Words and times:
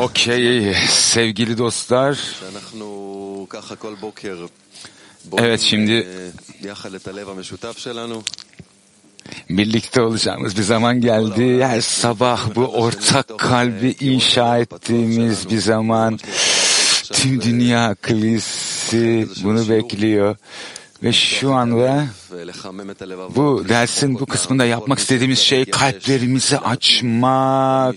Okey 0.00 0.74
sevgili 0.88 1.58
dostlar. 1.58 2.18
Evet 5.38 5.60
şimdi 5.60 6.06
birlikte 9.50 10.02
olacağımız 10.02 10.56
bir 10.56 10.62
zaman 10.62 11.00
geldi. 11.00 11.64
Her 11.64 11.80
sabah 11.80 12.54
bu 12.54 12.66
ortak 12.66 13.38
kalbi 13.38 13.96
inşa 14.00 14.58
ettiğimiz 14.58 15.50
bir 15.50 15.58
zaman 15.58 16.18
tüm 17.12 17.40
dünya 17.42 17.96
kilisi 18.06 19.28
bunu 19.44 19.68
bekliyor. 19.68 20.36
Ve 21.02 21.12
şu 21.12 21.52
anda 21.52 22.06
bu 23.36 23.64
dersin 23.68 24.18
bu 24.20 24.26
kısmında 24.26 24.64
yapmak 24.64 24.98
istediğimiz 24.98 25.38
şey 25.38 25.64
kalplerimizi 25.64 26.58
açmak 26.58 27.96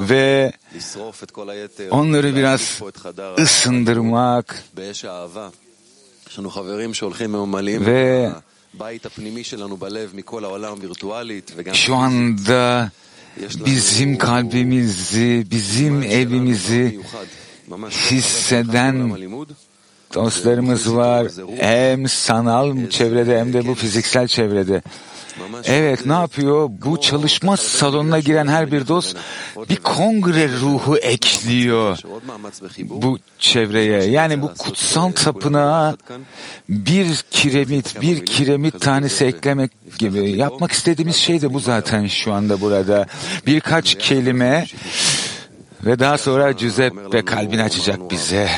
ve 0.00 0.52
onları 1.90 2.36
biraz 2.36 2.82
ısındırmak. 3.38 4.64
Ve 7.86 8.32
şu 11.72 11.94
anda 11.94 12.90
bizim 13.66 14.18
kalbimizi, 14.18 15.46
bizim 15.50 16.02
evimizi 16.02 17.00
hisseden 18.10 19.12
dostlarımız 20.14 20.96
var. 20.96 21.26
Hem 21.58 22.08
sanal 22.08 22.90
çevrede 22.90 23.40
hem 23.40 23.52
de 23.52 23.66
bu 23.66 23.74
fiziksel 23.74 24.28
çevrede. 24.28 24.82
Evet 25.64 26.06
ne 26.06 26.12
yapıyor? 26.12 26.70
Bu 26.84 27.00
çalışma 27.00 27.56
salonuna 27.56 28.20
giren 28.20 28.46
her 28.46 28.72
bir 28.72 28.88
dost 28.88 29.16
bir 29.70 29.76
kongre 29.76 30.48
ruhu 30.60 30.96
ekliyor 30.96 31.98
bu 32.88 33.18
çevreye. 33.38 34.02
Yani 34.02 34.42
bu 34.42 34.54
kutsal 34.58 35.12
tapınağa 35.12 35.96
bir 36.68 37.24
kiremit, 37.30 38.00
bir 38.00 38.26
kiremit 38.26 38.80
tanesi 38.80 39.24
eklemek 39.24 39.70
gibi. 39.98 40.30
Yapmak 40.30 40.72
istediğimiz 40.72 41.16
şey 41.16 41.42
de 41.42 41.54
bu 41.54 41.60
zaten 41.60 42.06
şu 42.06 42.32
anda 42.32 42.60
burada. 42.60 43.06
Birkaç 43.46 43.94
kelime 43.98 44.66
ve 45.84 45.98
daha 45.98 46.18
sonra 46.18 46.56
cüzep 46.56 46.92
Giuseppe 46.92 47.24
kalbini 47.24 47.62
açacak 47.62 48.10
bize 48.10 48.48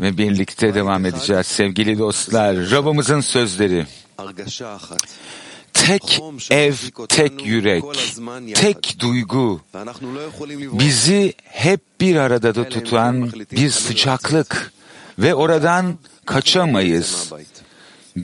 ve 0.00 0.18
birlikte 0.18 0.74
devam 0.74 1.06
edeceğiz 1.06 1.46
sevgili 1.46 1.98
dostlar. 1.98 2.70
Rabbimizin 2.70 3.20
sözleri. 3.20 3.86
Tek 5.74 6.22
ev, 6.50 6.74
tek 7.08 7.46
yürek, 7.46 7.84
tek 8.54 8.96
duygu 8.98 9.60
bizi 10.72 11.34
hep 11.44 11.80
bir 12.00 12.16
arada 12.16 12.54
da 12.54 12.68
tutan 12.68 13.32
bir 13.52 13.70
sıcaklık 13.70 14.72
ve 15.18 15.34
oradan 15.34 15.98
kaçamayız. 16.26 17.32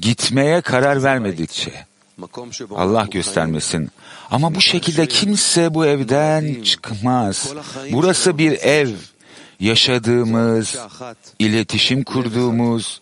Gitmeye 0.00 0.60
karar 0.60 1.03
vermedikçe. 1.03 1.86
Allah 2.75 3.06
göstermesin. 3.10 3.91
Ama 4.30 4.55
bu 4.55 4.60
şekilde 4.60 5.06
kimse 5.06 5.75
bu 5.75 5.86
evden 5.86 6.62
çıkmaz. 6.62 7.53
Burası 7.92 8.38
bir 8.38 8.53
ev 8.53 8.88
yaşadığımız, 9.61 10.77
iletişim 11.39 12.05
kurduğumuz, 12.05 13.01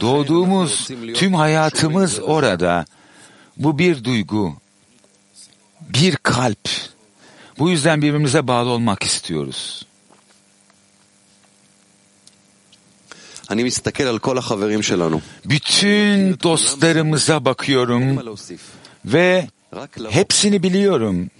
doğduğumuz 0.00 0.88
tüm 1.14 1.34
hayatımız 1.34 2.20
orada. 2.20 2.84
Bu 3.56 3.78
bir 3.78 4.04
duygu, 4.04 4.56
bir 5.80 6.16
kalp. 6.16 6.68
Bu 7.58 7.70
yüzden 7.70 8.02
birbirimize 8.02 8.48
bağlı 8.48 8.70
olmak 8.70 9.02
istiyoruz. 9.02 9.86
Bütün 15.44 16.40
dostlarımıza 16.42 17.44
bakıyorum 17.44 18.36
ve 19.04 19.48
Hepsini 20.10 20.62
biliyorum. 20.62 21.30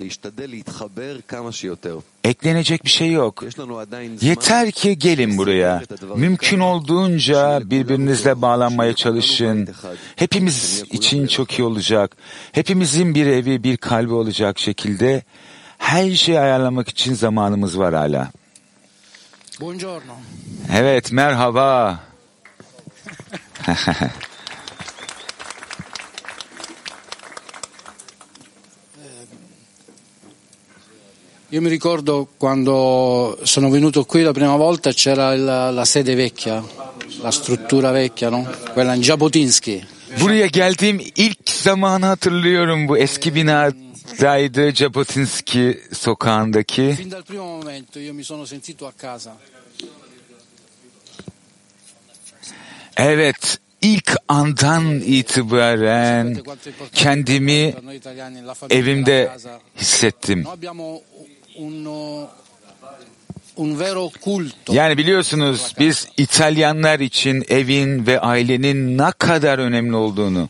Eklenecek 2.24 2.84
bir 2.84 2.90
şey 2.90 3.12
yok. 3.12 3.44
Yeter 4.20 4.70
ki 4.70 4.98
gelin 4.98 5.38
buraya. 5.38 5.82
Mümkün 6.16 6.60
olduğunca 6.60 7.60
birbirinizle 7.64 8.42
bağlanmaya 8.42 8.94
çalışın. 8.94 9.68
Hepimiz 10.16 10.84
için 10.90 11.26
çok 11.26 11.58
iyi 11.58 11.62
olacak. 11.62 12.16
Hepimizin 12.52 13.14
bir 13.14 13.26
evi, 13.26 13.62
bir 13.62 13.76
kalbi 13.76 14.12
olacak 14.12 14.58
şekilde 14.58 15.22
her 15.78 16.10
şeyi 16.10 16.40
ayarlamak 16.40 16.88
için 16.88 17.14
zamanımız 17.14 17.78
var 17.78 17.94
hala. 17.94 18.30
Buongiorno. 19.60 20.16
Evet, 20.72 21.12
merhaba. 21.12 22.00
Io 31.56 31.62
mi 31.62 31.70
ricordo 31.70 32.28
quando 32.36 33.38
sono 33.44 33.70
venuto 33.70 34.04
qui 34.04 34.20
la 34.20 34.32
prima 34.32 34.56
volta 34.56 34.92
c'era 34.92 35.32
il- 35.32 35.42
la 35.42 35.84
sede 35.86 36.14
vecchia, 36.14 36.62
la 37.22 37.30
struttura 37.30 37.90
vecchia, 37.92 38.28
no? 38.28 38.44
Quella 38.74 38.92
in 38.94 39.00
Jabotinsky. 39.00 39.80
Buraya 40.20 40.46
geldiğim 40.48 41.00
ilk 41.16 41.48
zamanı 41.50 42.06
hatırlıyorum. 42.06 42.88
Bu 42.88 42.98
eski 42.98 43.34
binadaydı 43.34 44.70
Jabotinski 44.74 45.80
sokağındaki. 45.92 46.94
Fin 46.96 47.10
dal 47.10 47.22
primo 47.22 47.44
momento 47.44 48.00
io 48.00 48.12
mi 48.14 48.24
sono 48.24 48.46
sentito 48.46 48.86
a 48.86 48.92
casa. 49.02 49.32
Evet, 52.96 53.58
ilk 53.82 54.16
andan 54.28 55.00
itibaren 55.00 56.36
kendimi 56.92 57.74
la 58.46 58.54
evimde 58.70 59.30
la 59.44 59.60
hissettim. 59.80 60.44
Yani 64.72 64.98
biliyorsunuz 64.98 65.74
biz 65.78 66.08
İtalyanlar 66.16 67.00
için 67.00 67.44
evin 67.48 68.06
ve 68.06 68.20
ailenin 68.20 68.98
ne 68.98 69.12
kadar 69.18 69.58
önemli 69.58 69.96
olduğunu. 69.96 70.48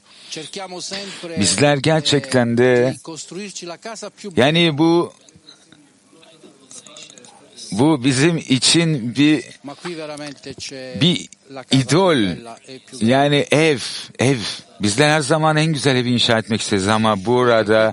Bizler 1.41 1.77
gerçekten 1.77 2.59
de 2.59 2.95
yani 4.37 4.79
bu 4.79 5.13
bu 7.73 8.05
bizim 8.05 8.37
için 8.37 9.17
bir 9.17 9.45
bir 11.01 11.29
idol. 11.71 12.37
Yani 13.01 13.47
ev, 13.51 13.79
ev. 14.19 14.39
Bizler 14.81 15.11
her 15.11 15.21
zaman 15.21 15.57
en 15.57 15.73
güzel 15.73 15.97
evi 15.97 16.11
inşa 16.11 16.39
etmek 16.39 16.61
isteriz 16.61 16.89
ama 16.89 17.25
burada 17.25 17.93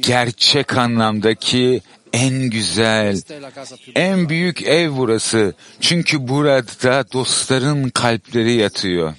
gerçek 0.00 0.76
anlamdaki 0.78 1.80
en 2.12 2.50
güzel, 2.50 3.20
en 3.94 4.28
büyük 4.28 4.62
ev 4.62 4.96
burası. 4.96 5.54
Çünkü 5.80 6.28
burada 6.28 7.12
dostların 7.12 7.88
kalpleri 7.88 8.52
yatıyor. 8.52 9.14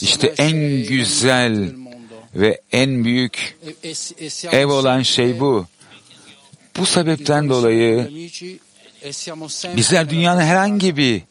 İşte 0.00 0.34
en 0.38 0.86
güzel 0.86 1.72
ve 2.34 2.60
en 2.72 3.04
büyük 3.04 3.58
ev 4.52 4.66
olan 4.66 5.02
şey 5.02 5.40
bu. 5.40 5.66
Bu 6.78 6.86
sebepten 6.86 7.48
dolayı 7.48 8.10
bizler 9.76 10.10
dünyanın 10.10 10.40
herhangi 10.40 10.96
bir 10.96 11.22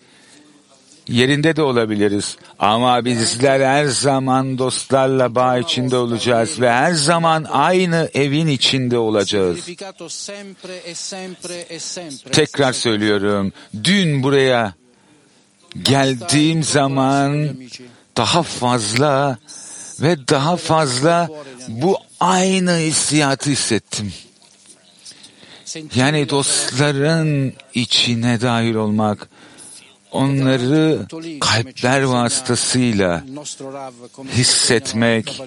yerinde 1.08 1.56
de 1.56 1.62
olabiliriz. 1.62 2.38
Ama 2.60 3.06
bizler 3.06 3.60
her 3.60 3.86
zaman 3.86 4.58
dostlarla 4.58 5.36
bağ 5.36 5.58
içinde 5.58 5.98
olacağız 5.98 6.62
ve 6.62 6.72
her 6.72 6.94
zaman 6.94 7.46
aynı 7.50 8.10
evin 8.14 8.48
içinde 8.48 8.98
olacağız. 8.98 9.60
Tekrar 12.32 12.74
söylüyorum. 12.74 13.54
Dün 13.84 14.24
buraya 14.24 14.74
geldiğim 15.84 16.64
zaman 16.64 17.50
daha 18.18 18.44
fazla 18.44 19.38
ve 20.02 20.28
daha 20.28 20.58
fazla 20.58 21.30
bu 21.68 21.98
aynı 22.20 22.76
hissiyatı 22.76 23.50
hissettim. 23.50 24.14
Yani 25.96 26.22
la 26.22 26.30
dostların 26.30 27.54
içine 27.74 28.42
dahil 28.42 28.76
olmak, 28.76 29.30
onları 30.12 31.08
kalpler 31.40 32.02
vasıtasıyla 32.04 33.24
hissetmek 34.32 35.42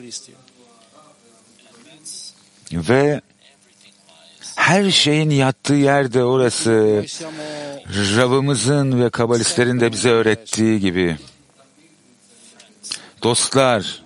ve 2.72 3.20
her 4.56 4.90
şeyin 4.90 5.30
yattığı 5.30 5.74
yer 5.74 6.12
de 6.12 6.25
orası. 6.25 7.04
Rabımızın 8.16 9.04
ve 9.04 9.10
kabalistlerin 9.10 9.80
de 9.80 9.92
bize 9.92 10.10
öğrettiği 10.10 10.80
gibi. 10.80 11.16
Dostlar, 13.22 14.02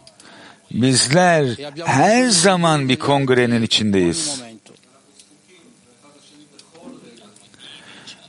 Bizler 0.70 1.56
her 1.84 2.28
zaman 2.28 2.88
bir 2.88 2.96
kongrenin 2.96 3.62
içindeyiz. 3.62 4.42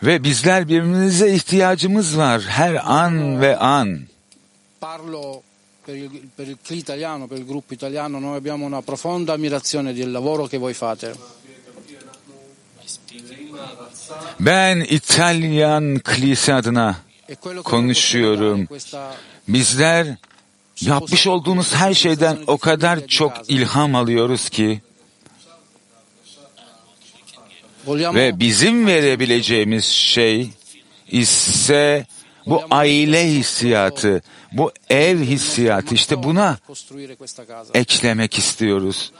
Ve 0.03 0.23
bizler 0.23 0.67
birbirimize 0.67 1.33
ihtiyacımız 1.33 2.17
var 2.17 2.41
her 2.41 2.91
an 2.93 3.41
ve 3.41 3.57
an. 3.57 3.99
Parlo 4.81 5.41
per 5.85 5.95
il, 5.95 6.09
per 6.37 6.47
il 6.47 6.57
CLI 6.67 6.77
italiano, 6.77 7.27
per 7.27 7.37
il 7.37 7.45
gruppo 7.45 7.73
italiano, 7.73 8.19
noi 8.19 8.37
abbiamo 8.37 8.65
una 8.65 8.81
profonda 8.81 9.33
ammirazione 9.33 9.93
del 9.93 10.11
lavoro 10.11 10.47
che 10.47 10.57
voi 10.59 10.73
fate. 10.73 11.13
Ben 14.39 14.81
İtalyan 14.81 15.99
kilise 15.99 16.53
adına 16.53 16.95
E 17.29 17.35
konuşuyorum. 17.63 18.67
Bizler 19.47 20.07
yapmış 20.81 21.27
olduğunuz 21.27 21.75
her 21.75 21.93
şeyden 21.93 22.37
o 22.47 22.57
kadar 22.57 23.07
çok 23.07 23.33
ilham 23.47 23.95
alıyoruz 23.95 24.49
ki 24.49 24.81
ve 27.87 28.39
bizim 28.39 28.87
verebileceğimiz 28.87 29.85
şey 29.85 30.49
ise 31.11 32.05
bu 32.45 32.61
aile 32.71 33.27
hissiyatı, 33.27 34.21
bu 34.51 34.71
ev 34.89 35.19
hissiyatı 35.19 35.95
işte 35.95 36.23
buna 36.23 36.57
eklemek 37.73 38.37
istiyoruz. 38.37 39.11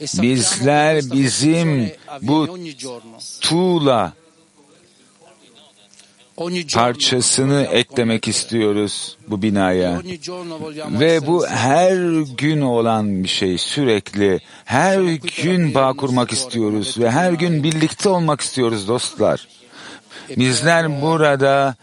E 0.00 0.22
bizler 0.22 1.10
bizim 1.12 1.90
bu. 2.22 2.58
Tuğla. 3.40 4.12
Parçasını 6.74 7.62
eklemek 7.62 8.28
istiyoruz 8.28 9.16
bu 9.28 9.42
binaya. 9.42 10.02
Ve 10.90 11.26
bu 11.26 11.46
her 11.46 12.20
gün 12.36 12.60
olan 12.60 13.24
bir 13.24 13.28
şey 13.28 13.58
sürekli. 13.58 14.40
Her 14.64 15.00
gün 15.42 15.74
bağ 15.74 15.92
kurmak 15.92 16.32
istiyoruz 16.32 16.98
ve 16.98 17.10
her 17.10 17.32
gün 17.32 17.62
birlikte 17.62 18.08
olmak 18.08 18.40
istiyoruz 18.40 18.88
dostlar. 18.88 19.48
Bizler 20.36 21.02
burada 21.02 21.76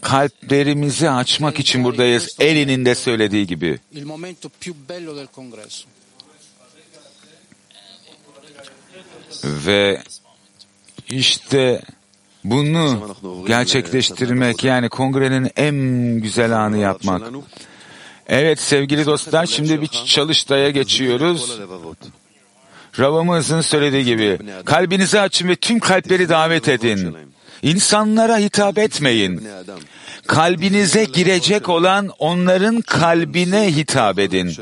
kalplerimizi 0.00 1.10
açmak 1.10 1.60
için 1.60 1.84
buradayız. 1.84 2.36
Elinin 2.40 2.84
de 2.84 2.94
söylediği 2.94 3.46
gibi. 3.46 3.78
Ve 9.44 10.02
işte 11.08 11.82
bunu 12.50 13.16
gerçekleştirmek 13.46 14.64
yani 14.64 14.88
kongrenin 14.88 15.50
en 15.56 15.76
güzel 16.20 16.52
anı 16.52 16.78
yapmak. 16.78 17.22
Evet 18.28 18.60
sevgili 18.60 19.06
dostlar 19.06 19.46
şimdi 19.46 19.82
bir 19.82 19.86
çalıştaya 19.86 20.70
geçiyoruz. 20.70 21.60
Ravamızın 22.98 23.60
söylediği 23.60 24.04
gibi 24.04 24.38
kalbinizi 24.64 25.20
açın 25.20 25.48
ve 25.48 25.56
tüm 25.56 25.80
kalpleri 25.80 26.28
davet 26.28 26.68
edin. 26.68 27.16
İnsanlara 27.62 28.38
hitap 28.38 28.78
etmeyin. 28.78 29.48
Kalbinize 30.26 31.04
girecek 31.04 31.68
olan 31.68 32.10
onların 32.18 32.80
kalbine 32.80 33.76
hitap 33.76 34.18
edin. 34.18 34.56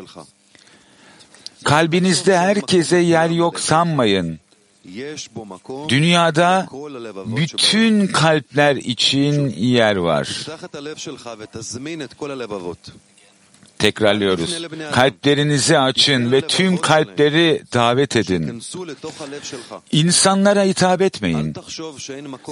Kalbinizde 1.65 2.39
herkese 2.39 2.97
yer 2.97 3.31
yok 3.31 3.61
sanmayın. 3.61 4.41
Dünyada 5.89 6.67
bütün 7.37 8.07
kalpler 8.07 8.77
için 8.77 9.49
yer 9.49 9.97
var. 9.97 10.47
Tekrarlıyoruz. 13.79 14.63
Kalplerinizi 14.93 15.79
açın 15.79 16.33
ve 16.33 16.41
tüm 16.41 16.77
kalpleri 16.77 17.63
davet 17.75 18.17
edin. 18.17 18.63
İnsanlara 19.93 20.63
hitap 20.63 21.03
etmeyin. 21.03 21.55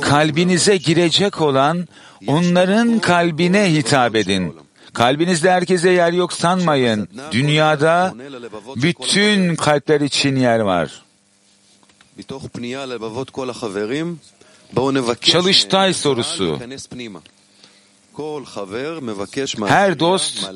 Kalbinize 0.01 0.77
girecek 0.77 1.41
olan 1.41 1.89
onların 2.27 2.99
kalbine 2.99 3.73
hitap 3.73 4.17
edin. 4.17 4.55
Kalbinizde 4.93 5.51
herkese 5.51 5.91
yer 5.91 6.13
yok 6.13 6.33
sanmayın. 6.33 7.09
Dünyada 7.33 8.15
bütün 8.77 9.57
kalpler 9.57 10.01
için 10.01 10.37
yer 10.37 10.61
var. 10.61 11.03
Çalıştay 15.33 15.95
sorusu. 15.95 16.59
Her 19.69 19.99
dost, 19.99 20.49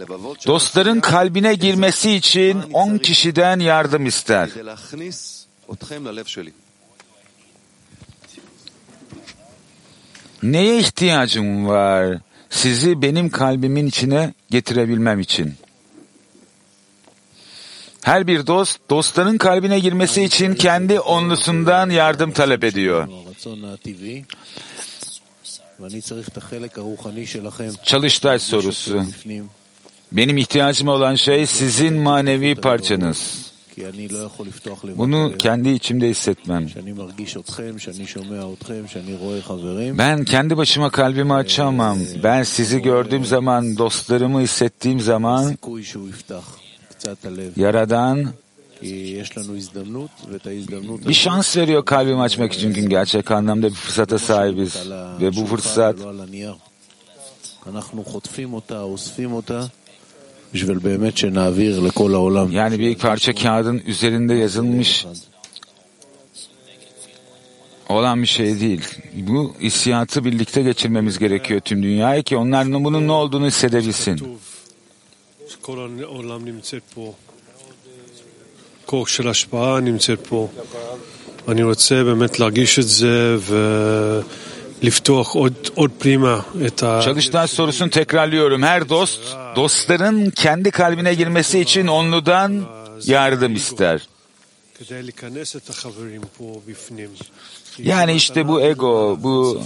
dostların 0.47 1.01
kalbine 1.01 1.55
girmesi 1.55 2.11
için 2.13 2.63
10 2.73 2.99
kişiden 2.99 3.61
yardım 3.61 4.07
ister. 4.07 4.49
Neye 10.43 10.79
ihtiyacım 10.79 11.67
var 11.67 12.19
sizi 12.51 13.03
benim 13.03 13.31
kalbimin 13.31 13.87
içine 13.87 14.35
getirebilmem 14.51 15.21
için? 15.21 15.55
Her 18.07 18.27
bir 18.27 18.47
dost, 18.47 18.81
dostların 18.91 19.39
kalbine 19.39 19.79
girmesi 19.79 20.23
için 20.23 20.55
kendi 20.55 21.01
onlusundan 21.01 21.91
yardım 21.91 22.33
talep 22.33 22.65
ediyor. 22.65 23.09
Çalıştay 27.85 28.39
sorusu. 28.39 29.03
Benim 30.13 30.37
ihtiyacım 30.37 30.89
olan 30.89 31.15
şey 31.15 31.47
sizin 31.47 31.95
manevi 31.95 32.55
parçanız. 32.55 33.53
Bunu 34.97 35.33
kendi 35.39 35.69
içimde 35.69 36.09
hissetmem. 36.09 36.67
Ben 39.99 40.25
kendi 40.25 40.57
başıma 40.57 40.91
kalbimi 40.91 41.35
açamam. 41.35 41.99
Ben 42.23 42.43
sizi 42.43 42.83
gördüğüm 42.83 43.25
zaman, 43.25 43.79
dostlarımı 43.79 44.41
hissettiğim 44.41 45.01
zaman 45.01 45.57
Yaradan 47.57 48.27
bir 51.09 51.15
şans 51.15 51.57
veriyor 51.57 51.85
kalbimi 51.85 52.21
açmak 52.21 52.53
için 52.53 52.75
çünkü 52.75 52.89
gerçek 52.89 53.31
anlamda 53.31 53.67
bir 53.67 53.75
fırsata 53.75 54.19
sahibiz. 54.19 54.77
Ve 55.21 55.37
bu 55.37 55.47
fırsat 55.47 55.97
yani 62.51 62.79
bir 62.79 62.99
parça 62.99 63.35
kağıdın 63.35 63.83
üzerinde 63.87 64.35
yazılmış 64.35 65.07
olan 67.89 68.23
bir 68.23 68.27
şey 68.27 68.61
değil. 68.61 68.81
Bu 69.15 69.55
hissiyatı 69.61 70.25
birlikte 70.25 70.63
geçirmemiz 70.63 71.19
gerekiyor 71.19 71.61
tüm 71.61 71.83
dünyaya 71.83 72.23
ki 72.23 72.37
onlar 72.37 72.73
bunun 72.85 73.09
ne 73.09 73.13
olduğunu 73.13 73.47
hissedebilsin. 73.47 74.39
כל 75.66 75.88
העולם 76.02 76.46
נמצאת 76.46 76.82
פה, 76.94 77.14
כוח 78.86 79.08
של 79.08 79.28
השפעה 79.28 79.80
נמצאת 79.80 80.20
פה. 80.28 80.48
ואני 81.48 81.64
רוצה 81.64 82.04
באמת 82.04 82.40
להרגיש 82.40 82.80
את 82.80 82.88
זה 82.88 83.38
ולפתוח 84.82 85.36
עוד, 85.36 85.54
עוד 85.76 85.92
פנימה 85.98 86.40
את 86.68 86.84
ה... 86.84 87.02
Çalıştay 87.06 87.48
sorusunu 87.48 87.90
tekrarlıyorum. 87.90 88.64
Her 88.64 88.90
dost, 88.90 89.22
dostların 89.56 90.30
kendi 90.30 90.72
kalbine 90.72 91.14
girmesi 91.14 91.60
için 91.60 91.88
onludan 91.88 92.66
yardım 93.06 93.56
ister. 93.56 94.00
כדי 94.80 95.04
להיכנס 95.04 95.56
את 95.56 95.70
החברים 95.70 96.22
פה 96.38 96.62
בפנים. 96.68 97.10
Yani 97.80 98.14
işte 98.14 98.48
bu 98.48 98.62
ego, 98.62 99.18
bu 99.24 99.62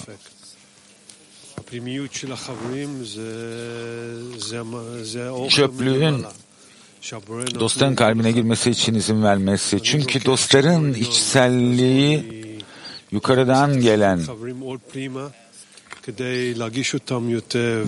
Çöplüğün 5.49 6.25
dostların 7.61 7.95
kalbine 7.95 8.33
girmesi 8.33 8.71
için 8.71 8.95
izin 8.95 9.23
vermesi. 9.23 9.83
Çünkü 9.83 10.25
dostların 10.25 10.95
içselliği 10.95 12.43
yukarıdan 13.13 13.81
gelen. 13.81 14.21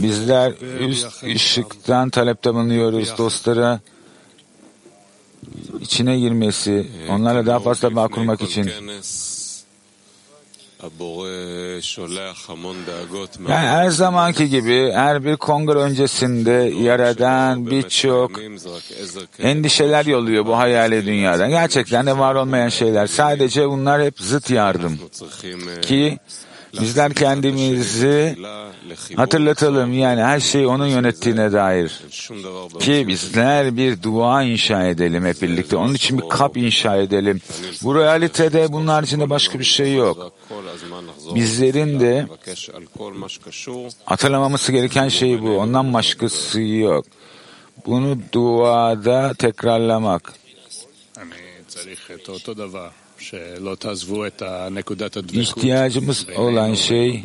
bizler 0.03 0.53
üst 0.89 1.25
ışıktan 1.25 2.11
talepte 2.11 2.55
bulunuyoruz 2.55 3.19
dostlara 3.19 3.81
içine 5.81 6.19
girmesi, 6.19 6.87
onlarla 7.11 7.47
daha 7.47 7.61
fazla 7.61 7.97
bağ 7.97 8.09
kurmak 8.09 8.43
için. 8.43 8.71
Ee, 10.83 10.93
yani 13.49 13.67
her 13.69 13.91
zamanki 13.91 14.49
gibi 14.49 14.93
her 14.93 15.25
bir 15.25 15.37
kongre 15.37 15.79
öncesinde 15.79 16.53
Yaradan 16.83 17.71
birçok 17.71 18.31
endişeler 19.39 20.07
yolluyor 20.07 20.47
bu 20.47 20.59
hayali 20.59 21.07
dünyadan. 21.07 21.51
Gerçekten 21.51 22.07
de 22.07 22.19
var 22.19 22.35
olmayan 22.35 22.69
şeyler. 22.69 23.07
Sadece 23.07 23.69
bunlar 23.69 24.03
hep 24.03 24.21
zıt 24.21 24.51
yardım. 24.51 24.99
Ki 25.83 26.19
Bizler 26.81 27.13
kendimizi 27.15 28.37
hatırlatalım 29.17 29.93
yani 29.93 30.23
her 30.23 30.41
şeyi 30.41 30.67
onun 30.67 30.87
yönettiğine 30.87 31.53
dair. 31.53 32.03
Ki 32.81 33.05
bizler 33.09 33.77
bir 33.77 34.03
dua 34.03 34.43
inşa 34.43 34.87
edelim 34.87 35.25
hep 35.27 35.43
birlikte. 35.43 35.77
Onun 35.77 35.95
için 35.95 36.19
bir 36.19 36.29
kap 36.29 36.57
inşa 36.57 36.97
edelim. 36.97 37.41
Bu 37.83 37.95
realitede 37.95 38.73
bunun 38.73 38.87
haricinde 38.87 39.31
başka 39.31 39.59
bir 39.59 39.65
şey 39.65 39.95
yok. 39.95 40.33
Bizlerin 41.35 42.01
de 42.01 42.27
hatırlamamız 44.05 44.71
gereken 44.71 45.09
şey 45.09 45.43
bu. 45.43 45.51
Ondan 45.59 45.93
başkası 45.95 46.61
yok. 46.61 47.05
Bunu 47.87 48.19
duada 48.33 49.35
tekrarlamak. 49.39 50.33
İhtiyacımız 55.41 56.27
olan 56.37 56.75
şey 56.75 57.25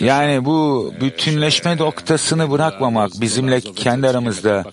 yani 0.00 0.44
bu 0.44 0.92
bütünleşme 1.00 1.76
noktasını 1.76 2.50
bırakmamak 2.50 3.10
bizimle 3.20 3.60
kendi 3.60 4.08
aramızda. 4.08 4.64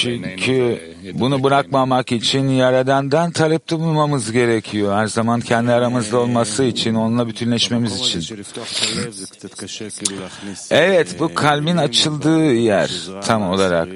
Çünkü 0.00 0.80
bunu 1.14 1.42
bırakmamak 1.42 2.12
için 2.12 2.48
Yaradan'dan 2.48 3.30
talepte 3.30 3.78
bulunmamız 3.78 4.32
gerekiyor. 4.32 4.96
Her 4.96 5.06
zaman 5.06 5.40
kendi 5.40 5.72
aramızda 5.72 6.18
olması 6.18 6.64
için, 6.64 6.94
onunla 6.94 7.28
bütünleşmemiz 7.28 8.00
için. 8.00 8.44
Evet, 10.70 11.16
bu 11.20 11.34
kalbin 11.34 11.76
açıldığı 11.76 12.52
yer 12.52 12.90
tam 13.24 13.50
olarak. 13.50 13.88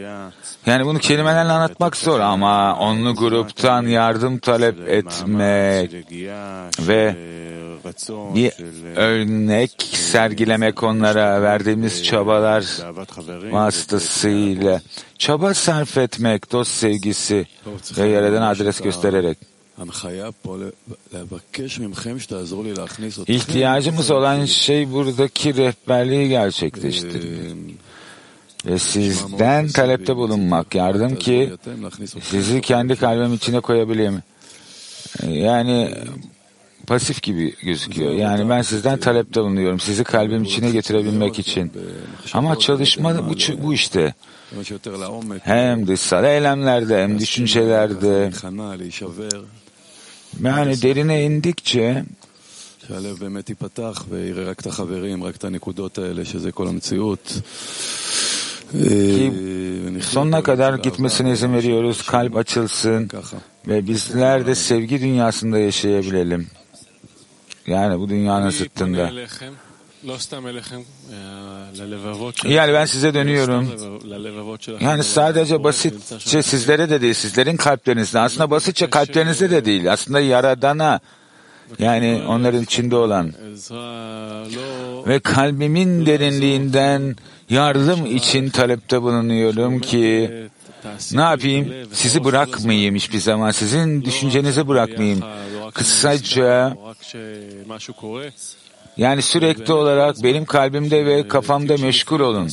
Yani 0.67 0.87
bunu 0.87 0.99
kelimelerle 0.99 1.53
anlatmak 1.53 1.97
zor 1.97 2.21
ama 2.21 2.79
onlu 2.79 3.15
gruptan 3.15 3.83
yardım 3.83 4.39
talep 4.39 4.89
etmek 4.89 5.93
ve 6.81 7.17
bir 8.35 8.53
örnek 8.97 9.71
sergilemek 9.93 10.83
onlara 10.83 11.43
verdiğimiz 11.43 12.05
çabalar 12.05 12.65
vasıtasıyla 13.53 14.48
çaba 15.19 15.55
sarf 15.55 15.99
etmek, 15.99 16.53
dost 16.53 16.71
sevgisi 16.73 17.47
ve 17.99 18.09
Yaradan 18.09 18.43
adres 18.43 18.81
göstererek. 18.81 19.39
İhtiyacımız 23.27 24.11
olan 24.11 24.45
şey 24.45 24.93
buradaki 24.93 25.57
rehberliği 25.57 26.29
gerçekleştirmek. 26.29 27.79
Ve 28.67 28.79
sizden 28.79 29.69
talepte 29.69 30.17
bulunmak, 30.17 30.75
yardım 30.75 31.17
ki 31.17 31.53
sizi 32.23 32.61
kendi 32.61 32.97
kalbim 32.97 33.35
içine 33.35 33.61
koyabileyim. 33.61 34.23
Yani 35.29 35.95
pasif 36.87 37.23
gibi 37.23 37.55
gözüküyor. 37.63 38.13
Yani 38.13 38.49
ben 38.49 38.63
sizden 38.63 38.99
talepte 38.99 39.41
bulunuyorum. 39.41 39.81
Sizi 39.81 40.05
kalbim 40.05 40.43
içine 40.43 40.71
getirebilmek 40.71 41.39
için. 41.39 41.73
Ama 42.33 42.59
çalışma 42.59 43.29
bu, 43.29 43.35
bu 43.63 43.75
işte. 43.75 44.15
Hem 45.45 45.87
dışsal 45.87 46.25
eylemlerde 46.25 47.03
hem 47.03 47.19
düşüncelerde. 47.19 48.31
Yani 50.43 50.83
derine 50.83 51.25
indikçe 51.25 52.05
ki 58.79 59.33
sonuna 60.03 60.43
kadar 60.43 60.75
gitmesine 60.75 61.33
izin 61.33 61.55
veriyoruz. 61.55 62.03
Kalp 62.07 62.37
açılsın 62.37 63.11
ve 63.69 63.87
bizler 63.87 64.47
de 64.47 64.55
sevgi 64.55 65.01
dünyasında 65.01 65.59
yaşayabilelim. 65.59 66.47
Yani 67.67 68.01
bu 68.01 68.09
dünyanın 68.09 68.51
zıttında. 68.51 69.11
Yani 72.45 72.73
ben 72.73 72.85
size 72.85 73.15
dönüyorum. 73.15 73.71
Yani 74.81 75.05
sadece 75.05 75.65
basitçe 75.65 76.43
sizlere 76.43 76.91
de 76.91 77.01
değil, 77.01 77.15
sizlerin 77.15 77.57
kalplerinizde. 77.57 78.19
Aslında 78.19 78.51
basitçe 78.51 78.91
kalplerinizde 78.91 79.51
de 79.51 79.65
değil. 79.65 79.93
Aslında 79.93 80.21
Yaradan'a 80.21 81.01
yani 81.79 82.23
onların 82.29 82.63
içinde 82.63 82.97
olan 82.97 83.33
ve 85.07 85.21
kalbimin 85.21 86.07
derinliğinden 86.07 87.17
yardım 87.51 88.07
için 88.17 88.51
talepte 88.51 89.03
bulunuyorum 89.03 89.81
ki 89.81 90.31
ne 91.13 91.21
yapayım? 91.21 91.75
Sizi 91.93 92.25
bırakmayayım 92.25 92.95
hiçbir 92.95 93.19
zaman. 93.19 93.51
Sizin 93.51 94.05
düşüncenizi 94.05 94.69
bırakmayayım. 94.69 95.21
Kısaca 95.75 96.77
yani 98.99 99.23
sürekli 99.23 99.73
olarak 99.73 100.23
benim 100.23 100.45
kalbimde 100.45 101.07
ve 101.07 101.29
kafamda 101.29 101.77
meşgul 101.77 102.21
olun. 102.21 102.49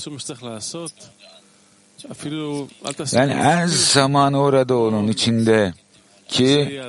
Yani 3.11 3.33
her 3.33 3.67
zaman 3.67 4.33
orada 4.33 4.75
olun 4.75 5.07
içinde 5.07 5.73
ki 6.27 6.81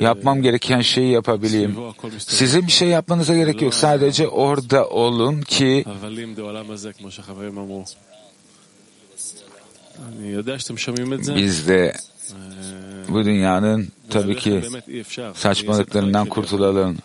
yapmam 0.00 0.42
gereken 0.42 0.80
şeyi 0.80 1.12
yapabileyim. 1.12 1.76
Sizin 2.18 2.66
bir 2.66 2.72
şey 2.72 2.88
yapmanıza 2.88 3.36
gerek 3.36 3.62
yok. 3.62 3.74
Sadece 3.74 4.28
orada 4.28 4.88
olun 4.88 5.42
ki 5.42 5.84
biz 11.36 11.68
de 11.68 11.92
bu 13.08 13.24
dünyanın 13.24 13.88
tabii 14.10 14.36
ki 14.36 14.62
saçmalıklarından 15.34 16.26
kurtulalım. 16.26 16.96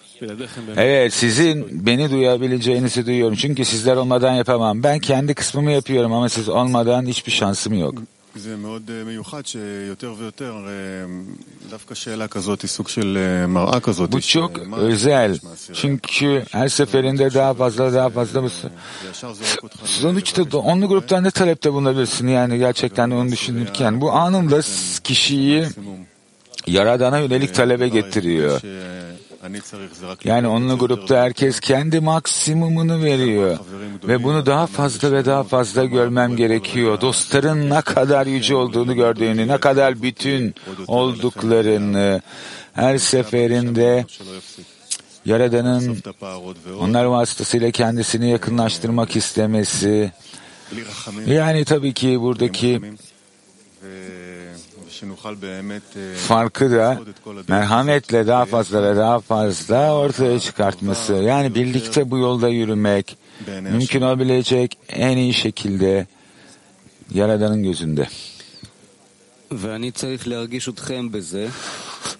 Evet 0.77 1.13
sizin 1.13 1.85
beni 1.85 2.11
duyabileceğinizi 2.11 3.05
duyuyorum. 3.05 3.35
Çünkü 3.35 3.65
sizler 3.65 3.95
olmadan 3.95 4.33
yapamam. 4.33 4.83
Ben 4.83 4.99
kendi 4.99 5.33
kısmımı 5.33 5.71
yapıyorum 5.71 6.13
ama 6.13 6.29
siz 6.29 6.49
olmadan 6.49 7.05
hiçbir 7.05 7.31
şansım 7.31 7.73
yok. 7.73 7.95
זה 8.36 8.56
מאוד 8.56 8.90
מיוחד 9.06 9.46
שיותר 9.46 10.14
ויותר 10.18 10.54
דווקא 11.70 11.94
שאלה 11.94 12.28
כזאת 12.28 12.62
היא 12.62 12.68
סוג 12.68 12.88
של 12.88 13.18
מראה 13.48 13.80
כזאת. 13.80 14.10
Bu 14.10 14.20
çok 14.20 14.50
özel. 14.76 15.38
Çünkü 15.72 16.44
her 16.50 16.68
seferinde 16.68 17.34
daha 17.34 17.54
fazla 17.54 17.92
daha 17.92 18.10
fazla 18.10 18.42
sonuçta 19.84 20.42
onlu 20.58 20.88
gruptan 20.88 21.24
ne 21.24 21.30
talepte 21.30 21.72
bulunabilirsin 21.72 22.28
yani 22.28 22.58
gerçekten 22.58 23.10
onu 23.10 23.32
düşünürken 23.32 24.00
bu 24.00 24.12
anında 24.12 24.60
kişiyi 25.04 25.66
Yaradan'a 26.66 27.18
yönelik 27.18 27.54
talebe 27.54 27.88
getiriyor. 27.88 28.60
Yani 30.23 30.47
onunla 30.47 30.73
grupta 30.73 31.21
herkes 31.21 31.59
kendi 31.59 31.99
maksimumunu 31.99 33.03
veriyor. 33.03 33.57
Ve 34.07 34.23
bunu 34.23 34.45
daha 34.45 34.67
fazla 34.67 35.11
ve 35.11 35.25
daha 35.25 35.43
fazla 35.43 35.85
görmem 35.85 36.35
gerekiyor. 36.35 37.01
Dostların 37.01 37.69
ne 37.69 37.81
kadar 37.81 38.27
yüce 38.27 38.55
olduğunu 38.55 38.95
gördüğünü, 38.95 39.47
ne 39.47 39.57
kadar 39.57 40.01
bütün 40.01 40.55
olduklarını 40.87 42.21
her 42.73 42.97
seferinde 42.97 44.05
Yaradan'ın 45.25 46.03
onlar 46.79 47.05
vasıtasıyla 47.05 47.71
kendisini 47.71 48.29
yakınlaştırmak 48.29 49.15
istemesi. 49.15 50.11
Yani 51.27 51.65
tabii 51.65 51.93
ki 51.93 52.21
buradaki 52.21 52.81
farkı 56.27 56.71
da 56.71 56.99
merhametle 57.47 58.27
daha 58.27 58.45
fazla 58.45 58.83
ve 58.83 58.95
daha 58.95 59.19
fazla 59.19 59.95
ortaya 59.95 60.39
çıkartması. 60.39 61.13
Yani 61.13 61.55
birlikte 61.55 62.11
bu 62.11 62.17
yolda 62.17 62.49
yürümek 62.49 63.17
mümkün 63.61 64.01
olabilecek 64.01 64.77
en 64.89 65.17
iyi 65.17 65.33
şekilde 65.33 66.07
Yaradan'ın 67.13 67.63
gözünde. 67.63 68.07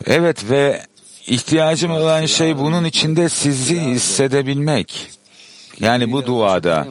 Evet 0.05 0.49
ve 0.49 0.81
ihtiyacım 1.27 1.91
olan 1.91 2.25
şey 2.25 2.57
bunun 2.57 2.85
içinde 2.85 3.29
sizi 3.29 3.79
hissedebilmek. 3.79 5.11
Yani 5.79 6.11
bu 6.11 6.25
duada. 6.25 6.87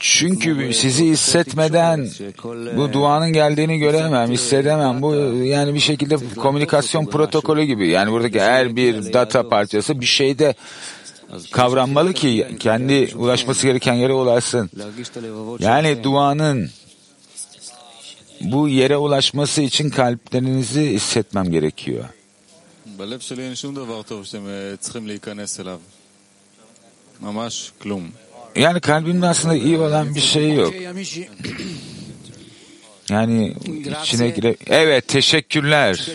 Çünkü 0.00 0.72
sizi 0.74 1.04
hissetmeden 1.04 2.08
bu 2.76 2.92
duanın 2.92 3.32
geldiğini 3.32 3.78
göremem, 3.78 4.30
hissedemem. 4.30 5.02
Bu 5.02 5.14
yani 5.44 5.74
bir 5.74 5.80
şekilde 5.80 6.16
komünikasyon 6.36 7.06
protokolü 7.06 7.64
gibi. 7.64 7.88
Yani 7.88 8.12
buradaki 8.12 8.40
her 8.40 8.76
bir 8.76 9.12
data 9.12 9.48
parçası 9.48 10.00
bir 10.00 10.06
şeyde 10.06 10.54
kavranmalı 11.52 12.12
ki 12.12 12.56
kendi 12.60 13.10
ulaşması 13.16 13.66
gereken 13.66 13.94
yere 13.94 14.12
ulaşsın. 14.12 14.70
Yani 15.58 16.04
duanın 16.04 16.70
bu 18.40 18.68
yere 18.68 18.96
ulaşması 18.96 19.62
için 19.62 19.90
kalplerinizi 19.90 20.90
hissetmem 20.90 21.50
gerekiyor. 21.50 22.04
Yani 28.56 28.80
kalbimde 28.80 29.26
aslında 29.26 29.54
iyi 29.54 29.78
olan 29.78 30.14
bir 30.14 30.20
şey 30.20 30.52
yok. 30.52 30.74
Yani 33.10 33.54
içine 34.02 34.30
gire... 34.30 34.56
Evet 34.66 35.08
teşekkürler. 35.08 36.08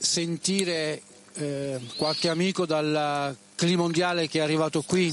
Sentire 0.00 1.00
eh, 1.40 1.78
qualche 1.98 2.30
amico 2.30 2.68
dal 2.68 3.34
clima 3.56 3.82
mondiale 3.82 4.28
che 4.28 4.38
è 4.38 4.42
arrivato 4.42 4.82
qui. 4.82 5.12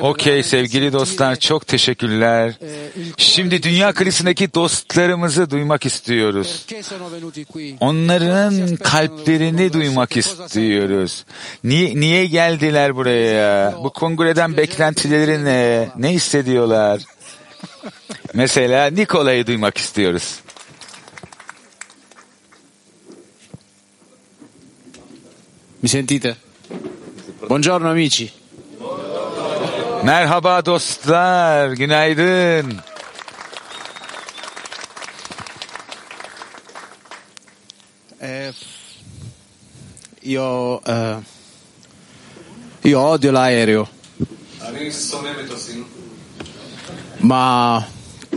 Okey 0.00 0.42
sevgili 0.42 0.92
dostlar 0.92 1.36
çok 1.36 1.66
teşekkürler. 1.66 2.54
Şimdi 3.16 3.50
di 3.50 3.62
dünya 3.62 3.92
krizindeki 3.92 4.54
dostlarımızı 4.54 5.50
duymak 5.50 5.86
istiyoruz. 5.86 6.66
Onların 7.80 8.76
kalplerini 8.76 9.72
duymak 9.72 10.16
istiyoruz. 10.16 11.24
Niye, 11.64 12.00
niye 12.00 12.26
geldiler 12.26 12.96
buraya? 12.96 13.74
Bu 13.84 13.90
kongreden 13.90 14.56
beklentileri 14.56 15.44
ne? 15.44 15.88
Ne 15.96 16.08
hissediyorlar? 16.12 17.02
Mesela 18.34 18.90
Nikola'yı 18.90 19.46
duymak 19.46 19.78
istiyoruz. 19.78 20.40
Mi 25.82 25.88
sentite? 25.88 26.36
Buongiorno 27.48 27.88
amici. 27.88 28.39
Merhaba 30.04 30.66
dostlar, 30.66 31.70
günaydın. 31.72 32.76
Eh, 38.20 38.52
io, 40.22 40.80
eh, 40.86 41.16
io 42.84 43.00
odio 43.00 43.32
l'aereo, 43.32 43.86
ma 47.20 47.84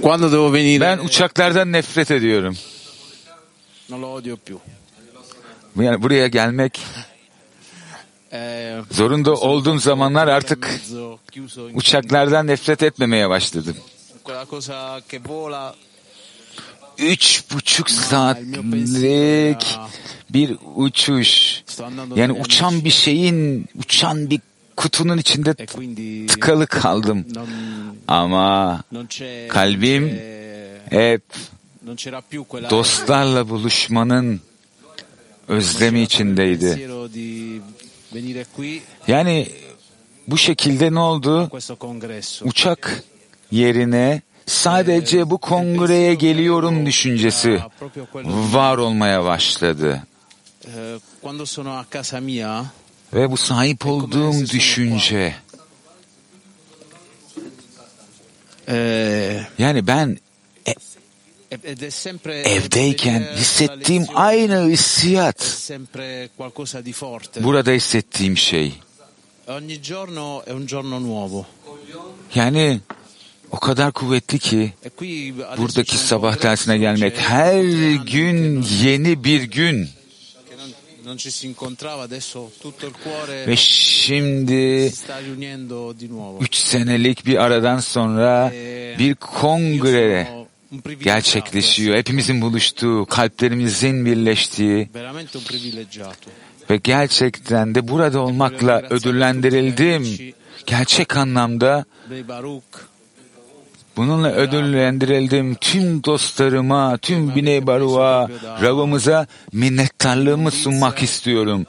quando 0.02 0.32
devo 0.32 0.54
venire 0.54 0.80
Ben 0.82 0.98
uçaklardan 0.98 1.72
nefret 1.72 2.12
ediyorum. 2.12 2.58
non 3.90 4.02
lo 4.02 4.08
odio 4.14 4.38
più. 4.38 4.60
Yani 5.76 6.02
buraya 6.04 6.28
gelmek 6.28 6.80
zorunda 8.92 9.34
olduğum 9.34 9.80
zamanlar 9.80 10.28
artık 10.28 10.80
uçaklardan 11.74 12.48
nefret 12.48 12.84
etmemeye 12.84 13.30
başladım. 13.30 13.76
Üç 16.98 17.44
buçuk 17.54 17.90
saatlik 17.90 18.86
bir 20.30 20.58
uçuş. 20.76 21.64
Yani 22.16 22.32
uçan 22.32 22.86
bir 22.86 22.90
şeyin, 22.90 23.66
uçan 23.80 24.30
bir 24.30 24.42
kutunun 24.76 25.18
içinde 25.18 25.56
e 25.60 26.28
tıkalı 26.28 26.68
kaldım. 26.68 27.26
Ama 28.08 28.84
Kalbim 29.50 30.20
hep 30.90 31.22
dostlarla 32.70 33.50
buluşmanın 33.50 34.42
özlemi 35.48 36.02
içindeydi. 36.02 36.66
pensiero 36.66 37.14
di 37.14 37.20
venire 37.20 37.62
qui 37.62 38.03
Yani 39.08 39.48
bu 40.28 40.38
şekilde 40.38 40.94
ne 40.94 41.00
oldu? 41.00 41.50
Uçak 42.46 43.04
yerine 43.52 44.22
sadece 44.46 45.30
bu 45.30 45.38
kongreye 45.38 46.14
geliyorum 46.14 46.86
düşüncesi 46.86 47.60
var 48.54 48.78
olmaya 48.78 49.24
başladı. 49.24 50.04
eh, 50.68 50.72
Ve 53.14 53.32
bu 53.32 53.38
sahip 53.38 53.86
olduğum 53.86 54.42
düşünce 54.42 55.36
eh, 58.68 59.44
yani 59.60 59.88
ben 59.88 60.18
evdeyken 62.30 63.28
hissettiğim 63.36 64.06
aynı 64.16 64.70
hissiyat. 64.70 65.70
Burada 67.44 67.72
hissettiğim 67.72 68.38
şey. 68.38 68.74
Yani 72.36 72.80
o 73.52 73.60
kadar 73.60 73.92
kuvvetli 73.92 74.40
ki 74.40 74.74
e 74.86 74.90
buradaki 75.58 75.98
sabah 75.98 76.42
dersine 76.44 76.78
gelmek 76.78 77.18
her 77.18 77.64
gün 77.96 78.66
yeni 78.82 79.24
bir 79.24 79.44
gün. 79.44 79.90
ve 83.48 83.56
şimdi 83.56 84.92
üç 86.40 86.56
senelik 86.56 87.26
bir 87.26 87.38
aradan 87.38 87.80
sonra 87.80 88.52
E 88.54 88.96
bir 89.00 89.16
io 89.16 90.43
gerçekleşiyor. 91.04 91.98
Hepimizin 91.98 92.42
buluştuğu, 92.42 93.06
kalplerimizin 93.06 94.06
birleştiği 94.06 94.90
ve 96.70 96.78
gerçekten 96.78 97.76
de 97.76 97.88
burada 97.88 98.20
olmakla 98.20 98.82
ödüllendirildim. 98.90 100.34
Gerçek 100.66 101.18
anlamda 101.18 101.86
bununla 103.98 104.32
ödüllendirildim. 104.32 105.56
Tüm 105.56 106.04
dostlarıma, 106.04 106.98
tüm 106.98 107.36
Biney 107.36 107.68
Baru'a, 107.68 108.30
Rav'ımıza 108.62 109.28
minnettarlığımı 109.52 110.52
sunmak 110.52 111.04
istiyorum. 111.04 111.66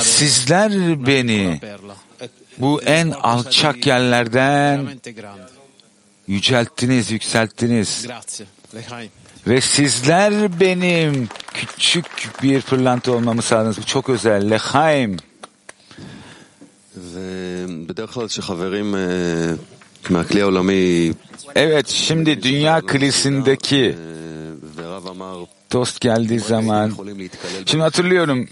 Sizler 0.00 1.06
beni 1.06 1.60
bu 2.58 2.82
en 2.82 3.10
alçak 3.10 3.86
yerlerden 3.86 4.88
yücelttiniz, 6.26 7.10
yükselttiniz. 7.10 8.06
Ve 9.46 9.60
sizler 9.60 10.60
benim 10.60 11.28
küçük 11.54 12.06
bir 12.42 12.60
fırlanta 12.60 13.12
olmamı 13.12 13.42
sağladınız. 13.42 13.78
Bu 13.78 13.84
çok 13.84 14.08
özel. 14.08 14.50
Lehaim. 14.50 15.16
Evet, 21.54 21.88
şimdi 21.88 22.42
dünya 22.42 22.80
kilisindeki 22.80 23.96
dost 25.72 26.00
geldiği 26.00 26.40
zaman. 26.40 26.92
Şimdi 27.66 27.82
hatırlıyorum 27.82 28.48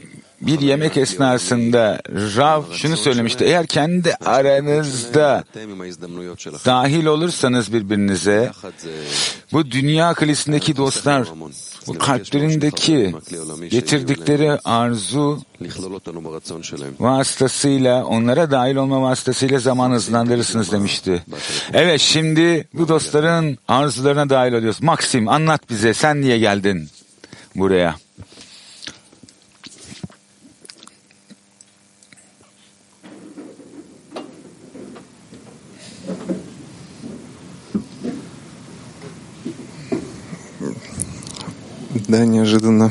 bir 0.47 0.61
yemek 0.61 0.97
esnasında 0.97 2.01
Rav 2.09 2.63
şunu 2.73 2.97
söylemişti. 2.97 3.45
Eğer 3.45 3.67
kendi 3.67 4.15
aranızda 4.15 5.45
dahil 6.67 7.07
olursanız 7.07 7.73
birbirinize 7.73 8.53
bu 9.53 9.71
dünya 9.71 10.15
kalesindeki 10.15 10.77
dostlar 10.77 11.29
bu 11.87 11.99
kalplerindeki 11.99 13.15
getirdikleri 13.71 14.51
arzu 14.65 15.41
vasıtasıyla 17.01 18.05
onlara 18.05 18.51
dahil 18.51 18.77
olma 18.77 19.03
vasıtasıyla 19.03 19.59
zaman 19.59 19.91
hızlandırırsınız 19.91 20.73
demişti. 20.73 21.25
Evet 21.73 22.01
şimdi 22.01 22.69
bu 22.75 22.89
dostların 22.89 23.59
arzularına 23.69 24.31
dahil 24.31 24.53
oluyoruz. 24.53 24.83
Maksim 24.83 25.29
anlat 25.29 25.71
bize 25.71 25.95
sen 25.95 26.21
niye 26.21 26.39
geldin 26.39 26.89
buraya? 27.55 28.04
Да, 42.09 42.25
неожиданно. 42.27 42.91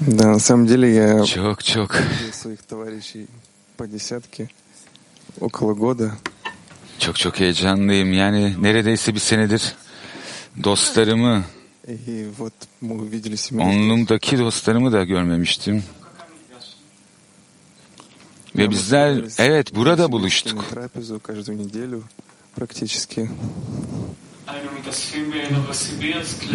Да, 0.00 0.28
на 0.32 0.38
самом 0.38 0.66
деле 0.66 0.94
я 0.94 1.24
çok 1.24 1.94
видел 1.94 2.32
своих 2.32 2.62
товарищей 2.62 3.26
по 3.76 3.86
десятке 3.86 4.48
около 5.40 5.74
года. 5.74 6.12
çok 6.98 7.16
çok 7.16 7.40
heyecanlıyım. 7.40 8.12
Yani 8.12 8.54
neredeyse 8.62 9.14
bir 9.14 9.20
senedir 9.20 9.74
dostlarımı, 10.64 11.44
И 11.88 12.26
вот 12.38 12.52
мы 12.82 12.94
увидели 12.94 13.36
семью. 13.36 13.62
onlumdaki 13.66 14.38
dostlarımı 14.38 14.92
da 14.92 15.04
görmemiştim. 15.04 15.82
Ve 18.56 18.70
bizler 18.70 19.24
evet 19.38 19.74
burada 19.74 20.12
buluştuk. 20.12 20.64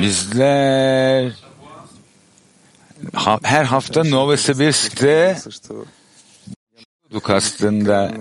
Bizler 0.02 1.34
her 3.44 3.64
hafta 3.64 4.04
Novosibirsk'te 4.04 5.38
aslında 7.24 8.12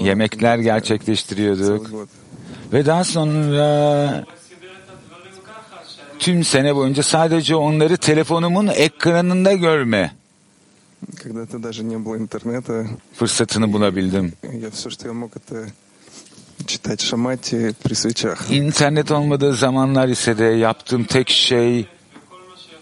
yemekler 0.00 0.58
gerçekleştiriyorduk. 0.58 1.90
Ve 2.72 2.86
daha 2.86 3.04
sonra 3.04 4.24
tüm 6.18 6.44
sene 6.44 6.76
boyunca 6.76 7.02
sadece 7.02 7.56
onları 7.56 7.96
telefonumun 7.96 8.66
ekranında 8.66 9.52
görme 9.52 10.14
fırsatını 13.14 13.72
bulabildim. 13.72 14.32
İnternet 18.50 19.10
olmadığı 19.10 19.54
zamanlar 19.54 20.08
ise 20.08 20.38
de 20.38 20.44
yaptığım 20.44 21.04
tek 21.04 21.30
şey 21.30 21.86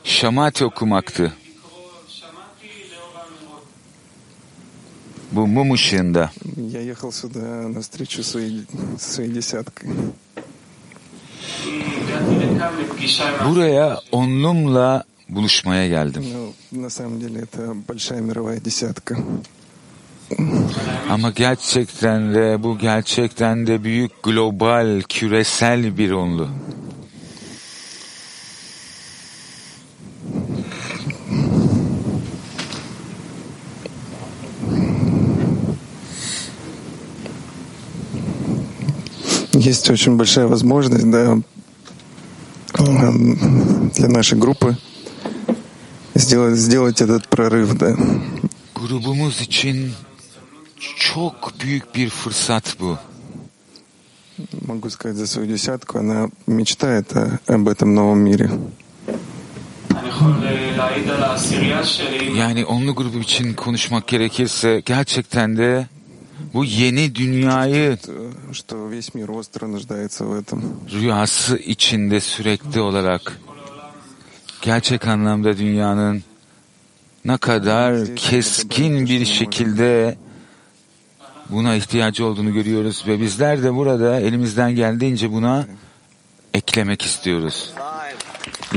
şamati 0.04 0.64
okumaktı. 0.64 1.32
Bu 5.32 5.46
mum 5.46 5.72
ışığında. 5.72 6.30
Buraya 13.48 14.00
onlumla 14.12 15.04
buluşmaya 15.28 15.88
geldim. 15.88 16.24
Ama 21.10 21.30
gerçekten 21.30 22.34
de 22.34 22.62
bu 22.62 22.78
gerçekten 22.78 23.66
de 23.66 23.84
büyük 23.84 24.22
global, 24.22 25.02
küresel 25.08 25.98
bir 25.98 26.10
onlu. 26.10 26.48
Есть 39.54 39.90
очень 39.90 40.16
большая 40.16 40.46
возможность 40.46 41.08
да, 41.10 41.38
эм, 42.78 43.90
для 43.94 44.08
нашей 44.08 44.36
группы 44.36 44.76
сделать, 46.14 46.58
сделать 46.58 47.00
этот 47.00 47.28
прорыв. 47.28 47.78
Да. 47.78 47.96
Grubumuz 48.74 49.40
için 49.40 49.94
Çok 50.96 51.52
büyük 51.60 51.94
bir 51.94 52.10
fırsat 52.10 52.76
bu. 52.80 52.98
Могу 54.66 54.90
сказать 54.90 55.16
за 55.16 55.26
свою 55.26 55.46
десятку, 55.46 55.98
она 55.98 56.28
мечтает 56.46 57.12
об 57.46 57.68
этом 57.68 57.94
новом 57.94 58.18
мире. 58.18 58.50
Yani 62.36 62.64
onlu 62.64 62.94
grubu 62.94 63.18
için 63.18 63.54
konuşmak 63.54 64.06
gerekirse 64.06 64.82
gerçekten 64.84 65.56
de 65.56 65.86
bu 66.54 66.64
yeni 66.64 67.14
dünyayı 67.14 67.98
rüyası 70.92 71.58
içinde 71.58 72.20
sürekli 72.20 72.80
olarak 72.80 73.40
gerçek 74.62 75.06
anlamda 75.06 75.56
dünyanın 75.56 76.22
ne 77.24 77.36
kadar 77.36 78.16
keskin 78.16 79.06
bir 79.06 79.24
şekilde 79.24 80.16
buna 81.51 81.75
ihtiyacı 81.75 82.25
olduğunu 82.25 82.53
görüyoruz 82.53 83.03
ve 83.07 83.21
bizler 83.21 83.63
de 83.63 83.75
burada 83.75 84.19
elimizden 84.19 84.75
geldiğince 84.75 85.31
buna 85.31 85.65
eklemek 86.53 87.01
istiyoruz. 87.01 87.69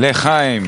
Lehaim. 0.00 0.66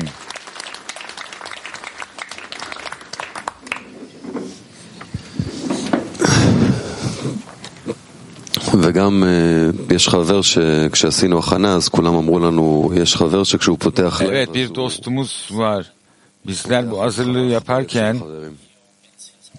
וגם 8.81 9.23
אה, 9.23 9.95
יש 9.95 10.09
חבר 10.09 10.41
שכשעשינו 10.41 11.39
הכנה 11.39 11.75
אז 11.75 11.89
כולם 11.89 12.15
אמרו 12.15 12.39
לנו, 12.39 12.91
יש 12.95 13.15
חבר 13.15 13.43
שכשהוא 13.43 13.77
פותח 13.79 14.21
לב, 14.21 14.29
Evet 14.29 14.49
אז 14.49 14.55
bir 14.55 14.67
הוא- 14.67 14.75
dostumuz 14.75 15.49
var. 15.51 15.83
Bizler 16.47 16.91
bu 16.91 17.01
hazırlığı 17.01 17.45
yaparken 17.57 18.15
חברים. 18.19 18.53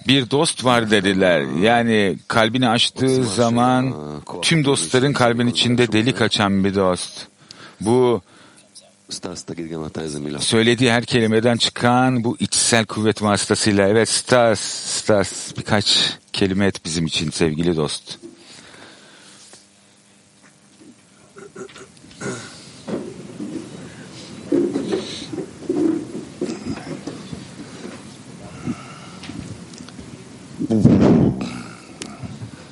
bir 0.10 0.30
dost 0.30 0.66
var 0.66 0.92
dediler. 0.92 1.42
Yani 1.62 2.18
kalbini 2.28 2.70
açtığı 2.70 3.24
zaman 3.24 3.96
tüm 4.42 4.66
dostların 4.66 5.14
kalbin 5.14 5.48
içinde 5.48 5.92
delik 5.92 6.22
açan 6.22 6.64
bir 6.64 6.76
dost. 6.76 7.28
Bu 7.82 8.22
söylediği 10.40 10.92
her 10.92 11.06
kelimeden 11.06 11.58
çıkan 11.58 12.24
bu 12.24 12.38
içsel 12.40 12.86
kuvvet 12.86 13.22
vasıtasıyla. 13.22 13.88
Evet 13.88 14.10
Stas, 14.10 14.60
Stas 14.60 15.58
birkaç 15.58 16.18
kelime 16.34 16.66
et 16.66 16.86
bizim 16.86 17.06
için 17.06 17.30
sevgili 17.30 17.78
dost. 17.78 18.20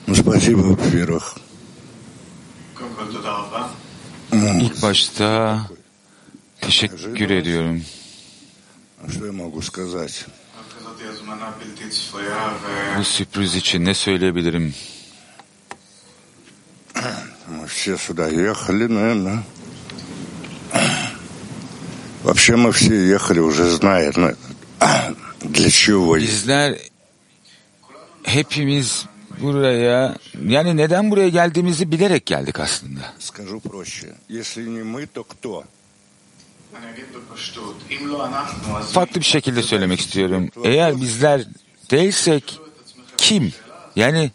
Ну, 0.07 0.15
спасибо, 0.15 0.61
во-первых. 0.61 1.35
İlk 4.61 4.81
başta 4.81 5.61
teşekkür 6.61 7.29
ediyorum. 7.29 7.81
Bu 12.97 13.03
sürpriz 13.03 13.55
için 13.55 13.85
ne 13.85 13.93
söyleyebilirim? 13.93 14.73
все 17.67 17.97
сюда 17.97 18.27
ехали, 18.27 18.87
наверное. 18.87 19.43
Вообще 22.23 22.55
мы 22.55 22.71
все 22.71 22.95
ехали, 23.07 23.39
уже 23.39 23.69
зная 23.69 24.11
ну, 24.15 24.33
для 25.41 25.69
чего. 25.69 26.17
Bizler 26.17 26.77
hepimiz 28.27 29.05
buraya 29.41 30.15
yani 30.47 30.77
neden 30.77 31.11
buraya 31.11 31.29
geldiğimizi 31.29 31.91
bilerek 31.91 32.25
geldik 32.25 32.59
aslında. 32.59 33.13
Farklı 38.91 39.19
bir 39.21 39.25
şekilde 39.25 39.63
söylemek 39.63 39.99
istiyorum. 39.99 40.49
Eğer 40.63 41.01
bizler 41.01 41.45
değilsek 41.91 42.59
kim? 43.17 43.53
Yani 43.95 44.31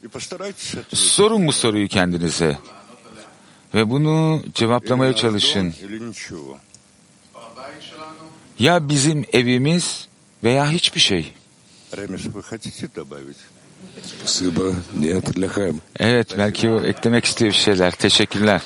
sorun 0.95 1.47
bu 1.47 1.53
soruyu 1.53 1.89
kendinize 1.89 2.59
ve 3.75 3.91
bunu 3.91 4.43
cevaplamaya 4.55 5.17
çalışın. 5.17 5.75
Ya 8.59 8.89
bizim 8.89 9.25
evimiz 9.33 10.09
veya 10.45 10.71
hiçbir 10.71 11.01
şey. 11.01 11.33
Remis, 11.97 12.27
вы 12.27 12.43
хотите 12.43 12.89
добавить? 12.89 13.52
Evet, 15.99 16.39
belki 16.39 16.69
o 16.69 16.81
eklemek 16.81 17.25
istiyor 17.25 17.51
bir 17.51 17.57
şeyler. 17.57 17.91
Teşekkürler. 17.93 18.61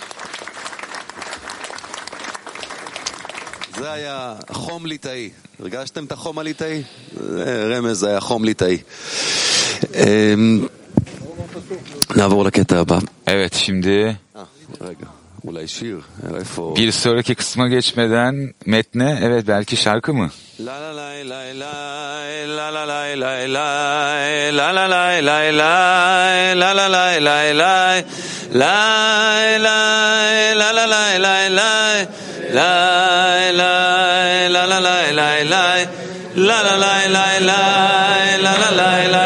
זה 3.79 3.93
היה 3.93 4.35
חום 4.51 4.87
ליטאי. 4.87 5.31
הרגשתם 5.61 6.05
את 6.05 6.13
החום 6.13 6.39
הליטאי? 6.39 6.83
אה, 7.21 7.65
רמז, 7.65 7.99
זה 7.99 8.09
היה 8.09 8.21
חום 8.21 8.45
ליטאי. 8.45 8.79
אמ, 9.95 10.67
נעבור 12.17 12.45
לקטע 12.45 12.81
הבא. 12.81 12.99
Evet, 13.27 13.55
şimdi... 13.55 13.89
אה, 14.37 14.43
רגע. 14.81 15.26
Bir 16.77 16.93
sonraki 16.93 17.35
kısma 17.35 17.69
geçmeden 17.69 18.55
metne 18.67 19.19
evet 19.23 19.45
belki 19.49 19.77
şarkı 19.77 20.15
mı? 20.15 20.31
La 20.61 20.73
la 20.73 20.97
la 20.97 21.13
la 21.15 21.53
la 39.13 39.26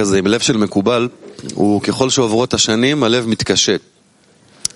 כזה 0.00 0.18
עם 0.18 0.26
לב 0.26 0.40
של 0.40 0.56
מקובל, 0.56 1.08
הוא 1.54 1.82
ככל 1.82 2.10
שעוברות 2.10 2.54
השנים, 2.54 3.02
הלב 3.02 3.26
מתקשה. 3.26 3.76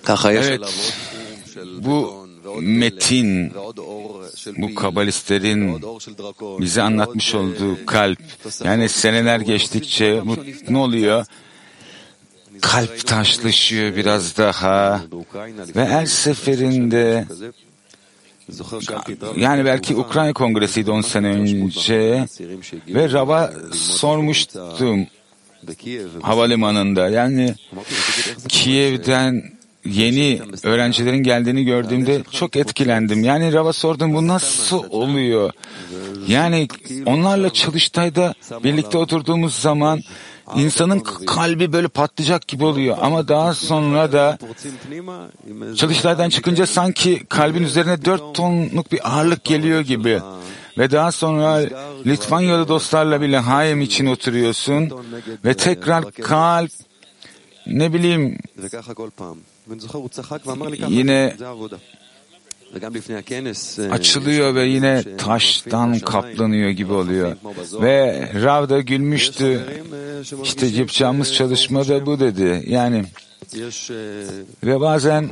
ככה 0.03 0.33
יש 0.33 0.45
Evet. 0.45 0.59
עליו 0.59 0.67
עוד 0.67 0.73
תחום 0.73 1.53
של 1.53 1.79
Bu 1.83 1.87
בטון 1.87 2.29
ועוד 2.43 2.63
metin, 2.63 3.49
דלק 3.51 3.55
ועוד 3.55 3.77
אור 3.77 4.23
של 4.35 4.51
bu 4.51 4.65
פיל 4.67 4.77
kabalistlerin 4.77 5.69
ועוד 5.69 5.83
אור 5.83 5.99
של 5.99 6.13
דרקון. 6.13 6.61
bize 6.63 6.81
anlatmış 6.81 7.33
ועוד, 7.33 7.45
olduğu 7.45 7.75
אה, 7.89 7.93
kalp. 7.93 8.21
תוספות. 8.43 8.67
Yani 8.67 8.89
seneler 8.89 9.39
הוא 9.39 9.47
geçtikçe 9.47 10.23
מוסיף 10.23 10.25
bu 10.25 10.35
כל 10.35 10.41
פעם 10.41 10.53
שהוא 10.59 10.71
ne 10.71 10.77
oluyor? 10.77 11.25
נפטר. 12.51 12.67
Kalp 12.67 13.07
taşlaşıyor 13.07 13.95
biraz 13.95 14.37
daha. 14.37 15.01
Ve 15.75 15.85
her 15.85 16.05
seferinde 16.05 17.25
yani 19.36 19.64
belki 19.64 19.96
Ukrayna 19.96 20.32
Kongresi'ydi 20.32 20.90
10 20.90 21.00
sene 21.00 21.26
önce 21.26 22.26
ve 22.88 23.12
Rab'a 23.12 23.52
sormuştum 23.72 25.06
havalimanında. 26.22 27.08
Yani 27.08 27.54
Kiev'den 28.48 29.42
yeni 29.84 30.40
öğrencilerin 30.62 31.22
geldiğini 31.22 31.64
gördüğümde 31.64 32.22
çok 32.30 32.56
etkilendim. 32.56 33.24
Yani 33.24 33.52
Rab'a 33.52 33.72
sordum 33.72 34.14
bu 34.14 34.26
nasıl 34.26 34.84
oluyor? 34.90 35.50
Yani 36.28 36.68
onlarla 37.06 37.52
çalıştayda 37.52 38.34
birlikte 38.64 38.98
oturduğumuz 38.98 39.54
zaman 39.54 40.02
insanın 40.54 41.00
kalbi 41.26 41.72
böyle 41.72 41.88
patlayacak 41.88 42.48
gibi 42.48 42.64
oluyor. 42.64 42.96
Ama 43.00 43.28
daha 43.28 43.54
sonra 43.54 44.12
da 44.12 44.38
çalıştaydan 45.76 46.28
çıkınca 46.28 46.66
sanki 46.66 47.26
kalbin 47.28 47.62
üzerine 47.62 48.04
dört 48.04 48.34
tonluk 48.34 48.92
bir 48.92 49.10
ağırlık 49.10 49.44
geliyor 49.44 49.80
gibi. 49.80 50.20
Ve 50.78 50.90
daha 50.90 51.12
sonra 51.12 51.60
Litvanyalı 52.06 52.68
dostlarla 52.68 53.20
bile 53.20 53.38
Hayem 53.38 53.80
için 53.80 54.06
oturuyorsun 54.06 54.90
ve 55.44 55.54
tekrar 55.54 56.12
kalp 56.12 56.70
ne 57.66 57.92
bileyim 57.92 58.38
yine 60.88 61.36
açılıyor 63.90 64.54
ve 64.54 64.66
yine 64.66 65.16
taştan 65.16 65.98
kaplanıyor 65.98 66.70
gibi 66.70 66.92
oluyor. 66.92 67.36
Ve 67.72 68.28
Rav 68.42 68.68
da 68.68 68.80
gülmüştü. 68.80 69.66
İşte 70.42 70.66
yapacağımız 70.66 71.34
çalışma 71.34 71.88
da 71.88 72.06
bu 72.06 72.20
dedi. 72.20 72.64
Yani 72.66 73.04
ve 74.64 74.80
bazen 74.80 75.30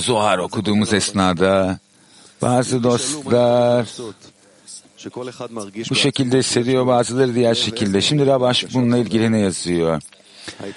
Zohar 0.00 0.38
okuduğumuz 0.38 0.92
esnada 0.92 1.78
bazı 2.42 2.82
dostlar 2.82 3.86
bu 5.90 5.94
şekilde 5.94 6.38
hissediyor, 6.38 6.86
bazıları 6.86 7.34
diğer 7.34 7.54
şekilde. 7.54 8.00
Şimdi 8.00 8.26
Rabaş 8.26 8.74
bununla 8.74 8.98
ilgili 8.98 9.32
ne 9.32 9.38
yazıyor? 9.38 10.02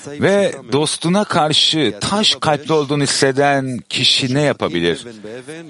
Ve 0.08 0.56
dostuna 0.72 1.24
karşı 1.24 1.94
taş 2.02 2.36
kalpli 2.36 2.74
olduğunu 2.74 3.04
hisseden 3.04 3.80
kişi 3.90 4.34
ne 4.34 4.42
yapabilir? 4.42 5.08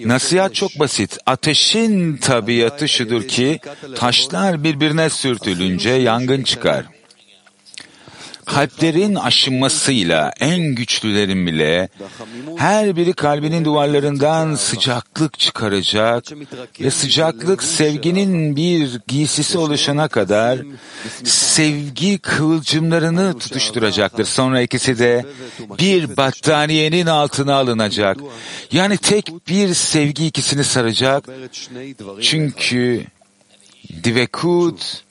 Nasihat 0.05 0.55
çok 0.55 0.79
basit. 0.79 1.17
Ateşin 1.25 2.17
tabiatı 2.17 2.87
şudur 2.87 3.23
ki 3.27 3.59
taşlar 3.95 4.63
birbirine 4.63 5.09
sürtülünce 5.09 5.89
yangın 5.89 6.43
çıkar. 6.43 6.85
Kalplerin 8.45 9.15
aşınmasıyla 9.15 10.33
en 10.39 10.59
güçlülerin 10.59 11.47
bile 11.47 11.89
her 12.57 12.95
biri 12.95 13.13
kalbinin 13.13 13.65
duvarlarından 13.65 14.55
sıcaklık 14.55 15.39
çıkaracak 15.39 16.23
ve 16.81 16.91
sıcaklık 16.91 17.63
sevginin 17.63 18.55
bir 18.55 19.01
giysisi 19.07 19.57
oluşana 19.57 20.07
kadar 20.07 20.59
sevgi 21.23 22.17
kıvılcımlarını 22.17 23.39
tutuşturacaktır. 23.39 24.25
Sonra 24.25 24.61
ikisi 24.61 24.99
de 24.99 25.25
bir 25.79 26.17
battaniyenin 26.17 27.05
altına 27.05 27.55
alınacak. 27.55 28.17
Yani 28.71 28.97
tek 28.97 29.31
bir 29.47 29.73
sevgi 29.73 30.25
ikisini 30.27 30.63
saracak. 30.63 31.25
Çünkü 32.21 33.05
divekut 34.03 35.04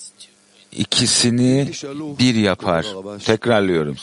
ikisini 0.77 1.71
bir 2.19 2.35
yapar. 2.35 2.87
Tekrarlıyorum. 3.25 3.97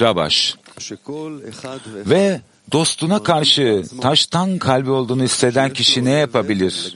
Rabaş. 0.00 0.54
Ve 2.06 2.40
dostuna 2.72 3.22
karşı 3.22 3.84
taştan 4.02 4.58
kalbi 4.58 4.90
olduğunu 4.90 5.22
hisseden 5.22 5.72
kişi 5.72 6.04
ne 6.04 6.10
yapabilir? 6.10 6.94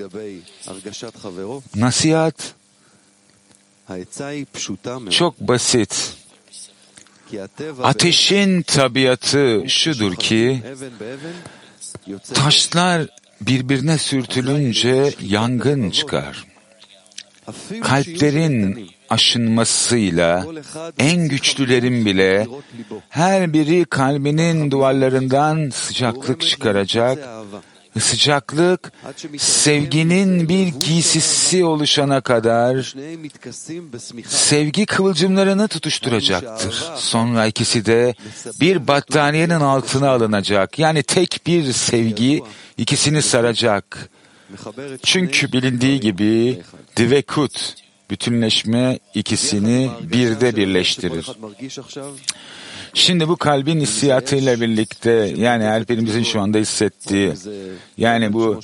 Nasihat 1.77 2.55
çok 5.11 5.41
basit. 5.41 6.15
Ateşin 7.83 8.63
tabiatı 8.63 9.65
şudur 9.69 10.17
ki 10.17 10.63
taşlar 12.35 13.07
birbirine 13.41 13.99
sürtülünce 13.99 15.15
yangın 15.21 15.91
çıkar. 15.91 16.50
Kalplerin 17.83 18.91
aşınmasıyla 19.11 20.47
en 20.99 21.29
güçlülerin 21.29 22.05
bile 22.07 22.47
her 23.09 23.53
biri 23.53 23.85
kalbinin 23.85 24.71
duvarlarından 24.71 25.71
sıcaklık 25.71 26.41
çıkaracak 26.41 27.19
sıcaklık 27.99 28.93
sevginin 29.39 30.49
bir 30.49 30.67
giysisi 30.67 31.65
oluşana 31.65 32.21
kadar 32.21 32.95
sevgi 34.29 34.87
kıvılcımlarını 34.87 35.69
tutuşturacaktır. 35.69 36.85
Sonra 36.97 37.47
ikisi 37.47 37.87
de 37.87 38.15
bir 38.61 38.89
battaniyenin 38.89 39.61
altına 39.61 40.11
alınacak. 40.11 40.79
Yani 40.79 41.03
tek 41.03 41.41
bir 41.47 41.73
sevgi 41.73 42.43
ikisini 42.79 43.23
saracak. 43.23 44.11
Çünkü 45.03 45.53
bilindiği 45.53 46.01
gibi 46.01 46.63
divekut, 46.97 47.75
bütünleşme 48.11 48.99
ikisini 49.15 49.91
birde 50.03 50.57
birleştirir. 50.57 51.27
Şimdi 52.95 53.29
bu 53.29 53.37
kalbin 53.37 53.81
hissiyatıyla 53.81 54.61
birlikte 54.61 55.11
yani 55.37 55.65
her 55.65 55.89
birimizin 55.89 56.23
şu 56.23 56.41
anda 56.41 56.59
hissettiği 56.59 57.33
yani 57.97 58.33
bu 58.33 58.61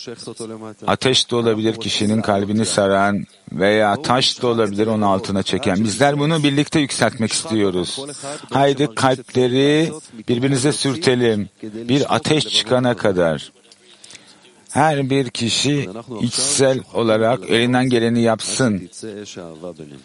ateş 0.86 1.30
de 1.30 1.36
olabilir 1.36 1.80
kişinin 1.80 2.22
kalbini 2.22 2.66
saran 2.66 3.26
veya 3.52 4.02
taş 4.02 4.42
da 4.42 4.46
olabilir 4.46 4.86
onun 4.86 5.02
altına 5.02 5.42
çeken. 5.42 5.84
Bizler 5.84 6.18
bunu 6.18 6.42
birlikte 6.42 6.80
yükseltmek 6.80 7.32
istiyoruz. 7.32 8.00
Haydi 8.52 8.94
kalpleri 8.94 9.92
birbirinize 10.28 10.72
sürtelim. 10.72 11.48
Bir 11.62 12.14
ateş 12.16 12.48
çıkana 12.48 12.96
kadar 12.96 13.52
her 14.76 15.10
bir 15.10 15.30
kişi 15.30 15.88
içsel 16.22 16.80
olarak 16.94 17.50
elinden 17.50 17.88
geleni 17.88 18.22
yapsın. 18.22 18.90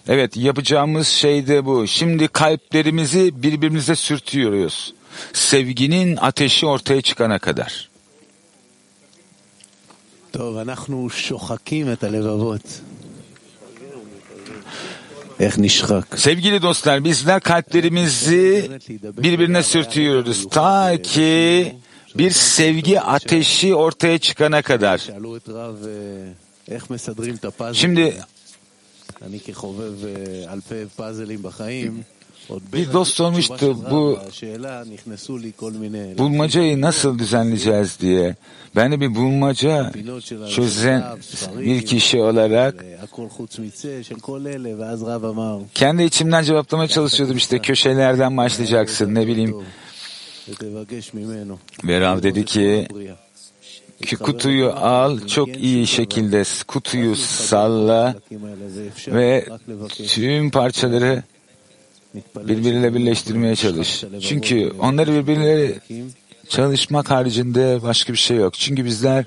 Evet 0.07 0.37
yapacağımız 0.37 1.07
şey 1.07 1.47
de 1.47 1.65
bu. 1.65 1.87
Şimdi 1.87 2.27
kalplerimizi 2.27 3.43
birbirimize 3.43 3.95
sürtüyoruz. 3.95 4.93
Sevginin 5.33 6.17
ateşi 6.17 6.65
ortaya 6.65 7.01
çıkana 7.01 7.39
kadar. 7.39 7.89
Sevgili 16.15 16.61
dostlar 16.61 17.03
bizler 17.03 17.39
kalplerimizi 17.39 18.71
birbirine 19.17 19.63
sürtüyoruz 19.63 20.49
ta 20.49 21.01
ki 21.01 21.75
bir 22.17 22.31
sevgi 22.31 23.01
ateşi 23.01 23.75
ortaya 23.75 24.17
çıkana 24.17 24.61
kadar. 24.61 25.07
Şimdi 27.73 28.15
bir 32.73 32.93
dost 32.93 33.13
sormuştu 33.13 33.77
bu 33.91 34.19
bulmacayı 36.17 36.81
nasıl 36.81 37.19
düzenleyeceğiz 37.19 37.99
diye. 37.99 38.35
Ben 38.75 38.91
de 38.91 38.99
bir 38.99 39.15
bulmaca 39.15 39.91
çözen 40.49 41.03
bir 41.59 41.85
kişi 41.85 42.21
olarak 42.21 42.85
kendi 45.73 46.03
içimden 46.03 46.43
cevaplamaya 46.43 46.87
çalışıyordum 46.87 47.37
işte 47.37 47.59
köşelerden 47.59 48.37
başlayacaksın 48.37 49.15
ne 49.15 49.27
bileyim 49.27 49.55
טוב, 50.46 50.54
ותבקש 50.54 51.14
ממנו. 51.14 51.58
Ve 51.84 52.00
Rav 52.00 52.22
dedi 52.22 52.44
ki 52.44 52.86
בריאה. 52.90 53.16
ki 54.06 54.16
kutuyu 54.16 54.72
al 54.72 55.26
çok 55.26 55.48
iyi 55.56 55.86
şekilde 55.86 56.42
kutuyu 56.66 57.16
salla 57.16 58.14
ve 59.08 59.46
tüm 60.06 60.50
parçaları 60.50 61.22
birbiriyle 62.36 62.94
birleştirmeye 62.94 63.56
çalış. 63.56 64.04
Çünkü 64.20 64.72
onları 64.78 65.12
birbirleriyle 65.12 65.80
çalışmak 66.48 67.10
haricinde 67.10 67.82
başka 67.82 68.12
bir 68.12 68.18
şey 68.18 68.36
yok. 68.36 68.54
Çünkü 68.54 68.84
bizler 68.84 69.24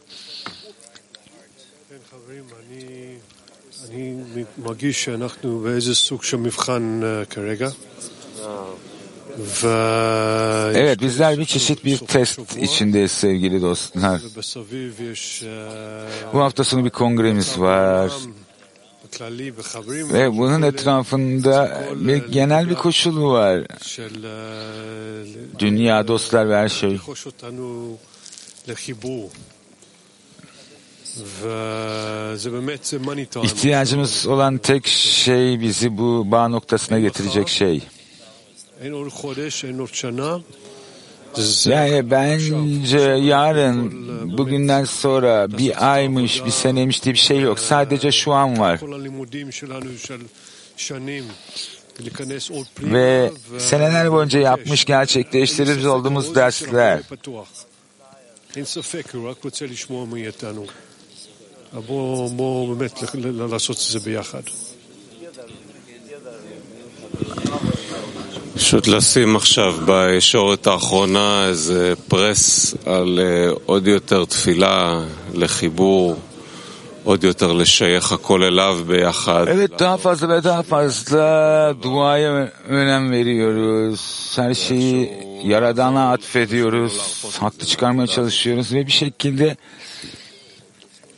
כן, 1.89 2.01
חברים, 2.11 2.45
אני, 2.59 3.17
אני 3.85 4.43
מרגיש 4.57 5.03
שאנחנו 5.03 5.59
באיזה 5.59 5.95
סוג 5.95 6.23
של 6.23 6.37
מבחן 6.37 7.01
אה, 7.03 7.25
כרגע. 7.25 7.69
Evet 10.74 11.00
bizler 11.00 11.38
bir 11.38 11.44
çeşit 11.44 11.84
bir 11.84 11.98
test 11.98 12.56
içindeyiz 12.56 13.12
sevgili 13.12 13.62
dostlar. 13.62 14.20
Bu 16.32 16.40
hafta 16.40 16.64
sonu 16.64 16.84
bir 16.84 16.90
kongremiz 16.90 17.58
var. 17.58 18.12
Ve 20.12 20.38
bunun 20.38 20.62
etrafında 20.62 21.84
bir 21.94 22.16
genel 22.16 22.70
bir 22.70 22.74
koşul 22.74 23.30
var. 23.30 23.60
Dünya, 25.58 26.08
dostlar 26.08 26.48
ve 26.48 26.56
her 26.56 26.68
şey. 26.68 27.00
İhtiyacımız 33.42 34.26
olan 34.26 34.58
tek 34.58 34.86
şey 34.86 35.60
bizi 35.60 35.98
bu 35.98 36.30
bağ 36.30 36.48
noktasına 36.48 36.98
getirecek 36.98 37.48
şey. 37.48 37.82
Yani 41.65 42.11
bence 42.11 42.99
yarın, 42.99 44.37
bugünden 44.37 44.83
sonra 44.83 45.57
bir 45.57 45.91
aymış, 45.93 46.45
bir 46.45 46.51
seneymiş 46.51 47.03
diye 47.03 47.13
bir 47.13 47.19
şey 47.19 47.39
yok. 47.39 47.59
Sadece 47.59 48.11
şu 48.11 48.31
an 48.33 48.59
var. 48.59 48.79
כל 48.79 48.93
הלימודים 48.93 49.47
שלנו 49.51 49.91
של 50.07 50.21
שנים. 50.77 51.23
להיכנס 51.99 52.49
עוד 52.51 52.67
פנימה. 52.75 52.93
Ve 52.93 53.31
ו- 53.51 53.59
seneler 53.59 54.11
boyunca 54.11 54.39
yapmış, 54.39 54.85
gerçekleştirmiş 54.85 55.85
olduğumuz 55.85 56.35
dersler. 56.35 56.99
אין 58.55 58.65
ספק, 58.65 59.15
הוא 59.15 59.29
רק 59.29 59.43
רוצה 59.43 59.65
לשמוע 59.65 60.05
מאיתנו. 60.05 60.65
אבל 61.73 61.81
בואו 61.87 62.29
בוא 62.29 62.75
באמת 62.75 63.03
ל- 63.03 63.27
ל- 63.27 63.47
לעשות 63.51 63.77
את 63.77 63.91
זה 63.91 63.99
ביחד. 63.99 64.43
פשוט 68.55 68.87
לשים 68.87 69.35
עכשיו 69.35 69.73
בישורת 69.85 70.67
האחרונה 70.67 71.47
איזה 71.47 71.93
פרס 72.07 72.75
על 72.85 73.19
אה, 73.19 73.49
עוד 73.65 73.87
יותר 73.87 74.25
תפילה 74.25 75.03
לחיבור, 75.33 76.15
עוד 77.03 77.23
יותר 77.23 77.53
לשייך 77.53 78.11
הכל 78.11 78.43
אליו 78.43 78.79
ביחד. 78.87 79.45
Evet 79.47 79.79
daha 79.79 79.97
fazla 79.97 80.29
ve 80.29 80.43
daha 80.43 80.63
fazla 80.63 81.27
duaya 81.83 82.51
önem 82.67 83.11
veriyoruz. 83.11 84.01
Her 84.35 84.53
şeyi 84.53 85.11
Yaradan'a 85.43 86.11
atfediyoruz. 86.11 87.23
Haklı 87.39 87.65
çıkarmaya 87.65 88.07
çalışıyoruz 88.07 88.73
ve 88.73 88.85
bir 88.87 88.91
şekilde 88.91 89.57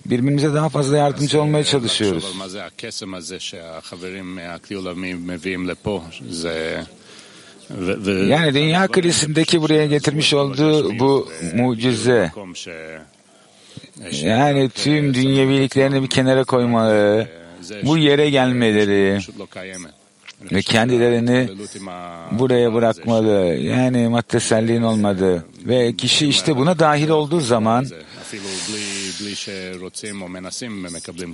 birbirimize 0.05 0.53
daha 0.53 0.69
fazla 0.69 0.97
yardımcı 0.97 1.41
olmaya 1.41 1.63
çalışıyoruz. 1.63 2.25
Yani 8.26 8.54
Dünya 8.54 8.86
Kalesi'ndeki 8.86 9.62
buraya 9.62 9.86
getirmiş 9.86 10.34
olduğu 10.34 10.98
bu 10.98 11.28
mucize. 11.54 12.32
yani 14.12 14.70
tüm 14.70 15.14
dünyeviliklerini 15.14 16.02
bir 16.02 16.08
kenara 16.08 16.44
koymaları, 16.44 17.28
bu 17.82 17.98
yere 17.98 18.30
gelmeleri 18.30 19.18
ve 20.52 20.62
kendilerini 20.62 21.48
buraya 22.32 22.74
bırakmalı. 22.74 23.54
Yani 23.54 24.08
maddeselliğin 24.08 24.82
olmadığı 24.82 25.44
ve 25.66 25.96
kişi 25.96 26.28
işte 26.28 26.56
buna 26.56 26.78
dahil 26.78 27.08
olduğu 27.08 27.40
zaman 27.40 27.86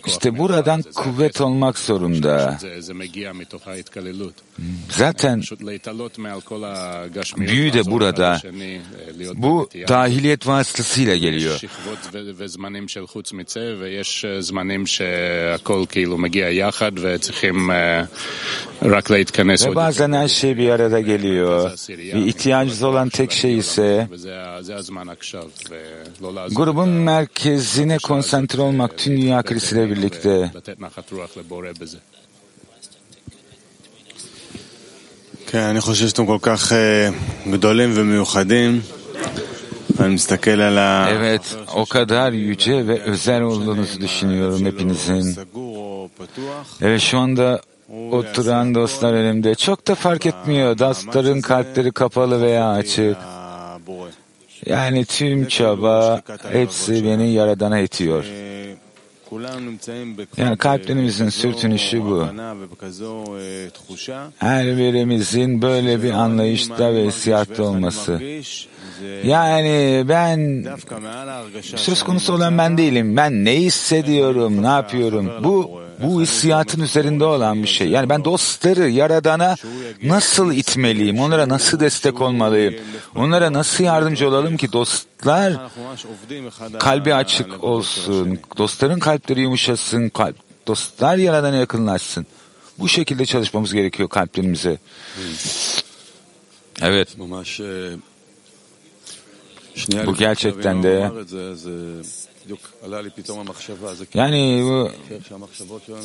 işte 0.06 0.38
buradan 0.38 0.82
kuvvet 0.94 1.40
olmak 1.40 1.78
zorunda. 1.78 2.58
Zaten 4.90 5.42
büyü 7.36 7.72
de 7.72 7.84
burada. 7.90 8.40
Bu 9.34 9.68
dahiliyet 9.88 10.46
vasıtasıyla 10.46 11.16
geliyor. 11.16 11.60
Ve 19.70 19.74
bazen 19.74 20.12
her 20.12 20.28
şey 20.28 20.56
bir 20.56 20.68
arada 20.68 21.00
geliyor. 21.00 21.70
Bir 21.88 22.26
ihtiyacınız 22.26 22.82
olan 22.82 23.08
tek 23.08 23.32
şey 23.32 23.58
ise 23.58 24.08
grubun 26.50 26.88
merkez 26.88 27.71
זה 27.71 27.81
הזמן 27.81 27.91
עכשיו, 27.91 27.97
ולא 27.97 27.97
לעזוב 27.97 27.97
grubun 27.97 27.97
merkezine 27.97 27.97
konsantre 27.97 28.61
olmak 28.61 28.97
tüm 28.97 29.17
dünya 29.17 29.41
kilisiyle 29.41 29.89
birlikte. 29.89 30.51
לתת 30.55 30.79
נחת 30.79 31.11
רוח 31.11 31.37
לבורא 31.37 31.69
בזה. 31.79 31.97
כן, 35.47 35.59
אני 35.59 35.81
חושב 35.81 36.07
שאתם 36.07 36.25
כל 36.25 36.37
כך 36.41 36.71
אה, 36.71 37.09
גדולים 37.51 37.91
ומיוחדים. 37.95 38.81
אני 39.99 40.13
מסתכל 40.15 40.61
על 40.61 40.77
ה... 40.77 41.07
Evet, 41.09 41.55
o 41.67 41.85
kadar 41.85 42.31
yüce 42.31 42.87
ve 42.87 43.01
özel 43.01 43.41
olduğunuzu 43.41 44.01
düşünüyorum 44.01 44.65
hepinizin. 44.65 45.33
סגור 45.35 45.77
או 45.77 46.09
פתוח. 46.17 46.77
Evet 46.81 47.01
şu 47.01 47.17
anda 47.17 47.61
oturan 48.11 48.75
dostlar 48.75 49.13
önümde. 49.13 49.55
Çok 49.55 49.87
da 49.87 49.95
fark 49.95 50.25
etmiyor. 50.25 50.77
Dostların 50.77 51.41
kalpleri 51.41 51.91
kapalı 51.91 52.41
veya 52.41 52.69
açık. 52.69 53.17
Yani 54.66 55.04
tüm 55.04 55.48
çaba 55.48 56.22
hepsi 56.52 57.04
beni 57.04 57.32
Yaradan'a 57.32 57.78
itiyor. 57.78 58.24
Yani 60.36 60.56
kalplerimizin 60.56 61.28
sürtünüşü 61.28 62.02
bu. 62.04 62.26
Her 64.38 64.66
birimizin 64.66 65.62
böyle 65.62 66.02
bir 66.02 66.10
anlayışta 66.10 66.94
ve 66.94 67.06
hissiyatta 67.06 67.62
olması. 67.62 68.20
Yani 69.24 70.04
ben 70.08 70.66
söz 71.76 72.02
konusu 72.02 72.32
olan 72.32 72.58
ben 72.58 72.78
değilim. 72.78 73.16
Ben 73.16 73.44
ne 73.44 73.56
hissediyorum, 73.56 74.62
ne 74.62 74.66
yapıyorum? 74.66 75.44
Bu 75.44 75.81
bu 76.02 76.22
hissiyatın 76.22 76.80
üzerinde 76.80 77.24
olan 77.24 77.62
bir 77.62 77.68
şey. 77.68 77.88
Yani 77.88 78.08
ben 78.08 78.24
dostları 78.24 78.88
Yaradan'a 78.88 79.56
nasıl 80.02 80.52
itmeliyim? 80.52 81.18
Onlara 81.20 81.48
nasıl 81.48 81.80
destek 81.80 82.20
olmalıyım? 82.20 82.74
Onlara 83.14 83.52
nasıl 83.52 83.84
yardımcı 83.84 84.28
olalım 84.28 84.56
ki 84.56 84.72
dostlar 84.72 85.52
kalbi 86.78 87.14
açık 87.14 87.64
olsun. 87.64 88.38
Dostların 88.58 88.98
kalpleri 88.98 89.40
yumuşasın. 89.40 90.08
Kalp, 90.08 90.36
dostlar 90.66 91.16
Yaradan'a 91.16 91.56
yakınlaşsın. 91.56 92.26
Bu 92.78 92.88
şekilde 92.88 93.26
çalışmamız 93.26 93.72
gerekiyor 93.72 94.08
kalplerimize. 94.08 94.78
Evet. 96.82 97.08
Bu 100.06 100.14
gerçekten 100.14 100.82
de 100.82 101.10
yani 104.14 104.62
bu 104.64 104.90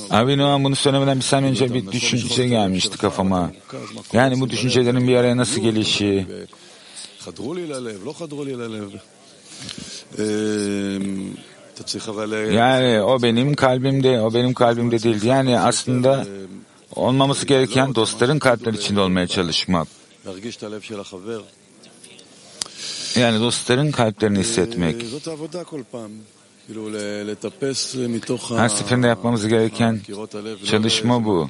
Abi 0.10 0.38
Noam 0.38 0.64
bunu 0.64 0.76
söylemeden 0.76 1.18
bir 1.18 1.24
saniye 1.24 1.52
önce 1.52 1.74
bir 1.74 1.92
düşünce 1.92 2.48
gelmişti 2.48 2.98
kafama. 2.98 3.52
Yani 4.14 4.42
bu 4.42 4.50
düşüncelerin 4.50 5.08
bir 5.08 5.16
araya 5.16 5.38
nasıl 5.38 5.62
gelişi. 5.62 6.28
Yani 12.54 13.02
o 13.02 13.22
benim 13.22 13.54
kalbimde, 13.54 14.22
o 14.22 14.34
benim 14.34 14.54
kalbimde 14.54 15.04
değil. 15.04 15.24
Yani 15.24 15.60
aslında 15.60 16.26
olmaması 16.96 17.46
gereken 17.46 17.96
dostların 17.96 18.40
kalpler 18.40 18.74
içinde 18.74 19.00
olmaya 19.00 19.28
çalışmak. 19.28 19.88
Yani 23.16 23.40
dostların 23.40 23.92
kalplerini 23.92 24.40
hissetmek. 24.40 25.06
Her 28.50 28.70
seferinde 28.70 29.08
yapmamız 29.08 29.48
gereken 29.48 30.02
çalışma 30.66 31.26
bu. 31.26 31.50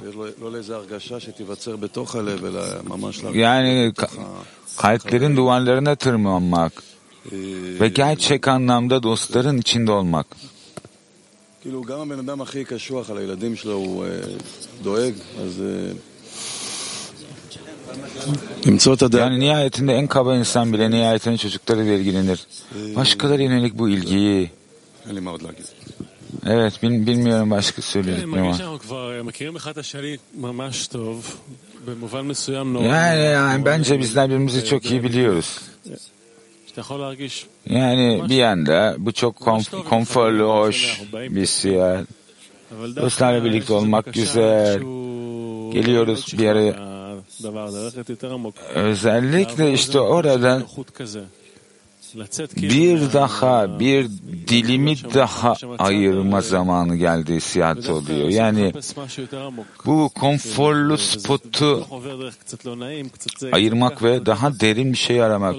Yani 3.34 3.92
kalplerin 4.76 5.36
duvarlarına 5.36 5.96
tırmanmak 5.96 6.72
ve 7.80 7.88
gerçek 7.88 8.48
anlamda 8.48 9.02
dostların 9.02 9.58
içinde 9.58 9.92
olmak. 9.92 10.26
Yani 19.18 19.40
nihayetinde 19.40 19.94
en 19.94 20.06
kaba 20.06 20.36
insan 20.36 20.72
bile 20.72 20.90
nihayetinde 20.90 21.36
çocuklarıyla 21.36 21.94
ilgilenir. 21.94 22.46
Başkaları 22.96 23.42
yönelik 23.42 23.78
bu 23.78 23.88
ilgiyi. 23.88 24.50
Evet, 26.46 26.82
bil, 26.82 27.06
bilmiyorum 27.06 27.50
başka 27.50 27.82
söyleyecek 27.82 28.26
ne. 28.36 28.48
Yani, 32.82 33.20
yani 33.24 33.64
bence 33.64 33.98
bizler 33.98 34.28
birbirimizi 34.28 34.64
çok 34.64 34.90
iyi 34.90 35.02
biliyoruz. 35.02 35.60
Yani 37.68 38.22
bir 38.28 38.36
yanda 38.36 38.94
bu 38.98 39.12
çok 39.12 39.36
konf- 39.36 39.84
konforlu, 39.84 40.44
hoş 40.44 41.00
bir 41.30 41.46
seyahat. 41.46 42.06
Dostlarla 42.96 43.44
birlikte 43.44 43.72
olmak 43.72 44.14
güzel. 44.14 44.78
Geliyoruz 45.72 46.26
bir 46.38 46.42
yere 46.44 46.74
Özellikle 48.74 49.72
işte 49.72 50.00
orada 50.00 50.62
bir 52.56 53.12
daha 53.12 53.78
bir 53.78 54.08
dilimi 54.48 54.96
daha 55.14 55.54
ayırma 55.78 56.40
zamanı 56.40 56.96
geldi 56.96 57.34
hissiyat 57.34 57.88
oluyor. 57.88 58.28
Yani 58.28 58.72
bu 59.86 60.08
konforlu 60.14 60.98
spotu 60.98 61.86
ayırmak 63.52 64.02
ve 64.02 64.26
daha 64.26 64.60
derin 64.60 64.92
bir 64.92 64.98
şey 64.98 65.22
aramak. 65.22 65.56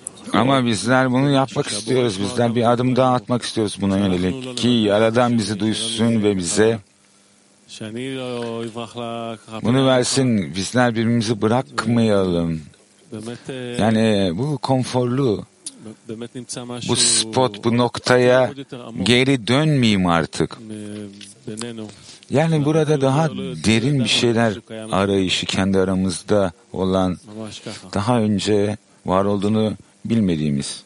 Ama 0.32 0.66
bizler 0.66 1.12
bunu 1.12 1.30
yapmak 1.30 1.66
istiyoruz. 1.66 2.20
Bizler 2.20 2.54
bir 2.54 2.72
adım 2.72 2.96
daha 2.96 3.14
atmak 3.14 3.42
istiyoruz 3.42 3.78
buna 3.80 3.98
yönelik. 3.98 4.56
Ki 4.56 4.68
Yaradan 4.68 5.38
bizi 5.38 5.60
duysun 5.60 6.22
ve 6.22 6.36
bize 6.36 6.78
bunu 9.62 9.86
versin. 9.86 10.54
Bizler 10.54 10.94
birbirimizi 10.94 11.42
bırakmayalım. 11.42 12.60
Yani 13.78 14.32
bu 14.34 14.58
konforlu 14.58 15.44
bu 16.88 16.96
spot, 16.96 17.64
bu 17.64 17.76
noktaya 17.76 18.52
geri 19.02 19.46
dönmeyeyim 19.46 20.06
artık. 20.06 20.58
Yani 22.30 22.64
burada 22.64 23.00
daha 23.00 23.30
derin 23.64 23.98
bir 24.04 24.08
şeyler 24.08 24.54
arayışı 24.92 25.46
kendi 25.46 25.78
aramızda 25.78 26.52
olan 26.72 27.18
daha 27.94 28.20
önce 28.20 28.76
var 29.06 29.24
olduğunu 29.24 29.72
bilmediğimiz. 30.05 30.83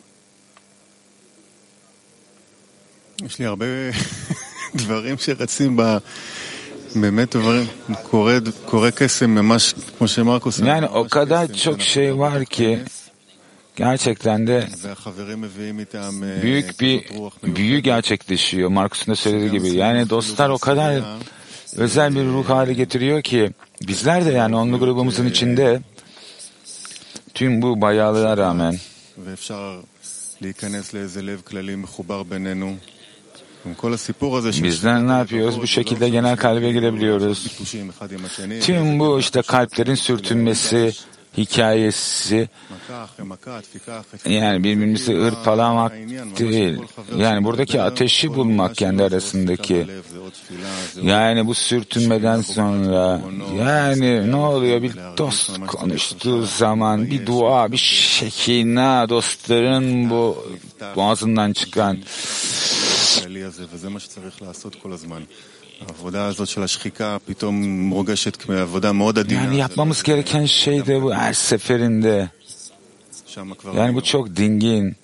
יש 3.26 3.40
לי 3.40 3.46
הרבה 3.46 3.66
דברים 4.76 5.18
שרצים 5.18 5.78
ב... 5.78 5.98
באמת 6.96 7.36
דברים, 7.36 7.66
קורה, 8.04 8.38
קורה 8.66 8.92
קסם 8.92 9.30
ממש 9.30 9.74
כמו 9.98 10.08
שמרקוס 10.08 10.60
אמר, 10.62 10.68
Yani 10.68 10.86
o 10.86 11.04
ממש 11.04 11.12
kadar 11.12 11.48
קסם. 11.48 11.54
çok 11.54 11.82
şey 11.82 12.18
var 12.20 12.46
ki 12.46 12.80
gerçekten 13.76 14.48
de 14.48 14.68
והחברים 14.84 15.40
meviyim 15.42 15.80
איתם 15.80 16.24
אה, 16.24 16.42
büyük 16.42 16.80
bir 16.82 17.00
כזאת 17.00 17.12
רוח 17.18 17.34
מיוחדת. 17.44 17.56
büyü 17.56 17.80
gerçekleşiyor. 17.80 18.70
Markus'un 18.70 19.12
da 19.12 19.16
söylediği 19.16 19.52
gibi. 19.52 19.70
Yani 19.70 20.10
dostlar 20.10 20.50
o 20.50 20.58
kadar 20.58 21.04
özel 21.78 22.16
bir 22.16 22.26
ruh 22.26 22.50
hale 22.50 22.74
getiriyor 22.74 23.22
ki 23.22 23.52
bizler 23.88 24.26
de 24.26 24.32
yani 24.32 24.56
onlu 24.56 24.80
grubumuzun 24.80 25.26
içinde 25.26 25.82
tüm 27.34 27.62
bu 27.62 27.82
bayağılığa 27.82 28.38
rağmen 28.38 28.76
Bizler 34.65 35.07
ne 35.07 35.13
yapıyoruz? 35.13 35.61
Bu 35.61 35.67
şekilde 35.67 36.09
genel 36.09 36.37
kalbe 36.37 36.73
girebiliyoruz. 36.73 37.47
Tüm 38.61 38.99
bu 38.99 39.21
işte 39.21 39.43
kalplerin 39.43 39.95
sürtünmesi, 39.95 40.93
hikayesi 41.37 42.49
yani 44.25 44.65
birbirimizi 44.65 45.15
hırpalamak 45.15 45.93
değil. 46.39 46.79
Yani 47.17 47.45
buradaki 47.45 47.83
ateşi 47.83 48.35
bulmak 48.35 48.77
kendi 48.77 49.03
arasındaki. 49.03 49.87
Yani 51.03 51.47
bu 51.47 51.55
sürtünmeden 51.55 52.41
sonra 52.41 53.21
yani 53.59 54.31
ne 54.31 54.37
oluyor 54.37 54.83
bir 54.83 54.93
dost 55.19 55.67
konuştuğu 55.67 56.43
zaman 56.43 57.11
bir 57.11 57.27
dua 57.27 57.73
bir 57.73 57.77
şekina 57.77 59.09
dostların 59.09 60.11
bu 60.11 60.45
boğazından 60.97 61.53
çıkan 61.53 61.99
yani 69.35 69.57
yapmamız 69.57 70.03
gereken 70.03 70.47
şey 70.47 70.87
de 70.87 71.03
bu 71.03 71.15
her 71.15 71.33
seferinde. 71.33 72.31
Yani 73.77 73.95
bu 73.95 74.03
çok 74.03 74.37
dingin. 74.37 74.97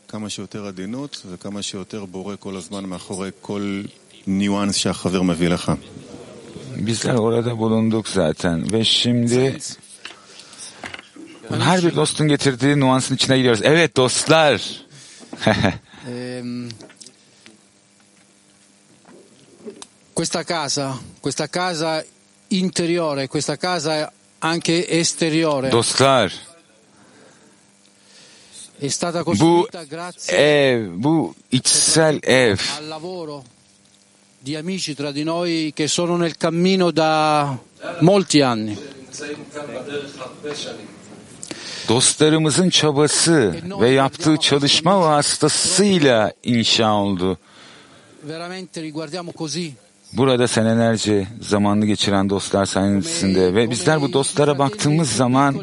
Bizler 6.76 7.14
orada 7.14 7.58
bulunduk 7.58 8.08
zaten 8.08 8.72
ve 8.72 8.84
şimdi 8.84 9.58
her 11.58 11.82
bir 11.84 11.96
dostun 11.96 12.28
getirdiği 12.28 12.80
nuansın 12.80 13.14
içine 13.14 13.36
giriyoruz. 13.36 13.60
Evet 13.64 13.96
dostlar. 13.96 14.62
Questa 20.20 20.44
casa, 20.44 21.00
questa 21.18 21.48
casa 21.48 22.04
interiore, 22.48 23.26
questa 23.26 23.56
casa 23.56 24.12
anche 24.40 24.86
esteriore, 24.86 25.70
dostlar. 25.70 26.30
è 28.76 28.88
stata 28.88 29.22
Bu 29.22 29.30
costruita 29.30 29.86
ev, 30.26 30.88
bu 30.88 31.34
içsel 31.48 32.18
ev 32.20 32.60
al 32.76 32.88
lavoro 32.88 33.44
di 34.38 34.56
amici 34.56 34.94
tra 34.94 35.10
di 35.10 35.22
noi 35.22 35.72
che 35.74 35.88
sono 35.88 36.16
nel 36.16 36.36
cammino 36.36 36.90
da 36.90 37.58
molti 38.00 38.42
anni. 38.42 38.76
dostlarımızın 41.88 42.70
çabası 42.70 43.54
ve 43.80 43.88
yaptığı 43.88 44.36
çalışma 44.36 45.00
vasıtasıyla 45.00 46.32
inşa 46.42 46.92
oldu. 46.92 47.38
Veramente 48.22 48.82
li 48.82 48.92
guardiamo 48.92 49.32
così. 49.32 49.72
Burada 50.12 50.48
senelerce 50.48 51.26
zamanını 51.40 51.86
geçiren 51.86 52.30
dostlar 52.30 52.66
sayesinde 52.66 53.54
ve 53.54 53.70
bizler 53.70 54.00
bu 54.00 54.12
dostlara 54.12 54.58
baktığımız 54.58 55.10
zaman 55.12 55.54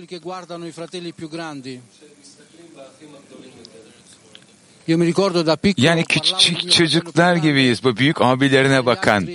yani 5.78 6.04
küçük 6.06 6.72
çocuklar 6.72 7.36
gibiyiz 7.36 7.84
bu 7.84 7.98
büyük 7.98 8.22
abilerine 8.22 8.86
bakan. 8.86 9.28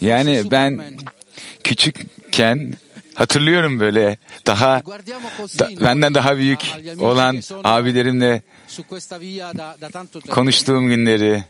Yani 0.00 0.50
ben 0.50 0.82
küçükken 1.64 2.74
hatırlıyorum 3.14 3.80
böyle 3.80 4.18
daha 4.46 4.82
da- 5.58 5.68
benden 5.84 6.14
daha 6.14 6.36
büyük 6.36 6.60
olan 6.98 7.36
abilerimle 7.64 8.42
konuştuğum 10.34 10.86
günleri. 10.88 11.44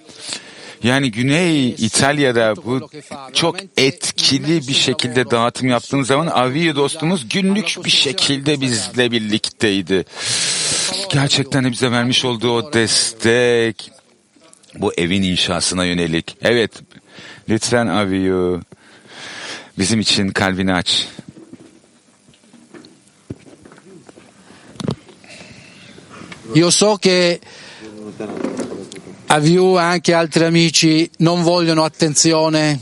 Yani 0.82 1.10
Güney 1.10 1.68
İtalya'da 1.68 2.56
bu 2.56 2.90
çok 3.32 3.56
etkili 3.76 4.68
bir 4.68 4.74
şekilde 4.74 5.30
dağıtım 5.30 5.68
yaptığımız 5.68 6.06
zaman 6.06 6.26
Aviyo 6.26 6.76
dostumuz 6.76 7.28
günlük 7.28 7.76
bir 7.84 7.90
şekilde 7.90 8.60
bizle 8.60 9.10
birlikteydi. 9.10 10.04
Gerçekten 11.12 11.72
bize 11.72 11.90
vermiş 11.90 12.24
olduğu 12.24 12.50
o 12.50 12.72
destek 12.72 13.90
bu 14.74 14.94
evin 14.94 15.22
inşasına 15.22 15.84
yönelik. 15.84 16.36
Evet, 16.42 16.70
lütfen 17.48 17.86
Aviyu 17.86 18.60
bizim 19.78 20.00
için 20.00 20.28
kalbini 20.28 20.74
aç. 20.74 21.08
Io 26.54 26.70
so 26.70 26.98
che 26.98 27.40
Aviu 29.28 29.78
e 29.78 29.82
anche 29.82 30.14
altri 30.14 30.44
amici 30.44 31.10
non 31.18 31.42
vogliono 31.42 31.82
attenzione, 31.82 32.78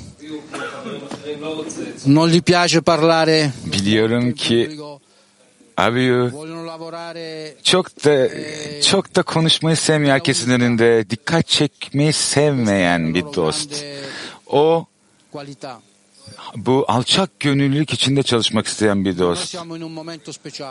non 2.05 2.28
gli 2.28 2.43
piace 2.43 2.80
parlare, 2.80 3.53
Biliyorum 3.64 4.33
ki 4.35 4.78
lavorare 6.72 7.55
çok 7.62 8.05
da 8.05 8.28
çok 8.80 9.16
da 9.16 9.22
konuşmayı 9.22 9.76
sevmiyor 9.76 10.14
herkesin 10.14 10.51
önünde. 10.51 11.11
Dikkat 11.11 11.49
çekmeyi 11.49 12.12
sevmeyen 12.12 13.14
bir 13.14 13.22
dost. 13.22 13.85
O 14.53 14.86
bu 16.57 16.84
alçak 16.88 17.40
gönüllülük 17.40 17.92
içinde 17.92 18.22
çalışmak 18.22 18.66
isteyen 18.66 19.05
bir 19.05 19.18
dost. 19.18 19.57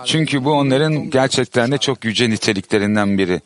Çünkü 0.06 0.44
bu 0.44 0.52
onların 0.52 1.10
gerçekten 1.10 1.72
de 1.72 1.78
çok 1.78 2.06
yüce 2.06 2.30
niteliklerinden 2.30 3.18
biri. 3.18 3.42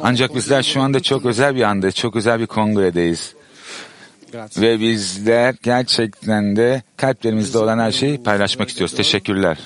Ancak 0.00 0.34
bizler 0.34 0.62
şu 0.62 0.80
anda 0.80 1.00
çok 1.00 1.26
özel 1.26 1.56
bir 1.56 1.62
anda, 1.62 1.92
çok 1.92 2.16
özel 2.16 2.40
bir 2.40 2.46
kongredeyiz. 2.46 3.34
Ve 4.56 4.80
bizler 4.80 5.54
gerçekten 5.62 6.56
de 6.56 6.82
kalplerimizde 6.96 7.58
olan 7.58 7.78
her 7.78 7.92
şeyi 7.92 8.22
paylaşmak 8.22 8.68
istiyoruz. 8.68 8.96
Teşekkürler. 8.96 9.58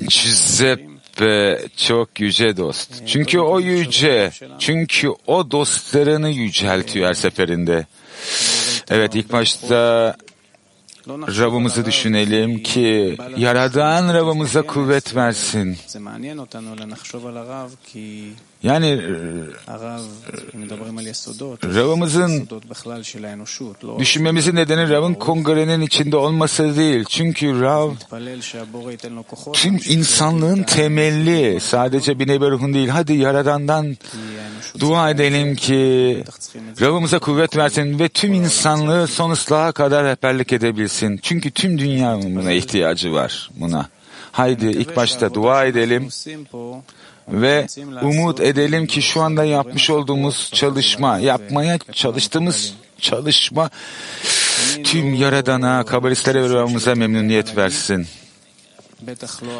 Giuseppe 0.00 1.01
ve 1.20 1.68
çok 1.76 2.20
yüce 2.20 2.56
dost. 2.56 2.90
Çünkü 3.06 3.38
o 3.38 3.60
yüce, 3.60 4.30
çünkü 4.58 5.08
o 5.26 5.50
dostlarını 5.50 6.30
yüceltiyor 6.30 7.08
her 7.08 7.14
seferinde. 7.14 7.86
Evet 8.90 9.14
ilk 9.14 9.32
başta 9.32 10.16
Rabbimizi 11.08 11.84
düşünelim 11.84 12.62
ki 12.62 13.16
Yaradan 13.36 14.14
Rabbimize 14.14 14.62
kuvvet 14.62 15.16
versin. 15.16 15.76
Yani 18.62 19.02
Rav'ımızın 21.64 22.48
düşünmemizin 23.98 24.56
nedeni 24.56 24.90
Rav'ın 24.90 25.14
kongrenin 25.14 25.80
içinde 25.80 26.16
olması 26.16 26.76
değil. 26.76 27.04
Çünkü 27.08 27.60
Rav 27.60 27.90
tüm 29.52 29.80
insanlığın 29.88 30.62
temelli 30.62 31.60
sadece 31.60 32.18
bir 32.18 32.28
neberuhun 32.28 32.74
değil. 32.74 32.88
Hadi 32.88 33.12
Yaradan'dan 33.12 33.96
dua 34.78 35.10
edelim 35.10 35.56
ki 35.56 36.24
Rav'ımıza 36.80 37.18
kuvvet 37.18 37.56
versin 37.56 37.98
ve 37.98 38.08
tüm 38.08 38.34
insanlığı 38.34 39.06
son 39.06 39.30
ıslaha 39.30 39.72
kadar 39.72 40.04
rehberlik 40.04 40.52
edebilsin. 40.52 41.20
Çünkü 41.22 41.50
tüm 41.50 41.78
dünyanın 41.78 42.36
buna 42.36 42.52
ihtiyacı 42.52 43.12
var 43.12 43.50
buna. 43.56 43.88
Haydi 44.32 44.66
ilk 44.66 44.96
başta 44.96 45.34
dua 45.34 45.64
edelim 45.64 46.08
ve 47.28 47.66
umut 48.02 48.40
edelim 48.40 48.86
ki 48.86 49.02
şu 49.02 49.22
anda 49.22 49.44
yapmış 49.44 49.90
olduğumuz 49.90 50.50
çalışma, 50.54 51.18
yapmaya 51.18 51.78
çalıştığımız 51.92 52.74
çalışma 53.00 53.70
tüm 54.84 55.14
Yaradan'a, 55.14 55.84
kabalistlere 55.84 56.42
ve 56.42 56.48
ruhumuza 56.48 56.94
memnuniyet 56.94 57.56
versin. 57.56 58.06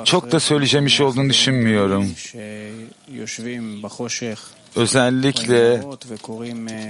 Çok 0.04 0.32
da 0.32 0.40
söyleyeceğim 0.40 0.86
bir 0.86 0.90
şey 0.90 1.06
olduğunu 1.06 1.30
düşünmüyorum. 1.30 2.10
Özellikle 4.76 5.82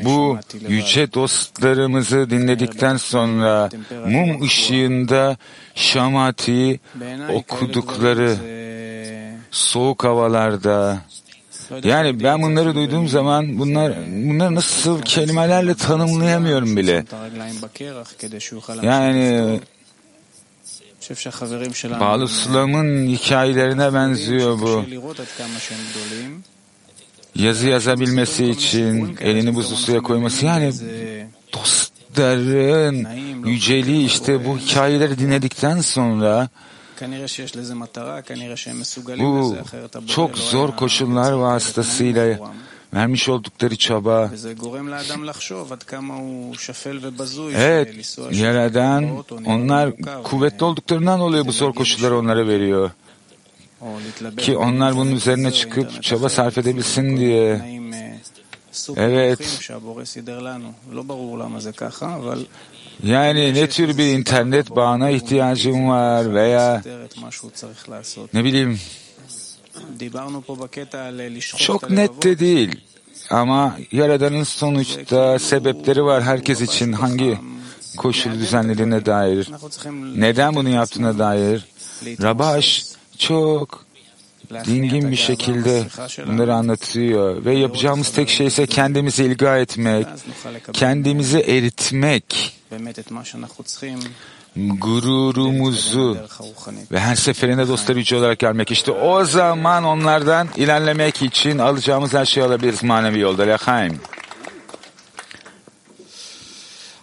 bu 0.05 0.39
yüce 0.69 1.13
dostlarımızı 1.13 2.31
dinledikten 2.31 2.97
sonra 2.97 3.71
mum 4.07 4.43
ışığında 4.43 5.37
şamati 5.75 6.81
okudukları 7.33 8.37
soğuk 9.53 10.05
havalarda. 10.05 10.99
Yani 11.85 12.25
ben 12.25 12.43
bunları 12.43 12.75
duyduğum 12.75 13.09
zaman 13.09 13.59
bunlar 13.59 13.93
bunları 14.07 14.55
nasıl 14.55 15.03
kelimelerle 15.03 15.75
tanımlayamıyorum 15.75 16.77
bile. 16.77 17.05
Yani 18.83 19.61
Bağlı 22.01 22.29
Slam'ın 22.29 23.07
hikayelerine 23.07 23.95
benziyor 23.95 24.61
bu. 24.61 24.85
Yazı 27.35 27.69
yazabilmesi 27.69 28.51
için 28.51 29.17
elini 29.21 29.55
buzlu 29.55 29.77
suya 29.77 30.01
koyması 30.01 30.47
yani 30.47 30.73
dostların 31.53 33.07
yüceliği 33.47 34.07
işte 34.07 34.47
bu 34.47 34.59
hikayeleri 34.59 35.19
dinledikten 35.19 35.81
sonra 35.81 36.49
bu 40.03 40.07
çok 40.07 40.39
zor 40.39 40.77
koşullar 40.77 41.33
vasıtasıyla 41.33 42.39
vermiş 42.95 43.23
şey 43.23 43.35
oldukları 43.35 43.77
çaba. 43.77 44.31
Evet, 47.57 48.19
yaradan 48.31 49.25
onlar 49.47 49.93
kuvvetli 50.25 50.65
olduklarından 50.65 51.21
dolayı 51.21 51.47
bu 51.47 51.53
zor 51.53 51.73
koşulları 51.73 52.19
onlara 52.19 52.49
veriyor. 52.49 52.91
Ki 54.37 54.57
onlar 54.57 54.97
bunun 54.97 55.13
üzerine 55.13 55.53
çıkıp 55.53 56.03
çaba 56.03 56.29
sarf 56.29 56.59
edebilsin 56.59 57.17
diye. 57.17 57.63
Evet. 58.97 59.39
Yani 63.03 63.55
ne 63.55 63.69
tür 63.69 63.99
bir 63.99 64.07
internet 64.07 64.77
bağına 64.77 65.11
ihtiyacım 65.11 65.89
var 65.89 66.35
veya 66.35 66.83
ne 68.35 68.45
bileyim 68.45 68.81
çok 71.57 71.91
net 71.91 72.23
de 72.23 72.39
değil 72.39 72.81
ama 73.31 73.77
Yaradan'ın 73.93 74.45
sonuçta 74.45 75.39
sebepleri 75.39 76.05
var 76.05 76.23
herkes 76.23 76.61
için 76.61 76.93
hangi 76.93 77.39
koşulu 77.97 78.35
düzenlediğine 78.35 79.07
dair, 79.07 79.51
neden 80.17 80.55
bunu 80.55 80.69
yaptığına 80.69 81.19
dair. 81.19 81.67
Rabaş 82.23 82.85
çok 83.19 83.85
dingin 84.65 85.11
bir 85.11 85.17
şekilde 85.17 85.85
bunları 86.27 86.55
anlatıyor. 86.55 87.45
Ve 87.45 87.55
yapacağımız 87.55 88.13
tek 88.13 88.29
şey 88.29 88.47
ise 88.47 88.67
kendimizi 88.67 89.25
ilga 89.25 89.59
etmek, 89.59 90.07
kendimizi 90.73 91.39
eritmek 91.39 92.55
gururumuzu 94.57 96.19
ve 96.93 97.01
her 97.01 97.15
seferinde 97.15 97.69
dostları 97.69 97.99
yüce 97.99 98.17
olarak 98.17 98.39
gelmek. 98.39 98.71
İşte 98.71 98.93
o 98.93 99.25
zaman 99.25 99.85
onlardan 99.85 100.49
ilerlemek 100.57 101.23
için 101.23 101.59
alacağımız 101.59 102.15
her 102.15 102.25
şeyi 102.25 102.47
alabiliriz 102.47 102.83
manevi 102.83 103.19
yolda. 103.19 103.43
Lechaim. 103.43 104.01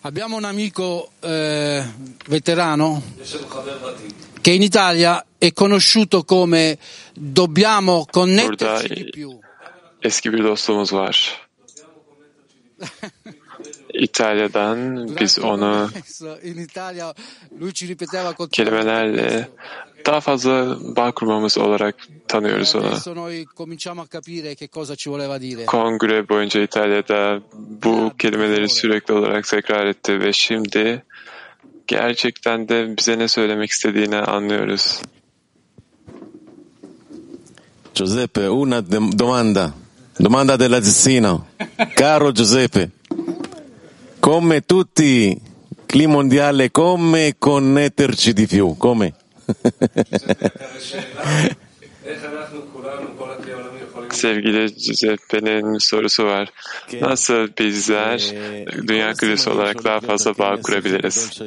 Abbiamo 0.04 0.38
un 0.38 0.44
amico 0.44 1.10
eh, 1.24 1.84
veterano 2.30 3.02
che 4.42 4.52
in 4.52 4.62
Italia 4.62 5.26
è 5.38 5.54
conosciuto 5.54 6.24
come 6.24 6.78
dobbiamo 7.14 8.06
connetterci 8.12 8.88
Burada 8.88 8.94
di 8.94 9.10
più. 9.10 9.40
eski 10.02 10.34
bir 10.34 10.44
dostumuz 10.44 10.94
var. 10.94 11.48
İtalya'dan 13.94 15.10
biz 15.20 15.40
onu 15.40 15.90
kelimelerle 18.52 19.50
daha 20.06 20.20
fazla 20.20 20.78
bağ 20.96 21.12
kurmamız 21.12 21.58
olarak 21.58 21.96
tanıyoruz 22.28 22.76
onu. 22.76 22.88
Adesso 22.88 23.16
noi 23.16 23.46
cominciamo 23.58 24.02
a 24.02 24.08
capire 24.12 24.56
che 24.56 24.68
cosa 24.68 24.96
ci 24.96 25.10
voleva 25.10 25.42
dire. 25.42 25.66
Kongre 25.66 26.30
boyunca 26.30 26.62
İtalya'da 26.62 27.42
bu 27.54 28.12
kelimeleri 28.18 28.70
sürekli 28.70 29.14
olarak 29.14 29.48
tekrar 29.48 29.86
etti 29.86 30.20
ve 30.20 30.34
şimdi 30.34 31.04
gerçekten 31.90 32.70
de 32.70 32.98
bize 32.98 33.20
ne 33.20 33.28
söylemek 33.28 33.70
istediğini 33.70 34.16
anlıyoruz. 34.16 35.02
Giuseppe, 37.96 38.50
una 38.50 38.92
domanda. 39.20 39.72
Domanda 40.24 40.60
della 40.60 40.82
Zessina. 40.82 41.40
Caro 41.96 42.34
Giuseppe, 42.34 42.90
come 44.22 44.62
tutti 44.62 45.38
il 45.94 46.08
mondiale, 46.08 46.72
come 46.72 47.34
connetterci 47.40 48.34
di 48.34 48.48
più? 48.48 48.78
Come? 48.78 49.14
Sevgili 54.10 54.74
Giuseppe'nin 54.76 55.78
sorusu 55.78 56.26
var. 56.26 56.50
Nasıl 57.02 57.48
bizler 57.60 58.20
dünya 58.88 59.14
küresi 59.14 59.50
olarak 59.50 59.84
daha 59.84 60.00
fazla 60.00 60.38
bağ 60.38 60.62
kurabiliriz? 60.62 61.42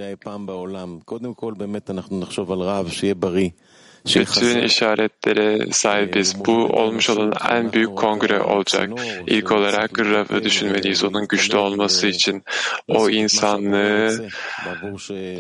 Bütün 4.07 4.63
işaretlere 4.63 5.73
sahibiz. 5.73 6.45
Bu 6.45 6.53
olmuş 6.53 7.11
olan 7.11 7.33
en 7.51 7.73
büyük 7.73 7.97
kongre 7.97 8.41
olacak. 8.41 8.91
İlk 9.27 9.53
olarak 9.53 10.01
Rav'ı 10.01 10.45
düşünmeliyiz. 10.45 11.05
Onun 11.05 11.29
güçlü 11.29 11.57
olması 11.57 12.07
için 12.07 12.43
o 12.89 13.11
insanlığı 13.11 14.29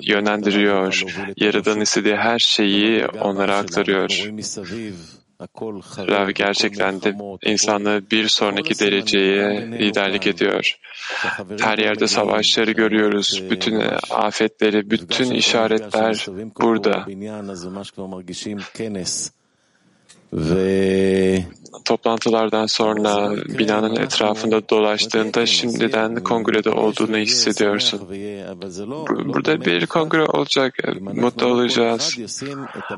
yönlendiriyor. 0.02 1.02
Yaradan 1.36 1.80
istediği 1.80 2.16
her 2.16 2.38
şeyi 2.38 3.06
onlara 3.06 3.56
aktarıyor. 3.56 4.08
Rav 6.08 6.30
gerçekten 6.30 7.02
de 7.02 7.14
insanlığı 7.44 8.02
bir 8.10 8.28
sonraki 8.28 8.78
dereceye 8.78 9.68
liderlik 9.78 10.26
ediyor. 10.26 10.78
Her 11.60 11.78
yerde 11.78 12.06
savaşları 12.06 12.70
görüyoruz. 12.70 13.42
Bütün 13.50 13.82
afetleri, 14.10 14.90
bütün 14.90 15.30
işaretler 15.30 16.26
burada. 16.60 17.06
Toplantılardan 21.84 22.66
sonra 22.66 23.36
binanın 23.58 23.96
etrafında 23.96 24.68
dolaştığında 24.68 25.46
şimdiden 25.46 26.14
kongrede 26.14 26.70
olduğunu 26.70 27.16
hissediyorsun. 27.16 28.00
Burada 29.08 29.64
bir 29.64 29.86
kongre 29.86 30.24
olacak, 30.24 30.74
mutlu 31.00 31.46
olacağız. 31.46 32.18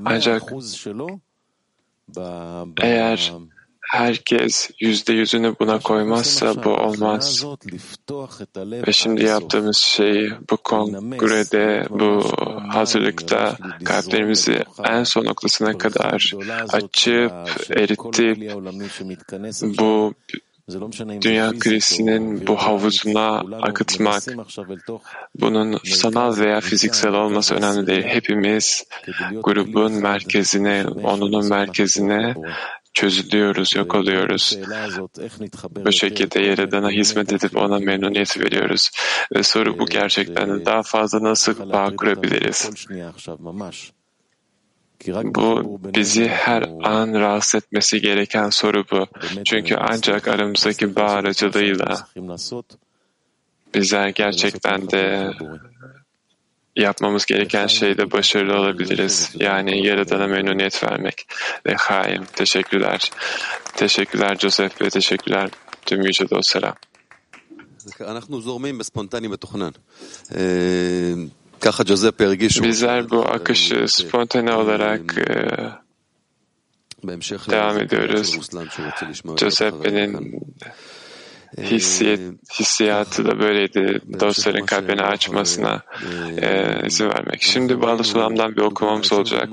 Ancak 0.04 0.42
eğer 2.82 3.32
herkes 3.90 4.70
yüzde 4.80 5.12
yüzünü 5.12 5.54
buna 5.60 5.78
koymazsa 5.78 6.64
bu 6.64 6.70
olmaz. 6.70 7.44
Ve 8.56 8.92
şimdi 8.92 9.24
yaptığımız 9.24 9.76
şey 9.76 10.30
bu 10.50 10.56
kongrede, 10.56 11.86
bu 11.90 12.22
hazırlıkta 12.68 13.56
kalplerimizi 13.84 14.62
en 14.84 15.04
son 15.04 15.24
noktasına 15.24 15.78
kadar 15.78 16.32
açıp, 16.72 17.32
eritip 17.70 18.52
bu 19.78 20.14
dünya 21.20 21.52
krizinin 21.58 22.46
bu 22.46 22.56
havuzuna 22.56 23.38
akıtmak, 23.62 24.22
bunun 25.34 25.78
sanal 25.84 26.36
veya 26.36 26.60
fiziksel 26.60 27.12
olması 27.12 27.54
önemli 27.54 27.86
değil. 27.86 28.02
Hepimiz 28.02 28.84
grubun 29.42 29.92
merkezine, 29.92 30.86
onunun 30.86 31.48
merkezine 31.48 32.34
çözülüyoruz, 32.94 33.74
yok 33.76 33.94
oluyoruz. 33.94 34.58
Bu 35.84 35.92
şekilde 35.92 36.40
Yaradan'a 36.40 36.90
hizmet 36.90 37.32
edip 37.32 37.56
ona 37.56 37.78
memnuniyet 37.78 38.40
veriyoruz. 38.40 38.90
Ve 39.36 39.42
soru 39.42 39.78
bu 39.78 39.86
gerçekten 39.86 40.66
daha 40.66 40.82
fazla 40.82 41.22
nasıl 41.22 41.72
bağ 41.72 41.96
kurabiliriz? 41.96 42.70
Bu 45.06 45.80
bizi 45.94 46.28
her 46.28 46.62
an 46.82 47.14
rahatsız 47.14 47.54
etmesi 47.54 48.00
gereken 48.00 48.50
soru 48.50 48.84
bu. 48.90 49.06
Çünkü 49.44 49.74
ancak 49.74 50.28
aramızdaki 50.28 50.96
bağ 50.96 51.10
aracılığıyla 51.10 52.08
bizler 53.74 54.08
gerçekten 54.08 54.90
de 54.90 55.30
yapmamız 56.76 57.26
gereken 57.26 57.66
şeyde 57.66 58.12
başarılı 58.12 58.58
olabiliriz. 58.58 59.32
Yani 59.34 59.86
Yaradan'a 59.86 60.26
memnuniyet 60.26 60.84
vermek. 60.84 61.26
Ve 61.66 61.74
haim. 61.74 62.24
Teşekkürler. 62.24 63.10
Teşekkürler 63.76 64.36
Joseph 64.36 64.82
ve 64.82 64.90
teşekkürler 64.90 65.50
tüm 65.86 66.02
yüce 66.02 66.30
dostlara. 66.30 66.74
Bizler 72.68 73.10
bu 73.10 73.20
akışı 73.22 73.84
spontane 73.88 74.52
olarak 74.54 75.18
e, 75.18 75.56
devam 77.50 77.78
ediyoruz. 77.78 78.38
Giuseppe'nin 79.36 80.40
hissiyat, 81.58 82.20
hissiyatı 82.58 83.24
da 83.24 83.38
böyleydi. 83.38 84.00
Dostların 84.20 84.66
kalbini 84.66 85.02
açmasına 85.02 85.82
e, 86.36 86.86
izin 86.86 87.08
vermek. 87.08 87.42
Şimdi 87.42 87.80
Bağlı 87.80 88.04
Sulam'dan 88.04 88.56
bir 88.56 88.60
okumamız 88.60 89.12
olacak. 89.12 89.48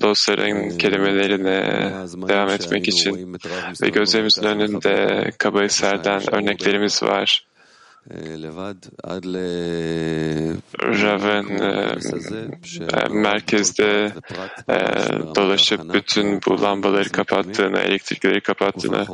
Dostların 0.00 0.78
kelimelerine 0.78 1.60
devam 2.28 2.48
etmek 2.48 2.88
için 2.88 3.38
ve 3.82 3.88
gözlerimizin 3.88 4.42
önünde 4.42 5.30
Kabayser'den 5.38 6.34
örneklerimiz 6.34 7.02
var. 7.02 7.46
Rav'ın 10.82 11.48
e, 11.48 13.08
merkezde 13.10 14.12
e, 14.68 14.76
dolaşıp 15.36 15.94
bütün 15.94 16.40
bu 16.46 16.62
lambaları 16.62 17.08
kapattığını, 17.08 17.78
elektrikleri 17.78 18.40
kapattığını 18.40 19.06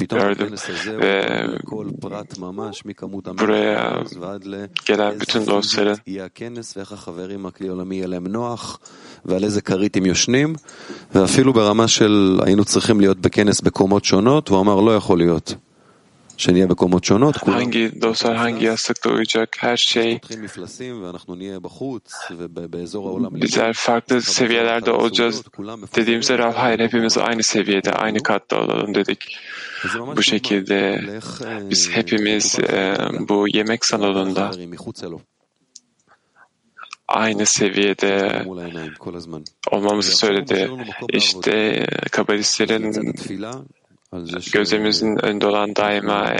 gördüm. 0.00 0.54
Ve 1.00 1.48
buraya 3.38 4.04
gelen 4.86 5.20
bütün 5.20 5.46
dostların 5.46 5.96
ועל 9.26 9.44
איזה 9.44 9.60
כרית 9.60 9.96
הם 9.96 10.06
יושנים, 10.06 10.54
ואפילו 11.14 11.52
ברמה 11.52 11.88
של 11.88 12.40
היינו 12.42 12.64
צריכים 12.64 13.00
להיות 13.00 13.18
בכנס 13.18 13.60
בקומות 13.60 14.04
שונות, 14.04 14.48
הוא 14.48 14.60
אמר 14.60 14.80
לא 14.80 14.96
יכול 14.96 15.18
להיות. 15.18 15.56
Hangi 17.52 18.02
dostlar 18.02 18.36
hangi 18.36 18.64
yastıkta 18.64 19.10
her 19.58 19.76
şey 19.76 20.20
bizler 23.42 23.72
farklı 23.72 24.22
seviyelerde 24.22 24.90
olacağız. 24.90 25.42
dediğimizde 25.96 26.38
Rav 26.38 26.52
hepimiz 26.78 27.18
aynı 27.18 27.42
seviyede 27.42 27.92
aynı 27.92 28.22
katta 28.22 28.60
olalım 28.60 28.94
dedik. 28.94 29.36
Bu 30.16 30.22
şekilde 30.22 31.00
biz 31.70 31.90
hepimiz 31.90 32.58
e, 32.58 32.96
bu 33.28 33.46
yemek 33.48 33.84
salonunda 33.84 34.50
aynı 37.08 37.46
seviyede 37.46 38.44
olmamızı 39.70 40.16
söyledi. 40.16 40.70
İşte 41.08 41.86
kabalistlerin 42.10 43.14
gözümüzün 44.52 45.24
önünde 45.24 45.46
olan 45.46 45.76
daima 45.76 46.36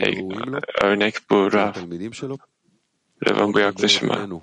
örnek 0.83 1.15
bu 1.31 1.53
Rav. 1.53 1.73
Rav'ın 3.27 3.55
bu 3.55 3.59
yaklaşımı. 3.59 4.41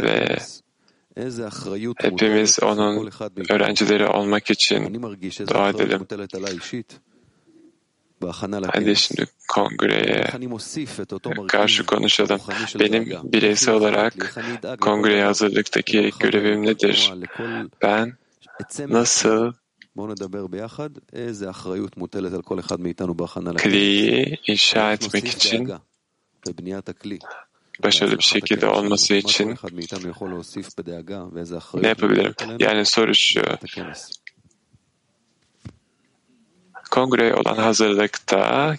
Ve 0.00 0.38
hepimiz 1.98 2.58
onun 2.62 3.10
öğrencileri 3.50 4.06
olmak 4.06 4.50
için 4.50 5.04
dua 5.48 5.70
edelim. 5.70 6.06
Hadi 8.72 8.96
şimdi 8.96 9.26
kongreye 9.48 10.30
karşı 11.48 11.86
konuşalım. 11.86 12.40
Benim 12.80 13.32
bireysel 13.32 13.74
olarak 13.74 14.34
kongreye 14.80 15.24
hazırlıktaki 15.24 16.10
görevim 16.20 16.62
nedir? 16.62 17.12
Ben 17.82 18.12
nasıl 18.88 19.52
kliyi 23.58 24.38
inşa 24.46 24.92
etmek 24.92 25.26
için 25.28 25.72
başarılı 27.82 28.18
bir 28.18 28.22
şekilde 28.24 28.66
olması 28.66 29.14
için 29.14 29.56
ne 31.82 31.88
yapabilirim? 31.88 32.34
Yani 32.58 32.84
soru 32.86 33.14
şu. 33.14 33.42
Kongreye 36.90 37.34
olan 37.34 37.56
hazırlıkta 37.56 38.76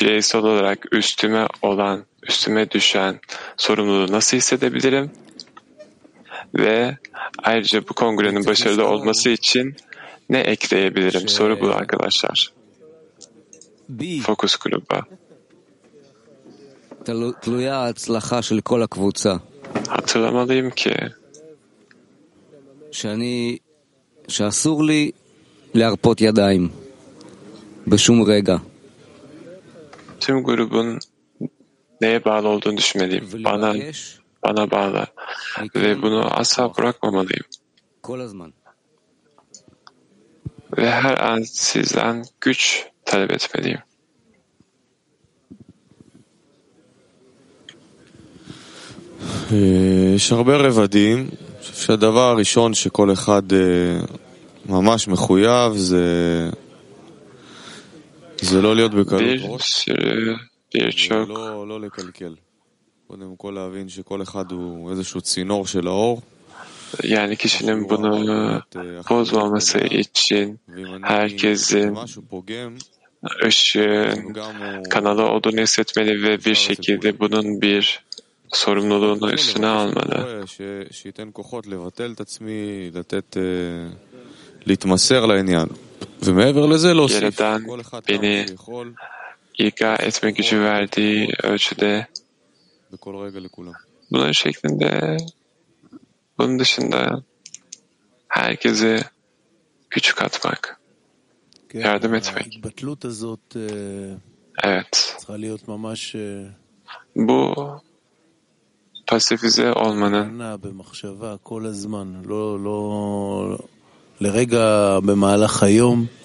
bireysel 0.00 0.40
olarak 0.40 0.92
üstüme 0.92 1.46
olan, 1.62 2.04
üstüme 2.22 2.70
düşen 2.70 3.20
sorumluluğu 3.56 4.12
nasıl 4.12 4.36
hissedebilirim? 4.36 5.10
Ve 6.54 6.96
ayrıca 7.42 7.88
bu 7.88 7.94
kongrenin 7.94 8.46
başarılı 8.46 8.88
olması 8.88 9.30
için 9.30 9.76
ne 10.29 10.39
ekleyebilirim? 10.39 11.27
Soru 11.27 11.61
bu 11.61 11.67
arkadaşlar. 11.69 12.53
Fokus 14.23 14.55
gruba. 14.55 15.05
Hatırlamalıyım 19.87 20.69
ki 20.71 20.95
שאסור 24.27 24.83
לי 24.83 25.11
להרפות 25.73 26.21
ידיים 26.21 26.69
בשום 27.87 28.23
רגע. 28.23 28.57
Tüm 30.19 30.43
grubun 30.43 30.99
neye 32.01 32.25
bağlı 32.25 32.47
olduğunu 32.47 32.77
düşünmeliyim. 32.77 33.29
Bana, 33.33 33.75
bana 34.43 34.71
bağlı. 34.71 35.07
Ve 35.75 36.01
bunu 36.01 36.33
asla 36.39 36.77
bırakmamalıyım. 36.77 37.45
Ve 40.76 40.90
her 40.90 41.18
an 41.18 41.42
sizden 41.42 42.24
güç 42.40 42.84
talep 43.06 43.32
etmeliyim. 43.32 43.82
יש 50.16 50.32
הרבה 50.32 50.56
רבדים. 50.56 51.18
אני 51.18 51.60
חושב 51.60 51.74
שהדבר 51.86 52.26
הראשון 52.32 52.74
שכל 52.74 53.12
אחד 53.12 53.42
ממש 54.66 55.08
מחויב 55.08 55.76
זה, 55.76 56.06
זה 58.40 58.62
לא 58.62 58.76
להיות 58.76 58.94
בקלות 58.94 59.22
ראש, 59.42 59.88
ולא 60.74 61.68
לא 61.68 61.80
לקלקל. 61.80 62.34
קודם 63.06 63.36
כל 63.36 63.52
להבין 63.56 63.88
שכל 63.88 64.22
אחד 64.22 64.52
הוא 64.52 64.90
איזשהו 64.90 65.20
צינור 65.20 65.66
של 65.66 65.86
האור. 65.86 66.20
Yani 67.02 67.36
kişinin 67.36 67.88
bunu 67.88 68.62
bozmaması 69.10 69.78
için 69.78 70.60
herkesin 71.02 71.98
ışığın 73.44 74.36
kanalı 74.90 75.22
olduğunu 75.26 75.60
hissetmeli 75.60 76.22
ve 76.22 76.44
bir 76.44 76.54
şekilde 76.54 77.18
bunun 77.18 77.60
bir 77.60 78.04
sorumluluğunu 78.52 79.32
üstüne 79.32 79.66
almalı. 79.66 80.44
Yaradan 87.22 87.64
beni 88.08 88.46
ilga 89.58 89.94
etme 89.94 90.30
gücü 90.30 90.60
verdiği 90.60 91.28
ölçüde 91.42 92.06
bunun 94.10 94.32
şeklinde 94.32 95.16
bunun 96.38 96.58
dışında 96.58 97.22
herkese 98.28 99.04
güç 99.90 100.14
katmak, 100.14 100.80
yardım 101.74 102.14
etmek. 102.14 102.60
Evet. 104.62 105.16
Bu 107.16 107.54
pasifize 109.06 109.72
olmanın 109.72 110.38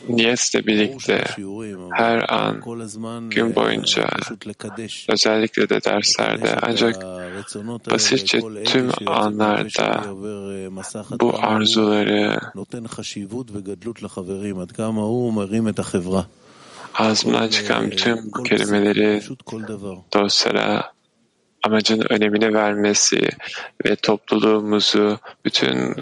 niyetle 0.10 0.66
birlikte 0.68 1.24
her 1.94 2.34
an 2.34 2.62
gün 3.30 3.56
boyunca 3.56 4.10
özellikle 5.10 5.70
de 5.70 5.84
derslerde 5.84 6.56
ancak 6.62 7.04
basitçe 7.92 8.42
tüm 8.66 8.90
anlarda 9.08 10.04
bu 11.20 11.34
arzuları 11.42 12.40
ağzımdan 16.94 17.48
çıkan 17.48 17.90
tüm 17.90 18.32
bu 18.38 18.44
kelimeleri 18.44 19.22
dostlara 20.14 20.94
amacın 21.64 22.04
önemine 22.10 22.54
vermesi 22.54 23.30
ve 23.86 23.96
topluluğumuzu 23.96 25.20
bütün 25.46 25.96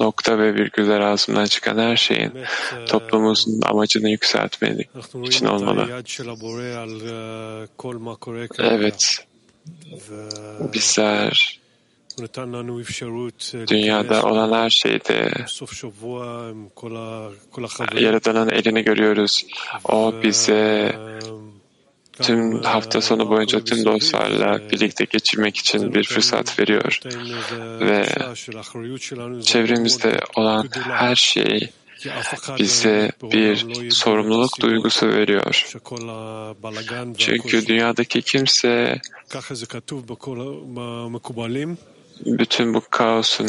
nokta 0.00 0.38
ve 0.38 0.54
virgüller 0.54 1.00
ağzımdan 1.00 1.44
çıkan 1.44 1.78
her 1.78 1.96
şeyin 1.96 2.32
toplumumuzun 2.88 3.60
amacını 3.62 4.10
yükseltmek 4.10 4.90
için 5.26 5.46
olmalı. 5.46 6.02
Evet, 8.58 9.26
bizler 10.74 11.60
dünyada 13.68 14.22
olan 14.22 14.52
her 14.52 14.70
şeyde 14.70 15.30
Yaradan'ın 18.00 18.48
elini 18.48 18.82
görüyoruz. 18.84 19.46
O 19.84 20.14
bize 20.22 20.92
tüm 22.22 22.62
hafta 22.62 23.00
sonu 23.00 23.28
boyunca 23.28 23.64
tüm 23.64 23.84
dostlarla 23.84 24.70
birlikte 24.70 25.04
geçirmek 25.04 25.56
için 25.56 25.94
bir 25.94 26.04
fırsat 26.04 26.58
veriyor. 26.58 27.00
Ve 27.80 28.06
çevremizde 29.42 30.20
olan 30.36 30.68
her 30.88 31.16
şey 31.16 31.70
bize 32.58 33.12
bir 33.22 33.90
sorumluluk 33.90 34.60
duygusu 34.60 35.08
veriyor. 35.08 35.66
Çünkü 37.18 37.66
dünyadaki 37.66 38.22
kimse 38.22 39.00
bütün 42.26 42.74
bu 42.74 42.82
kaosun 42.90 43.46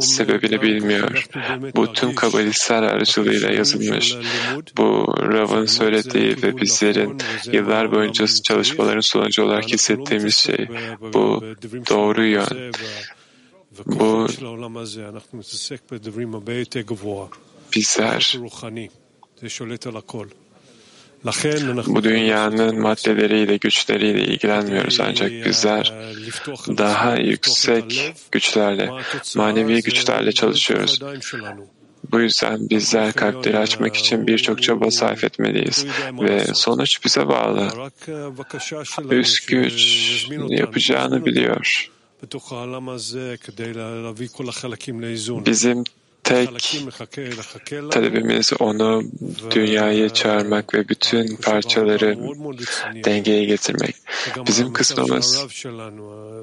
sebebini 0.00 0.62
bilmiyor. 0.62 1.28
Bu 1.76 1.92
tüm 1.92 2.14
kabalistler 2.14 2.82
aracılığıyla 2.82 3.50
yazılmış. 3.50 4.16
Bu 4.76 5.14
Rav'ın 5.18 5.66
söylediği 5.66 6.42
ve 6.42 6.56
bizlerin 6.56 7.18
yıllar 7.52 7.92
boyunca 7.92 8.26
çalışmaların 8.26 9.00
sonucu 9.00 9.44
olarak 9.44 9.68
hissettiğimiz 9.68 10.34
şey. 10.34 10.68
Bu 11.00 11.44
doğru 11.90 12.24
yön. 12.24 12.72
Bu 13.86 14.26
bizler 17.76 18.38
bu 21.86 22.04
dünyanın 22.04 22.80
maddeleriyle, 22.80 23.56
güçleriyle 23.56 24.24
ilgilenmiyoruz 24.24 25.00
ancak 25.00 25.30
bizler 25.30 25.92
daha 26.78 27.16
yüksek 27.16 28.14
güçlerle, 28.32 28.90
manevi 29.36 29.82
güçlerle 29.82 30.32
çalışıyoruz. 30.32 31.00
Bu 32.12 32.20
yüzden 32.20 32.70
bizler 32.70 33.12
kalpleri 33.12 33.58
açmak 33.58 33.96
için 33.96 34.26
birçok 34.26 34.62
çaba 34.62 34.90
sarf 34.90 35.24
etmeliyiz 35.24 35.86
ve 36.20 36.44
sonuç 36.54 37.04
bize 37.04 37.28
bağlı. 37.28 37.68
Üst 39.10 39.48
güç 39.48 40.28
yapacağını 40.48 41.26
biliyor. 41.26 41.90
Bizim 45.46 45.84
tek 46.28 46.82
talebimiz 47.90 48.52
onu 48.58 49.02
dünyaya 49.50 50.08
çağırmak 50.08 50.74
ve 50.74 50.88
bütün 50.88 51.36
parçaları 51.36 52.16
dengeye 53.04 53.44
getirmek. 53.44 53.94
Bizim 54.46 54.72
kısmımız 54.72 55.46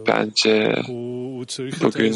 bence 0.08 0.76
bugün 1.82 2.16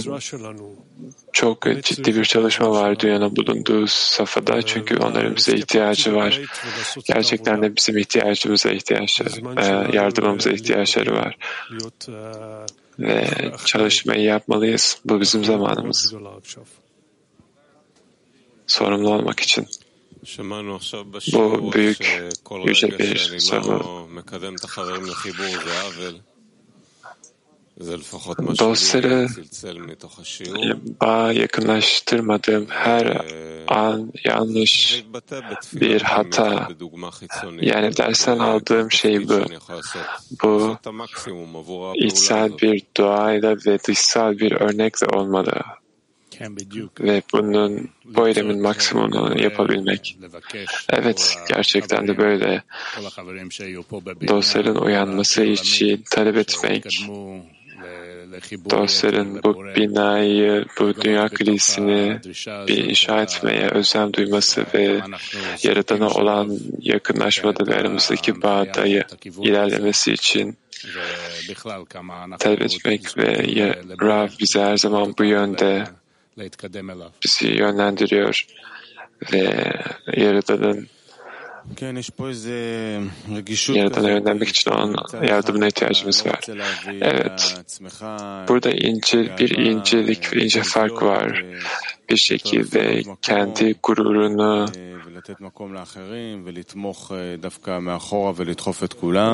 çok 1.34 1.84
ciddi 1.84 2.16
bir 2.16 2.26
çalışma 2.26 2.72
var 2.72 3.00
dünyanın 3.00 3.36
bulunduğu 3.36 3.88
safhada 3.88 4.62
çünkü 4.62 4.98
onların 4.98 5.36
bize 5.36 5.56
ihtiyacı 5.56 6.16
var. 6.16 6.42
Gerçekten 7.06 7.62
de 7.62 7.76
bizim 7.76 7.98
ihtiyacımıza 7.98 8.72
ihtiyaçları, 8.72 9.96
yardımımıza 9.96 10.50
ihtiyaçları 10.50 11.16
var. 11.16 11.38
Ve 13.00 13.28
çalışmayı 13.66 14.24
yapmalıyız. 14.24 14.98
Bu 15.06 15.22
bizim 15.22 15.46
zamanımız 15.46 16.14
sorumlu 18.72 19.14
olmak 19.14 19.40
için. 19.40 19.68
Bu 21.34 21.74
büyük, 21.74 22.32
yüce 22.66 23.00
bir 23.00 23.40
savu. 23.40 24.08
Dostları 28.60 29.28
bağ 31.02 31.34
yakınlaştırmadığım 31.34 32.68
her 32.70 33.26
an 33.68 34.14
yanlış 34.26 35.04
bir 35.74 36.02
hata. 36.02 36.68
Yani 37.62 37.98
dersen 37.98 38.40
aldığım 38.40 38.92
şey 38.92 39.30
bu. 39.30 39.42
Bu 40.44 40.78
içsel 41.96 42.58
bir 42.58 42.84
duayla 42.98 43.58
ve 43.66 43.80
dışsal 43.88 44.38
bir 44.38 44.52
örnekle 44.52 45.08
olmalı 45.08 45.62
ve 47.00 47.22
bunun 47.34 47.90
bu 48.06 48.54
maksimumunu 48.58 49.42
yapabilmek. 49.42 50.18
Evet, 50.90 51.38
gerçekten 51.50 52.08
de 52.08 52.18
böyle. 52.18 52.64
Dostların 54.28 54.76
uyanması 54.76 55.44
için 55.44 56.04
talep 56.12 56.38
etmek, 56.38 56.86
dostların 58.70 59.44
bu 59.44 59.66
binayı, 59.76 60.66
bu 60.80 61.02
dünya 61.02 61.30
kilisini 61.30 62.20
bir 62.68 62.84
inşa 62.90 63.22
etmeye 63.22 63.68
özlem 63.70 64.14
duyması 64.14 64.66
ve 64.74 65.02
Yaradan'a 65.64 66.10
olan 66.10 66.58
yakınlaşmada 66.80 67.68
ve 67.68 67.76
aramızdaki 67.76 68.42
bağda 68.42 68.86
ilerlemesi 69.42 70.14
için 70.14 70.58
talep 72.40 72.62
etmek 72.62 73.18
ve 73.18 73.76
Rav 74.02 74.28
bize 74.40 74.62
her 74.62 74.78
zaman 74.78 75.14
bu 75.20 75.24
yönde 75.24 75.84
bizi 77.24 77.48
yönlendiriyor 77.48 78.46
ve 79.34 79.74
Yaradan'ın 80.18 80.88
Yaradan'a 83.76 84.10
yönlenmek 84.10 84.48
için 84.50 84.72
onun 84.72 84.96
yardımına 85.28 85.68
ihtiyacımız 85.68 86.26
var. 86.26 86.40
Evet, 87.02 87.62
burada 88.48 88.72
ince 88.72 89.38
bir 89.40 89.58
incelik 89.58 90.36
ve 90.36 90.44
ince 90.44 90.64
fark 90.64 91.04
var. 91.04 91.46
bir 92.10 92.18
şekilde 92.18 93.04
kendi 93.22 93.76
gururunu 93.84 94.66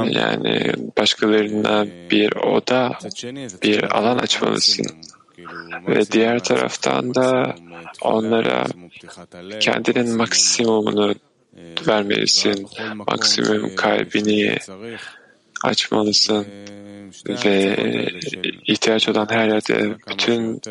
yani 0.05 0.73
başkalarına 0.97 1.85
bir 2.11 2.35
oda, 2.35 2.97
bir 3.63 3.97
alan 3.97 4.17
açmalısın. 4.17 4.85
Ve 5.87 6.11
diğer 6.11 6.43
taraftan 6.43 7.15
da 7.15 7.55
onlara 8.01 8.65
kendinin 9.59 10.17
maksimumunu 10.17 11.15
vermelisin. 11.87 12.67
Maksimum 13.07 13.75
kalbini 13.75 14.57
açmalısın 15.63 16.45
ve 17.45 17.75
ihtiyaç 18.67 19.09
olan 19.09 19.27
her 19.29 19.47
yerde 19.47 19.95
bütün 20.09 20.61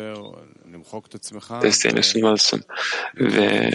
desteğini 1.61 2.03
sunmalısın 2.03 2.63
ve 3.15 3.71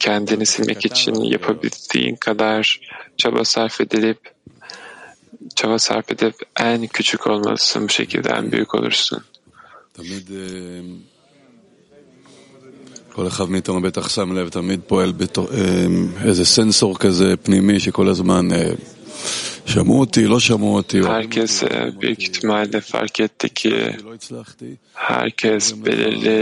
kendini 0.00 0.46
silmek 0.46 0.84
için 0.86 1.14
yapabildiğin 1.14 2.16
kadar 2.16 2.80
çaba 3.16 3.44
sarf 3.44 3.80
edilip 3.80 4.18
çaba 5.54 5.78
sarf 5.78 6.10
edip 6.10 6.34
en 6.60 6.86
küçük 6.86 7.26
olmalısın. 7.26 7.84
Bu 7.84 7.88
şekilde 7.88 8.28
en 8.28 8.52
büyük 8.52 8.74
olursun. 8.74 9.24
תמיד 9.96 10.30
כל 13.12 13.26
אחד 13.26 13.50
מאיתנו 13.50 13.82
בטח 13.82 14.08
שם 14.08 14.32
לב, 14.38 14.48
תמיד 14.48 14.80
פועל 14.86 15.12
בתור, 15.12 15.48
איזה 16.24 16.44
סנסור 16.44 16.98
כזה 16.98 17.36
פנימי 17.36 17.80
שכל 17.80 18.08
הזמן 18.08 18.48
שמעו 19.66 20.00
אותי, 20.00 20.26
לא 20.26 20.40
שמעו 20.40 20.76
אותי. 20.76 21.00
Herkes 21.00 21.62
büyük 22.00 22.22
ihtimalle 22.22 22.80
fark 22.80 23.20
etti 23.20 23.48
ki 23.54 23.96
herkes 24.94 25.84
belirli 25.84 26.40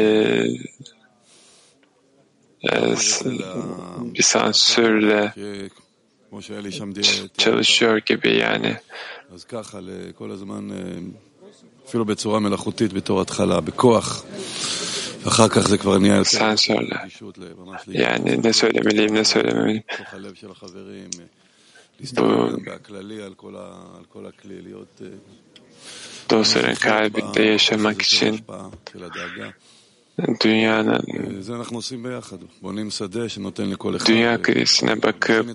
bir 4.14 4.22
sansürle 4.22 5.32
çalışıyor 7.38 7.96
gibi 7.96 8.36
yani. 8.36 8.76
אפילו 11.87 12.05
בצורה 12.05 12.39
מלאכותית 12.39 12.93
בתור 12.93 13.21
התחלה, 13.21 13.61
בכוח. 13.61 14.23
אחר 15.27 15.47
כך 15.49 15.67
זה 15.67 15.77
כבר 15.77 15.97
נהיה 15.97 16.15
יותר... 16.15 16.37
Sansörle. 16.37 16.97
Yani 17.87 18.43
ne 18.43 18.53
söylemeliyim, 18.53 19.13
ne 19.13 19.23
söylememeliyim. 19.23 19.83
Bu 26.29 26.35
dostların 26.35 26.75
kalbinde 26.75 27.43
yaşamak 27.43 28.01
için 28.01 28.39
dünyanın 30.43 31.03
dünya 34.07 34.41
krizine 34.41 35.03
bakıp 35.03 35.45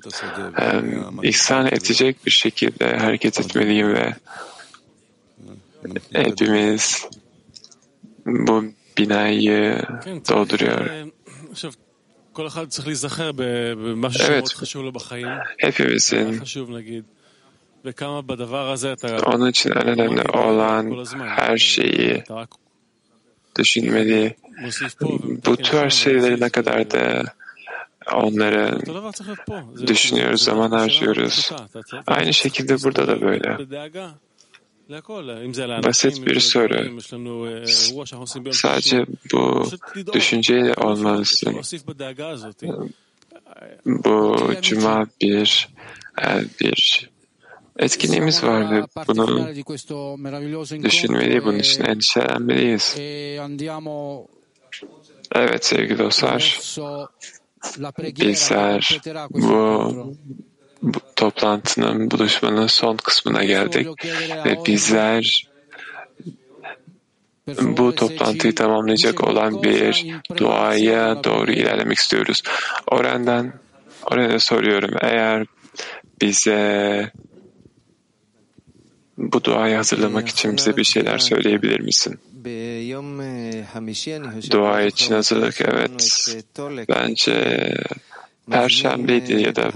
ihsan 1.22 1.66
edecek 1.66 2.26
bir 2.26 2.30
şekilde 2.30 2.96
hareket 2.96 3.40
etmeliyim 3.40 3.94
ve 3.94 4.14
hepimiz 6.13 7.07
bu 8.25 8.63
binayı 8.97 9.81
dolduruyor. 10.29 10.89
Evet, 14.29 14.55
hepimizin 15.57 16.41
onun 19.25 19.49
için 19.49 19.71
en 19.71 19.87
önemli 19.87 20.21
olan 20.21 21.05
her 21.27 21.57
şeyi 21.57 22.23
düşünmeli. 23.59 24.35
Bu 25.45 25.57
tür 25.57 25.89
şeyleri 25.89 26.39
ne 26.39 26.49
kadar 26.49 26.91
da 26.91 27.23
onları 28.13 28.79
düşünüyoruz, 29.87 30.43
zaman 30.43 30.71
harcıyoruz. 30.71 31.51
Aynı 32.07 32.33
şekilde 32.33 32.83
burada 32.83 33.07
da 33.07 33.21
böyle. 33.21 33.57
Basit 35.83 36.25
bir 36.25 36.39
soru. 36.39 36.99
Sadece 38.53 39.05
bu 39.33 39.63
düşünceyle 40.13 40.73
olmalısın. 40.73 41.61
Bu 43.85 44.37
cuma 44.61 45.07
bir 45.21 45.69
bir 46.61 47.09
etkinliğimiz 47.79 48.43
var 48.43 48.71
ve 48.71 48.85
bunu 49.07 49.47
düşünmeli, 50.83 51.45
bunun 51.45 51.59
için 51.59 51.83
endişelenmeliyiz. 51.83 52.95
Evet 55.35 55.65
sevgili 55.65 55.97
dostlar, 55.97 56.59
bizler 58.19 58.99
bu 59.29 60.15
bu 60.81 60.99
toplantının, 61.15 62.11
buluşmanın 62.11 62.67
son 62.67 62.97
kısmına 62.97 63.43
geldik 63.43 63.87
ve 64.45 64.57
bizler 64.65 65.49
bu 67.61 67.95
toplantıyı 67.95 68.55
tamamlayacak 68.55 69.23
olan 69.23 69.63
bir 69.63 70.15
duaya 70.37 71.23
doğru 71.23 71.51
ilerlemek 71.51 71.97
istiyoruz. 71.97 72.43
Oren'den, 72.91 73.53
Oren'e 74.11 74.39
soruyorum 74.39 74.91
eğer 75.01 75.45
bize 76.21 77.11
bu 79.17 79.43
duayı 79.43 79.75
hazırlamak 79.75 80.27
için 80.27 80.57
bize 80.57 80.77
bir 80.77 80.83
şeyler 80.83 81.17
söyleyebilir 81.17 81.79
misin? 81.79 82.19
Dua 84.51 84.81
için 84.81 85.13
hazırlık 85.13 85.61
evet. 85.61 86.35
Bence 86.89 87.73
Perşembeydi 88.51 89.41
ya 89.41 89.55
da 89.55 89.71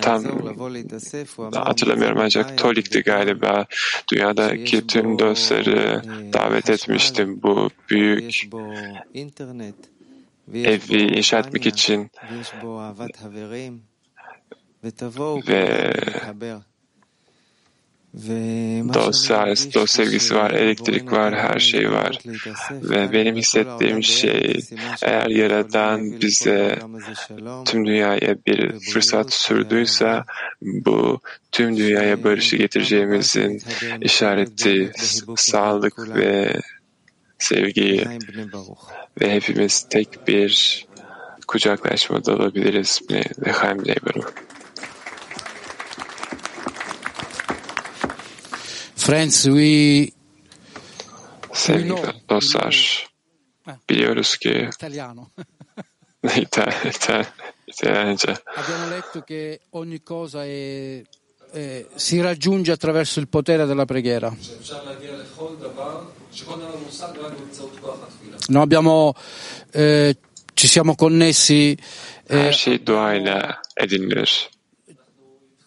tam 0.00 0.24
hatırlamıyorum 1.52 2.18
ancak 2.20 2.58
Tolik'ti 2.58 3.02
galiba. 3.02 3.66
Dünyadaki 4.12 4.86
tüm 4.86 5.18
dostları 5.18 6.02
davet 6.32 6.70
etmiştim 6.70 7.42
bu 7.42 7.70
büyük 7.90 8.48
evi 10.54 11.16
inşa 11.16 11.38
etmek 11.38 11.66
için 11.66 12.10
ve 15.48 15.94
dostlar, 18.94 19.48
dost 19.74 19.94
sevgisi 19.94 20.34
var, 20.34 20.50
elektrik 20.50 21.12
var, 21.12 21.34
her 21.34 21.58
şey 21.58 21.90
var. 21.90 22.18
Ve 22.70 23.12
benim 23.12 23.36
hissettiğim 23.36 24.02
şey 24.02 24.60
eğer 25.02 25.26
Yaradan 25.26 26.20
bize 26.20 26.78
tüm 27.64 27.86
dünyaya 27.86 28.36
bir 28.46 28.80
fırsat 28.80 29.32
sürdüyse 29.32 30.22
bu 30.62 31.20
tüm 31.52 31.76
dünyaya 31.76 32.24
barışı 32.24 32.56
getireceğimizin 32.56 33.62
işareti 34.00 34.92
sağlık 35.36 36.16
ve 36.16 36.60
sevgiyi 37.38 38.06
ve 39.20 39.32
hepimiz 39.32 39.86
tek 39.90 40.28
bir 40.28 40.84
kucaklaşmada 41.46 42.34
olabiliriz. 42.34 43.00
Lechaim 43.46 43.86
Leiberu. 43.86 44.20
Friends, 49.06 49.46
we 49.46 50.10
Sevgili 51.52 51.94
dostlar, 52.28 53.06
biliyoruz 53.88 54.36
ki 54.36 54.68
italiano. 54.74 55.30
İtal- 56.36 56.72
İtal- 56.84 57.24
İtalyanca 57.66 58.34
Abbiamo 58.56 58.88
letto 58.90 59.22
che 59.22 59.60
ogni 59.70 60.02
cosa 60.02 60.44
è, 60.44 61.02
eh, 61.54 61.86
si 61.94 62.20
raggiunge 62.20 62.72
attraverso 62.72 63.20
il 63.20 63.28
potere 63.28 63.66
della 63.66 63.84
preghiera. 63.84 64.36
Noi 68.48 68.62
abbiamo, 68.62 69.14
eh, 69.70 70.16
ci 70.54 70.66
siamo 70.66 70.94
connessi, 70.96 71.78
eh, 72.26 72.50
edinilir 73.74 74.28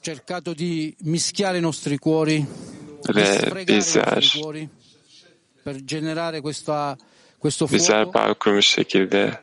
cercato 0.02 0.54
di 0.54 0.96
mischiare 1.02 1.58
i 1.58 1.62
nostri 1.62 1.98
cuori, 1.98 2.46
ve 3.16 3.68
bizler 3.68 4.42
bizler 7.74 8.14
bağ 8.14 8.34
kurmuş 8.34 8.68
şekilde 8.68 9.34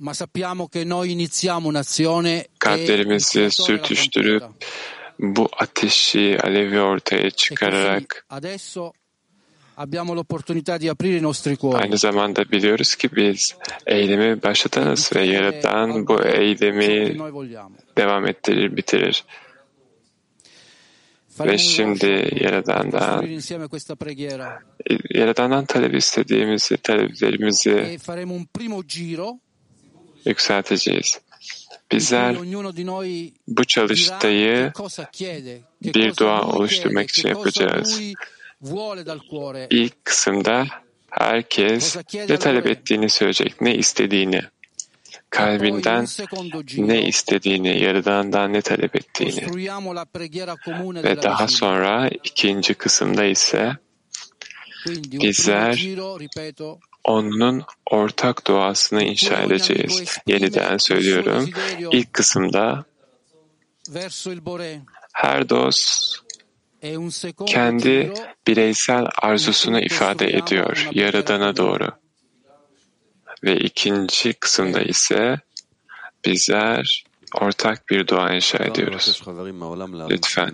ma 0.00 0.14
sappiamo 0.14 0.68
che 0.68 0.84
noi 0.88 1.10
iniziamo 1.10 1.68
un'azione 1.68 2.36
e 2.36 2.46
kalplerimizi 2.58 3.50
sürtüştürüp 3.50 4.42
bu 5.18 5.48
ateşi, 5.58 6.38
alevi 6.42 6.80
ortaya 6.80 7.30
çıkararak 7.30 8.26
Adesso 8.30 8.92
abbiamo 9.76 10.14
l'opportunità 10.14 10.80
di 10.80 10.90
aprire 10.90 11.16
i 11.16 11.22
nostri 11.22 11.56
cuori. 11.56 11.76
aynı 11.76 11.98
zamanda 11.98 12.50
biliyoruz 12.52 12.94
ki 12.94 13.16
biz 13.16 13.56
eylemi 13.86 14.42
başlatanız 14.42 15.10
ve 15.16 15.22
Yaradan 15.22 16.06
bu 16.06 16.24
eylemi 16.24 17.18
devam 17.96 18.26
ettirir, 18.26 18.76
bitirir. 18.76 19.24
Ve 21.46 21.58
şimdi 21.58 22.38
Yaradan'dan 22.40 23.26
Yaradan'dan 25.10 25.64
talep 25.64 25.94
istediğimizi, 25.94 26.76
taleplerimizi 26.76 27.70
e 27.70 27.98
yükselteceğiz. 30.24 31.20
Bizler 31.92 32.36
bu 33.48 33.64
çalıştayı 33.64 34.72
bir 35.82 36.16
dua 36.16 36.42
oluşturmak 36.42 37.10
için 37.10 37.28
yapacağız. 37.28 38.00
İlk 39.70 40.04
kısımda 40.04 40.66
herkes 41.10 41.96
ne 42.14 42.36
talep 42.36 42.66
ettiğini 42.66 43.08
söyleyecek, 43.10 43.60
ne 43.60 43.74
istediğini, 43.74 44.40
kalbinden 45.30 46.06
ne 46.76 47.02
istediğini, 47.02 47.82
Yaradan'dan 47.82 48.52
ne 48.52 48.62
talep 48.62 48.96
ettiğini. 48.96 49.66
Ve 51.04 51.22
daha 51.22 51.48
sonra 51.48 52.10
ikinci 52.24 52.74
kısımda 52.74 53.24
ise 53.24 53.72
bizler 55.12 55.86
onun 57.04 57.62
ortak 57.90 58.46
duasını 58.46 59.02
inşa 59.02 59.42
edeceğiz. 59.42 60.18
Yeniden 60.26 60.76
söylüyorum. 60.76 61.50
İlk 61.92 62.12
kısımda 62.12 62.84
her 65.12 65.48
dost 65.48 66.16
kendi 67.46 68.12
bireysel 68.46 69.06
arzusunu 69.22 69.80
ifade 69.80 70.26
ediyor 70.26 70.88
Yaradan'a 70.92 71.56
doğru. 71.56 71.90
Ve 73.44 73.56
ikinci 73.56 74.32
kısımda 74.32 74.82
ise 74.82 75.36
bizler 76.24 77.04
ortak 77.40 77.88
bir 77.90 78.06
dua 78.06 78.34
inşa 78.34 78.58
ediyoruz. 78.64 79.22
Lütfen. 80.10 80.46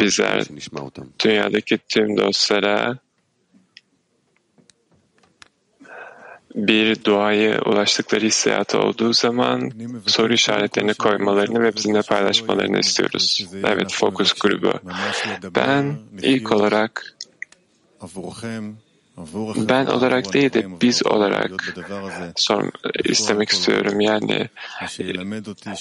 Bizler 0.00 0.44
dünyadaki 1.24 1.78
tüm 1.88 2.16
dostlara 2.16 2.98
bir 6.54 7.04
duaya 7.04 7.60
ulaştıkları 7.62 8.24
hissiyatı 8.26 8.78
olduğu 8.78 9.12
zaman 9.12 9.70
soru 10.06 10.32
işaretlerini 10.32 10.94
koymalarını 10.94 11.62
ve 11.62 11.76
bizimle 11.76 12.02
paylaşmalarını 12.02 12.78
istiyoruz. 12.78 13.46
Evet, 13.64 13.92
fokus 13.92 14.32
grubu. 14.32 14.72
Ben 15.56 15.98
ilk 16.22 16.52
olarak 16.52 17.16
ben 19.68 19.86
olarak 19.86 20.32
değil 20.32 20.52
de 20.52 20.80
biz 20.80 21.06
olarak 21.06 21.76
sor, 22.36 22.70
istemek 23.04 23.48
istiyorum. 23.48 24.00
Yani 24.00 24.48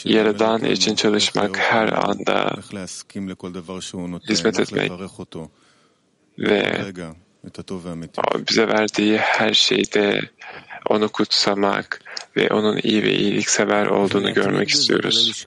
Yaradan 0.06 0.66
için 0.66 0.96
çalışmak 0.96 1.58
her 1.58 1.88
anda 1.88 2.56
hizmet 4.30 4.60
etmek 4.60 4.92
ve 6.40 6.84
bize 8.50 8.68
verdiği 8.68 9.18
her 9.18 9.54
şeyde 9.54 10.22
onu 10.90 11.10
kutsamak 11.10 12.02
ve 12.38 12.50
onun 12.50 12.80
iyi 12.84 13.04
ve 13.04 13.16
iyiliksever 13.16 13.86
olduğunu 13.86 14.34
görmek 14.34 14.70
istiyoruz. 14.70 15.46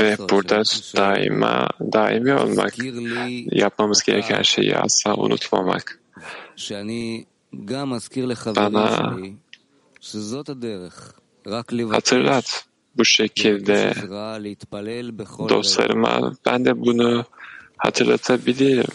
Ve 0.00 0.16
burada 0.30 0.62
daima 0.96 1.68
daimi 1.80 2.34
olmak, 2.34 2.74
yapmamız 3.52 4.02
gereken 4.02 4.42
şeyi 4.42 4.76
asla 4.76 5.14
unutmamak. 5.14 6.00
Bana 8.56 9.16
hatırlat 11.90 12.64
bu 12.96 13.04
şekilde 13.04 13.94
dostlarıma 15.48 16.32
ben 16.46 16.64
de 16.64 16.80
bunu 16.80 17.24
hatırlatabilirim. 17.76 18.92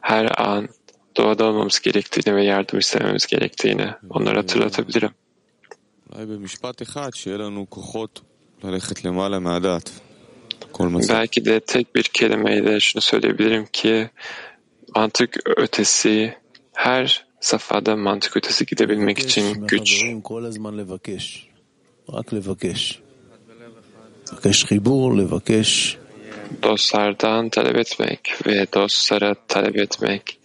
Her 0.00 0.40
an 0.40 0.68
doğada 1.16 1.44
olmamız 1.44 1.80
gerektiğini 1.80 2.36
ve 2.36 2.44
yardım 2.44 2.78
istememiz 2.78 3.26
gerektiğini 3.26 3.86
onlara 4.10 4.38
hatırlatabilirim. 4.38 5.10
Belki 11.08 11.44
de 11.44 11.60
tek 11.60 11.94
bir 11.94 12.02
kelimeyle 12.02 12.80
şunu 12.80 13.00
söyleyebilirim 13.02 13.66
ki 13.72 14.10
mantık 14.96 15.36
ötesi 15.56 16.34
her 16.72 17.26
safhada 17.40 17.96
mantık 17.96 18.36
ötesi 18.36 18.66
gidebilmek 18.66 19.18
için 19.18 19.66
güç. 19.66 20.04
Dostlardan 26.62 27.48
talep 27.48 27.76
etmek 27.76 28.34
ve 28.46 28.66
dostlara 28.74 29.34
talep 29.48 29.76
etmek, 29.76 30.38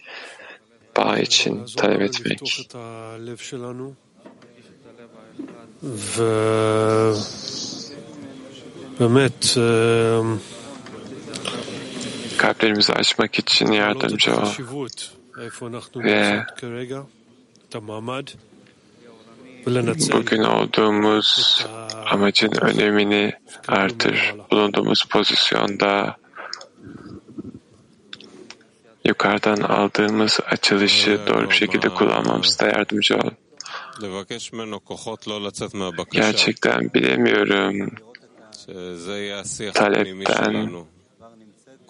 bağ 0.98 1.18
için 1.18 1.64
talep 1.76 2.02
etmek. 2.02 2.40
Kalplerimizi 12.38 12.92
açmak 12.92 13.38
için 13.38 13.72
yardımcı 13.72 14.36
ol. 14.36 14.46
Ve 15.96 16.44
bugün 20.12 20.42
olduğumuz 20.42 21.64
amacın 22.06 22.52
önemini 22.60 23.32
artır. 23.68 24.34
Bulunduğumuz 24.50 25.04
pozisyonda 25.04 26.16
yukarıdan 29.08 29.56
aldığımız 29.56 30.40
açılışı 30.46 31.20
doğru 31.26 31.50
bir 31.50 31.54
şekilde 31.54 31.88
kullanmamızda 31.88 32.66
yardımcı 32.66 33.16
ol. 33.16 33.30
Gerçekten 36.12 36.90
bilemiyorum. 36.94 37.90
Talepten 39.74 40.70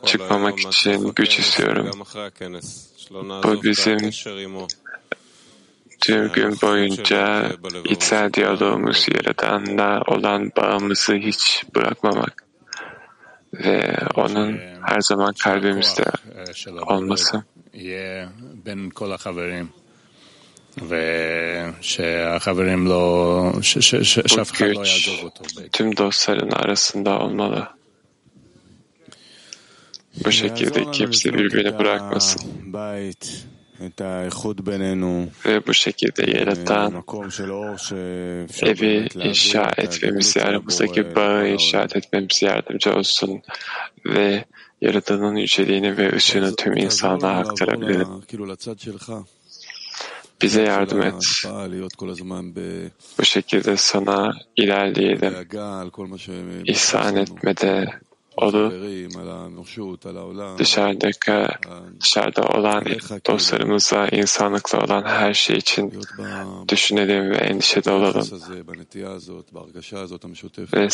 çıkmamak 0.04 0.60
için 0.60 1.12
güç 1.16 1.38
istiyorum. 1.38 1.90
Bu 3.44 3.62
bizim 3.62 3.98
tüm 6.00 6.32
gün 6.32 6.56
boyunca 6.62 7.52
içsel 7.84 8.32
diyalogumuz 8.32 9.06
Yaradan'la 9.14 10.02
olan 10.06 10.52
bağımızı 10.56 11.14
hiç 11.14 11.64
bırakmamak 11.74 12.47
ve 13.54 13.96
onun 14.14 14.58
her 14.82 15.00
zaman 15.00 15.34
kalbimizde 15.34 16.04
olması. 16.86 17.42
Bu 24.38 24.64
güç 24.64 25.10
tüm 25.72 25.96
dostların 25.96 26.50
arasında 26.50 27.18
olmalı. 27.18 27.68
Bu 30.24 30.32
şekilde 30.32 30.90
kimse 30.90 31.34
birbirini 31.34 31.78
bırakmasın 31.78 32.42
ve 35.46 35.66
bu 35.66 35.74
şekilde 35.74 36.38
yaratan 36.38 37.04
evi 38.62 39.08
inşa 39.14 39.70
etmemizi, 39.78 40.42
aramızdaki 40.42 41.14
bağı 41.14 41.48
inşa 41.48 41.82
etmemize 41.82 42.46
yardımcı 42.46 42.94
olsun 42.94 43.42
ve 44.06 44.44
Yaradan'ın 44.80 45.36
yüceliğini 45.36 45.96
ve 45.96 46.16
ışığını 46.16 46.56
tüm 46.56 46.76
insanlığa 46.76 47.38
aktarabilirim. 47.38 48.08
Bize 50.42 50.62
yardım 50.62 51.02
et. 51.02 51.44
Bu 53.18 53.24
şekilde 53.24 53.76
sana 53.76 54.32
ilerleyelim. 54.56 55.34
İhsan 56.64 57.16
etmede, 57.16 57.90
onu 58.40 58.72
dışarıdaki, 60.58 61.32
dışarıda 62.00 62.42
olan 62.42 62.84
dostlarımıza, 63.26 64.08
insanlıkla 64.08 64.84
olan 64.84 65.04
her 65.04 65.34
şey 65.34 65.56
için 65.56 66.00
düşünelim 66.68 67.30
ve 67.30 67.36
endişede 67.36 67.90
olalım. 67.90 68.26
Ve 70.72 70.90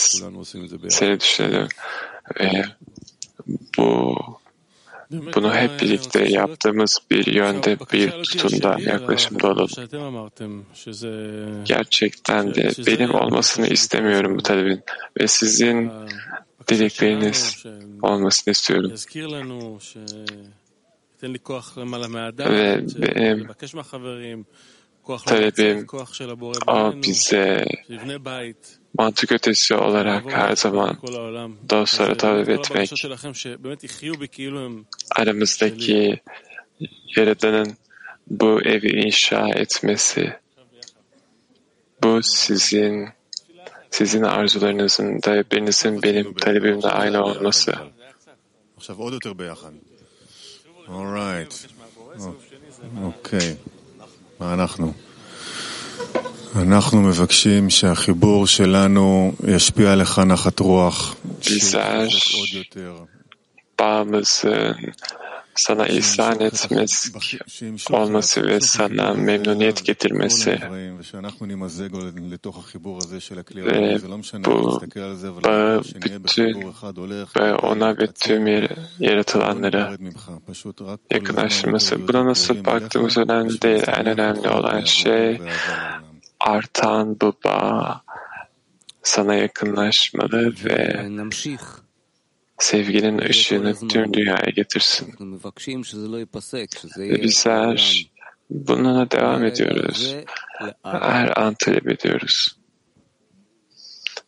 seni 0.90 1.20
düşünelim. 1.20 1.68
Ve 2.40 2.64
bu 3.78 4.16
bunu 5.10 5.54
hep 5.54 5.80
birlikte 5.80 6.24
yaptığımız 6.28 6.98
bir 7.10 7.26
yönde, 7.26 7.78
bir 7.92 8.10
tutumda, 8.10 8.76
yaklaşımda 8.80 9.46
olalım. 9.46 9.68
Gerçekten 11.64 12.54
de 12.54 12.70
benim 12.86 13.14
olmasını 13.14 13.66
istemiyorum 13.66 14.38
bu 14.38 14.42
talebin. 14.42 14.82
Ve 15.20 15.26
sizin 15.26 15.92
dilekleriniz 16.68 17.64
olmasını 18.02 18.52
istiyorum. 18.52 18.92
Ve 22.38 22.84
benim 22.98 23.48
talebim 25.26 25.86
o 26.66 26.94
bize 27.02 27.64
mantık 28.98 29.32
ötesi 29.32 29.74
olarak 29.74 30.32
her 30.32 30.56
zaman 30.56 30.98
dostlara 31.70 32.16
talep 32.16 32.48
etmek, 32.48 32.90
aramızdaki 35.16 36.20
Yaradan'ın 37.16 37.76
bu 38.26 38.62
evi 38.62 39.06
inşa 39.06 39.48
etmesi, 39.48 40.32
bu 42.02 42.22
sizin 42.22 43.08
sizin 43.96 44.22
arzularınızın, 44.22 45.20
taleplerinizin 45.20 46.02
benim 46.02 46.34
talebimle 46.34 46.88
aynı 46.88 47.24
olması. 47.24 47.72
ביחד. 49.36 49.72
אורייט. 50.88 51.54
אוקיי. 53.02 53.56
מה 54.40 54.54
אנחנו? 54.54 54.92
אנחנו 56.56 57.02
מבקשים 57.02 57.70
שהחיבור 57.70 58.46
שלנו 58.46 59.32
ישפיע 59.46 59.92
עליך 59.92 60.18
נחת 60.18 60.60
רוח. 60.60 61.16
Bizler 61.40 62.08
bağımızın 63.78 64.76
sana 65.60 65.86
ihsan 65.86 66.40
etmesi 66.40 67.12
olması 67.90 68.46
ve 68.46 68.60
sana 68.60 69.14
memnuniyet 69.14 69.84
getirmesi. 69.84 70.60
ve 73.56 73.98
bu 74.44 74.80
bağı 75.44 75.82
bütün 76.24 76.74
ve 77.36 77.54
ona 77.54 77.98
ve 77.98 78.06
tüm 78.06 78.46
yaratılanlara 78.98 79.96
yakınlaştırması. 81.10 82.08
Buna 82.08 82.26
nasıl 82.26 82.64
baktığımız 82.64 83.18
önemli 83.18 83.62
değil. 83.62 83.82
En 83.88 84.06
önemli 84.06 84.48
olan 84.48 84.80
şey 84.80 85.40
artan 86.40 87.20
bu 87.20 87.32
bağ 87.44 88.04
sana 89.02 89.34
yakınlaşmalı 89.34 90.54
ve 90.64 91.08
sevginin 92.59 93.17
ışığını 93.29 93.87
tüm 93.87 94.13
dünyaya 94.13 94.49
getirsin. 94.55 95.15
Ve 96.97 97.21
bizler 97.23 98.09
bununla 98.49 99.11
devam 99.11 99.45
ediyoruz. 99.45 100.15
Her 100.83 101.41
an 101.41 101.53
talep 101.53 101.87
ediyoruz. 101.87 102.55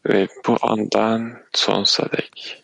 Ve 0.05 0.27
bu 0.47 0.57
andan 0.61 1.37
sonsuza 1.53 2.09
dek. 2.11 2.61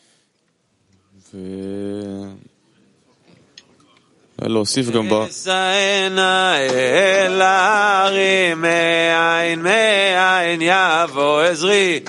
להוסיף 4.42 4.90
גם 4.90 5.10
ב... 5.10 5.14
אשאנה 5.14 6.58
אל 6.58 7.42
ההרים 7.42 8.62
מאין 8.62 9.62
מאין 9.62 10.62
יבוא 10.62 11.42
עזרי 11.42 12.00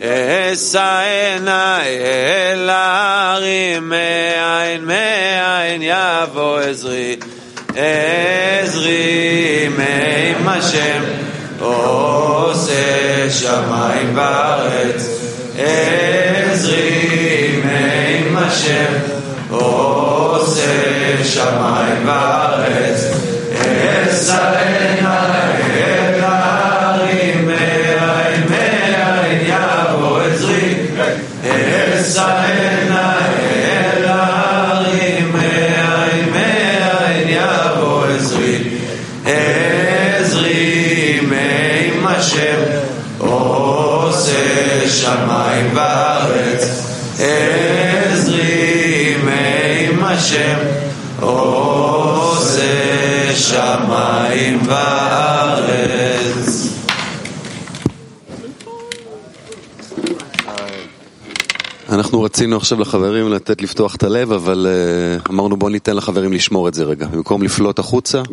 אשאנה 0.00 1.80
אל 1.84 2.70
ההרים 2.70 3.88
מאין 3.88 4.84
מאין 4.84 5.82
יבוא 5.82 6.60
עזרי 6.60 7.16
עזרי 7.76 9.68
מעם 9.76 10.48
השם 10.48 11.02
עושה 11.60 13.30
שמיים 13.30 14.16
וארץ 14.16 15.08
עזרי 15.58 17.60
מעם 17.64 18.36
השם 18.36 18.92
עושה 19.50 21.24
שמיים 21.24 22.08
וארץ 22.08 23.04
אשאנה 23.52 24.81
שמיים 45.03 45.69
וארץ 45.75 46.12
אנחנו 62.13 62.25
רצינו 62.25 62.57
עכשיו 62.57 62.79
לחברים 62.79 63.31
לתת 63.33 63.61
לפתוח 63.61 63.95
את 63.95 64.03
הלב, 64.03 64.31
אבל 64.31 64.67
אה, 64.69 65.17
אמרנו 65.29 65.57
בוא 65.57 65.69
ניתן 65.69 65.95
לחברים 65.95 66.33
לשמור 66.33 66.67
את 66.67 66.73
זה 66.73 66.83
רגע. 66.83 67.07
במקום 67.07 67.43
לפלוט 67.43 67.79
החוצה. 67.79 68.23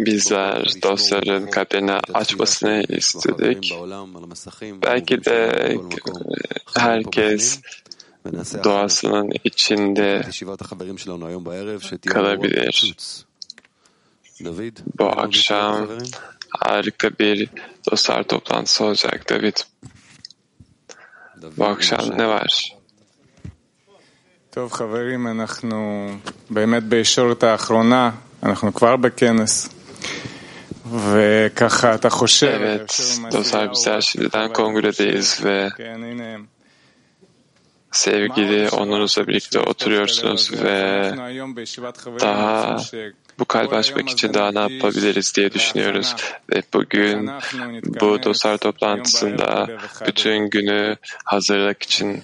Doğasının 8.65 9.29
içinde 9.45 10.23
kalabilir. 12.15 12.75
Bu 14.99 15.07
akşam 15.25 15.89
harika 16.61 17.09
bir 17.19 17.49
dostlar 17.91 18.23
toplantısı 18.23 18.85
olacak 18.85 19.31
David. 19.31 19.57
Bu 21.57 21.65
akşam 21.65 22.19
ne 22.19 22.27
var? 22.27 22.80
טוב 24.50 24.72
חברים, 24.72 25.28
אנחנו 25.28 26.10
באמת 26.50 26.84
בישורת 26.84 27.44
האחרונה, 27.44 28.12
אנחנו 28.44 28.74
כבר 28.74 28.96
בכנס. 28.96 29.70
וככה 30.86 31.96
אתה 31.96 32.10
חושב... 32.10 32.48
Evet, 32.48 32.92
dostlar 33.32 33.72
bizler 33.72 34.02
şimdiden 34.02 34.54
kongredeyiz 34.54 35.46
ve 35.46 35.70
sevgili 37.92 38.70
onlarınızla 38.70 39.28
birlikte 39.28 39.60
oturuyorsunuz 39.60 40.52
ve 40.64 41.14
daha 42.22 42.78
bu 43.40 43.46
kalbi 43.46 43.76
açmak 43.76 44.10
için 44.10 44.34
daha 44.34 44.52
ne 44.52 44.60
yapabiliriz 44.60 45.36
diye 45.36 45.52
düşünüyoruz. 45.52 46.16
Ve 46.50 46.64
bugün 46.74 47.30
bu 48.02 48.24
dostlar 48.24 48.58
toplantısında 48.58 49.68
bütün 50.08 50.50
günü 50.50 50.98
hazırlık 51.24 51.84
için 51.84 52.24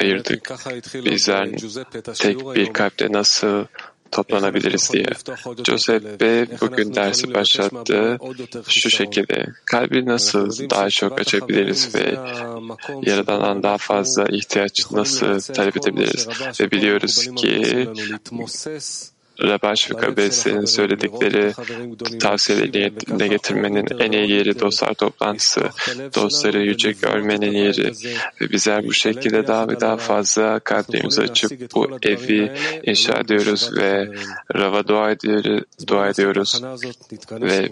ayırdık. 0.00 0.52
Bizler 0.94 1.48
tek 2.14 2.54
bir 2.54 2.72
kalple 2.72 3.12
nasıl 3.12 3.64
toplanabiliriz 4.12 4.92
diye. 4.92 5.06
Giuseppe 5.64 6.46
bugün 6.60 6.94
dersi 6.94 7.34
başlattı. 7.34 8.18
Şu 8.68 8.90
şekilde. 8.90 9.46
Kalbi 9.64 10.06
nasıl? 10.06 10.70
Daha 10.70 10.90
çok 10.90 11.20
açabiliriz 11.20 11.94
ve 11.94 12.16
Yaradan'dan 13.02 13.62
daha 13.62 13.78
fazla 13.78 14.24
ihtiyaç 14.30 14.90
nasıl 14.90 15.40
talep 15.54 15.76
edebiliriz? 15.76 16.28
Ve 16.60 16.70
biliyoruz 16.70 17.28
ki 17.36 17.88
Rabaş 19.40 19.90
ve 19.90 19.94
Kabes'in 19.96 20.64
söyledikleri 20.64 21.52
tavsiyeleri 22.18 22.78
yerine 22.78 23.28
getirmenin 23.28 23.86
en 23.98 24.12
iyi 24.12 24.30
yeri 24.30 24.60
dostlar 24.60 24.94
toplantısı, 24.94 25.60
dostları 26.14 26.60
yüce 26.60 26.92
görmenin 26.92 27.52
yeri 27.52 27.92
ve 28.40 28.50
bizler 28.52 28.84
bu 28.84 28.92
şekilde 28.92 29.46
daha 29.46 29.68
ve 29.68 29.80
daha 29.80 29.96
fazla 29.96 30.58
kalplerimizi 30.58 31.22
açıp 31.22 31.74
bu 31.74 31.88
evi 32.02 32.52
inşa 32.84 33.12
ediyoruz 33.12 33.70
ve 33.76 34.08
Rava 34.54 34.88
dua 34.88 35.10
ediyoruz, 35.10 35.62
dua 35.86 36.08
ediyoruz 36.08 36.62
ve 37.30 37.68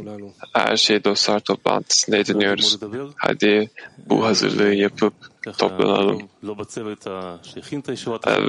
her 0.52 0.76
şeyi 0.76 1.04
dostlar 1.04 1.40
toplantısında 1.40 2.16
ediniyoruz. 2.16 2.78
Hadi 3.16 3.70
bu 4.06 4.24
hazırlığı 4.24 4.74
yapıp 4.74 5.14
toplanalım. 5.58 6.18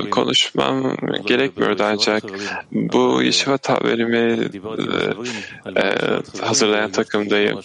Konuşmam 0.09 0.97
gerekmiyordu 1.26 1.84
ancak 1.84 2.23
bu 2.72 3.23
Yeşivat 3.23 3.69
haberimi 3.69 4.49
e, 5.77 5.84
hazırlayan 6.41 6.91
takımdayım 6.91 7.59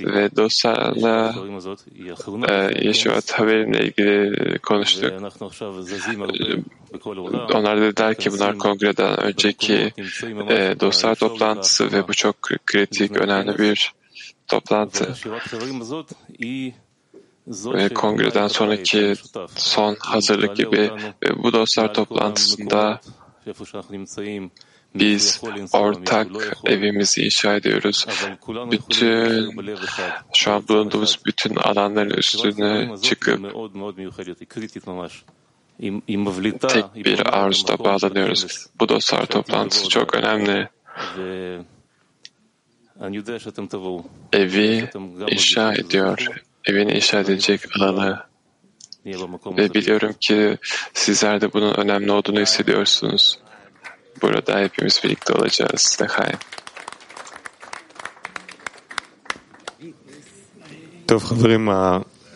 ve 0.00 0.36
dostlarla 0.36 1.34
e, 2.48 2.86
Yeşivat 2.86 3.32
haberimle 3.32 3.86
ilgili 3.86 4.58
konuştuk. 4.58 5.12
Onlar 7.54 7.80
dediler 7.80 8.14
ki 8.14 8.32
bunlar 8.32 8.58
kongreden 8.58 9.20
önceki 9.20 9.92
e, 10.48 10.80
dostlar 10.80 11.14
toplantısı 11.14 11.92
ve 11.92 12.08
bu 12.08 12.14
çok 12.14 12.42
kritik, 12.42 13.16
önemli 13.16 13.58
bir 13.58 13.92
toplantı 14.48 15.14
kongreden 17.94 18.48
sonraki 18.48 19.14
son 19.56 19.96
hazırlık 20.00 20.56
gibi 20.56 20.90
ve 21.22 21.42
bu 21.42 21.52
dostlar 21.52 21.94
toplantısında 21.94 23.00
Biz 24.94 25.40
ortak 25.72 26.28
evimizi 26.64 27.24
inşa 27.24 27.54
ediyoruz. 27.54 28.06
Bütün 28.70 29.50
şu 30.34 30.52
an 30.52 30.68
bulunduğumuz 30.68 31.18
bütün 31.26 31.56
alanların 31.56 32.10
üstüne 32.10 32.96
çıkıp 33.02 33.54
tek 36.68 36.94
bir 36.94 37.26
arzuda 37.26 37.78
bağlanıyoruz. 37.78 38.66
Bu 38.80 38.88
dostlar 38.88 39.26
toplantısı 39.26 39.88
çok 39.88 40.14
önemli. 40.14 40.68
Evi 44.32 44.90
inşa 45.28 45.72
ediyor 45.72 46.44
Evini 46.65 46.91
inşa 46.91 47.19
edecek 47.19 47.61
alanı 47.79 48.19
ve 49.57 49.73
biliyorum 49.73 50.13
ki 50.19 50.57
sizler 50.93 51.41
de 51.41 51.53
bunun 51.53 51.73
önemli 51.73 52.11
olduğunu 52.11 52.39
hissediyorsunuz. 52.39 53.39
Burada 54.21 54.59
hepimiz 54.59 55.01
birlikte 55.03 55.33
olacağız. 55.33 55.97
Lechaim. 56.01 56.39
טוב, 61.09 61.23
חברים, 61.23 61.67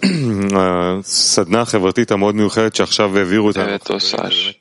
Evet 3.68 3.88
dostlar, 3.88 4.60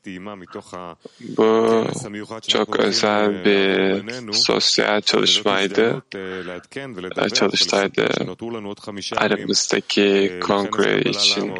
bu 1.38 1.85
çok 2.47 2.80
özel 2.80 3.45
bir 3.45 4.34
sosyal 4.34 5.01
çalışmaydı, 5.01 6.03
çalıştaydı. 7.30 8.09
aramızdaki 9.18 10.39
kongre 10.43 11.01
için. 11.01 11.53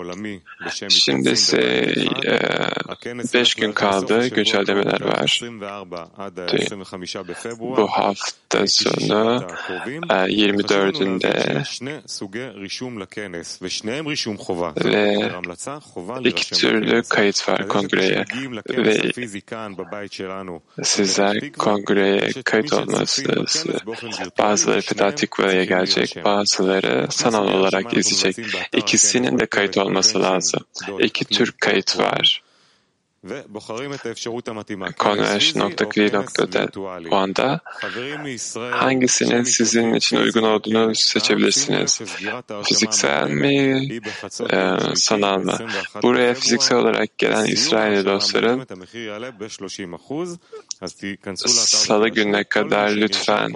Şimdi 0.89 1.29
ise 1.29 1.57
e, 2.25 2.39
beş 3.33 3.55
gün 3.55 3.71
kaldı, 3.71 4.27
güncellemeler 4.27 5.01
var. 5.01 5.41
Bu 7.59 7.87
hafta 7.87 8.67
sonu 8.67 9.47
24'ünde 10.09 11.63
ve 14.85 15.31
iki 16.23 16.52
türlü 16.52 17.03
kayıt 17.10 17.49
var 17.49 17.68
kongreye 17.68 18.26
ve 18.69 19.11
sizler 20.84 21.52
kongreye 21.52 22.31
kayıt 22.45 22.73
olmalısınız. 22.73 23.65
Bazıları 24.39 24.81
Petatikva'ya 24.81 25.64
gelecek, 25.64 26.18
bazıları 26.26 27.07
sanal 27.10 27.48
olarak 27.48 27.98
izleyecek. 27.98 28.45
İkisinin 28.73 29.39
de 29.39 29.45
kayıt 29.45 29.77
olması 29.77 30.22
lazım. 30.22 30.61
İki 30.99 31.26
tür 31.26 31.52
kayıt 31.52 31.99
var. 31.99 32.46
Converge.gri.net 34.99 36.77
o 37.11 37.15
anda 37.15 37.60
hangisinin 38.72 39.44
sizin 39.44 39.94
için 39.94 40.18
uygun 40.18 40.44
olduğunu 40.44 40.95
seçebilirsiniz. 40.95 42.02
Fiziksel 42.64 43.30
mi, 43.30 43.89
e, 44.52 44.77
sanal 44.95 45.39
mı? 45.39 45.57
Buraya 46.03 46.34
fiziksel 46.34 46.77
olarak 46.77 47.18
gelen 47.18 47.45
İsrail 47.45 48.06
dostlarım 48.06 48.65
salı 51.48 52.10
gününe 52.10 52.44
kadar 52.44 52.91
lütfen 52.91 53.53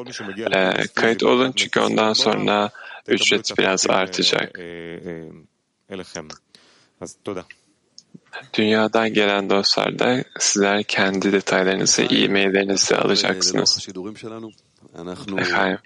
e, 0.52 0.88
kayıt 0.96 1.24
olun 1.24 1.52
çünkü 1.52 1.80
ondan 1.80 2.14
sonra 2.14 2.70
ücret 3.08 3.58
biraz 3.58 3.90
artacak. 3.90 4.60
Dünyadan 8.55 9.13
gelen 9.13 9.51
dostlar 9.51 9.99
da 9.99 10.25
sizler 10.39 10.83
kendi 10.83 11.33
detaylarınızı, 11.33 12.03
e-maillerinizi 12.03 12.97
alacaksınız. 12.97 13.89
Efendim. 15.39 15.79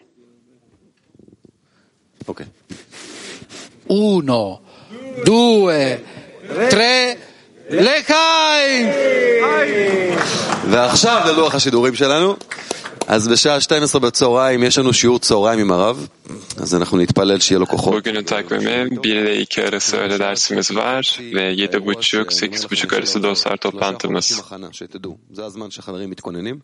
Okay. 2.26 2.46
Uno, 3.88 4.60
due, 5.26 5.98
tre, 6.70 7.18
לחיים! 7.70 8.86
ועכשיו 10.70 11.26
ללוח 11.26 11.54
השידורים 11.54 11.94
שלנו. 11.94 12.36
אז 13.07 13.27
בשעה 13.27 13.61
12 13.61 14.01
בצהריים 14.01 14.63
יש 14.63 14.77
לנו 14.77 14.93
שיעור 14.93 15.19
צהריים 15.19 15.59
עם 15.59 15.71
הרב, 15.71 16.07
אז 16.57 16.75
אנחנו 16.75 16.97
נתפלל 16.97 17.39
שיהיה 17.39 17.59
לו 17.59 17.67
כוחות. 17.67 17.93
Bugünün 17.93 18.23
takvimi 18.23 18.87
1 19.03 19.05
ile 19.05 19.41
2 19.41 19.61
arası 19.63 19.97
öğle 19.97 20.19
dersimiz 20.19 20.75
var 20.75 21.19
ve 21.33 21.53
7.30-8.30 21.53 22.97
arası 22.97 23.23
dostlar 23.23 23.57
toplantımız. 23.57 24.41
זה 25.33 25.45
הזמן 25.45 25.71
שהחברים 25.71 26.09
מתכוננים. 26.09 26.59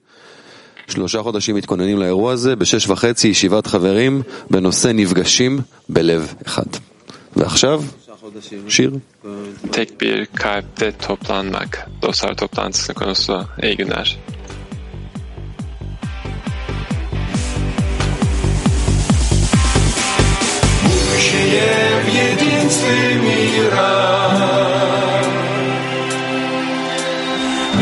שלושה 0.88 1.24
חודשים 1.24 1.56
מתכוננים 1.56 1.98
לאירוע 2.00 2.34
הזה, 2.34 2.56
בשש 2.56 2.88
וחצי 2.88 3.28
ישיבת 3.28 3.68
חברים 3.68 4.22
בנושא 4.50 4.88
נפגשים 4.88 5.60
בלב 5.90 6.34
אחד. 6.46 6.66
ועכשיו, 7.36 7.84
שיר. 8.68 8.92
Tek 9.72 10.02
bir 10.02 10.26
kalpte 10.26 10.92
toplanmak. 10.92 11.72
Dostlar 12.02 12.34
toplantısının 12.38 12.96
konusu. 12.96 13.44
İyi 13.64 13.78
günler. 13.78 14.18
Будущее 21.21 22.01
в 22.05 22.09
единстве 22.09 23.15
мира. 23.15 23.97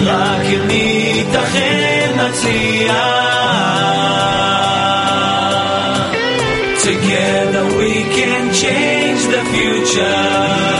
רק 0.04 0.46
אם 0.46 0.66
ניתכן 0.66 2.10
נצליח. 2.16 3.24
Together 6.84 7.64
we 7.78 7.94
can 8.16 8.52
change 8.52 9.22
the 9.34 9.42
future. 9.52 10.77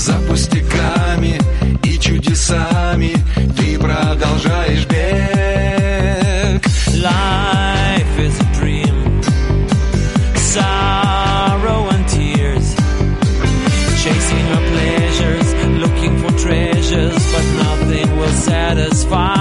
За 0.00 0.14
пустяками 0.28 1.40
и 1.82 1.98
чудесами 1.98 3.14
Ты 3.56 3.78
продолжаешь 3.78 4.86
бег 4.86 5.16
Life 6.96 8.18
is 8.18 8.40
a 8.40 8.44
dream, 8.58 9.22
sorrow 10.34 11.88
and 11.90 12.08
tears. 12.08 12.74
Chasing 14.02 14.46
our 14.54 14.64
pleasures, 14.72 15.54
looking 15.78 16.18
for 16.18 16.32
treasures, 16.38 17.32
but 17.32 17.44
nothing 17.62 18.16
will 18.16 18.32
satisfy. 18.32 19.39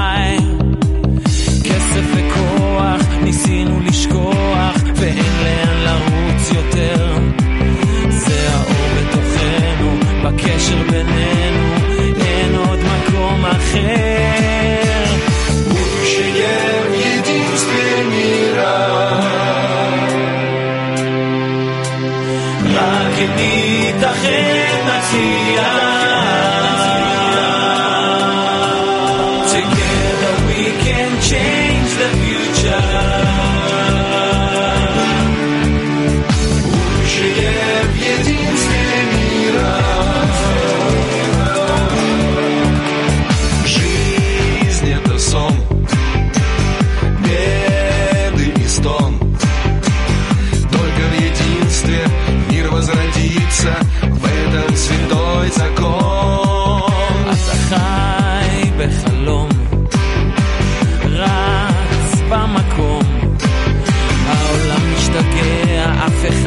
mercancía. 24.31 25.80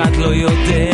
אחד 0.04 0.16
לא 0.16 0.36
יודע. 0.36 0.93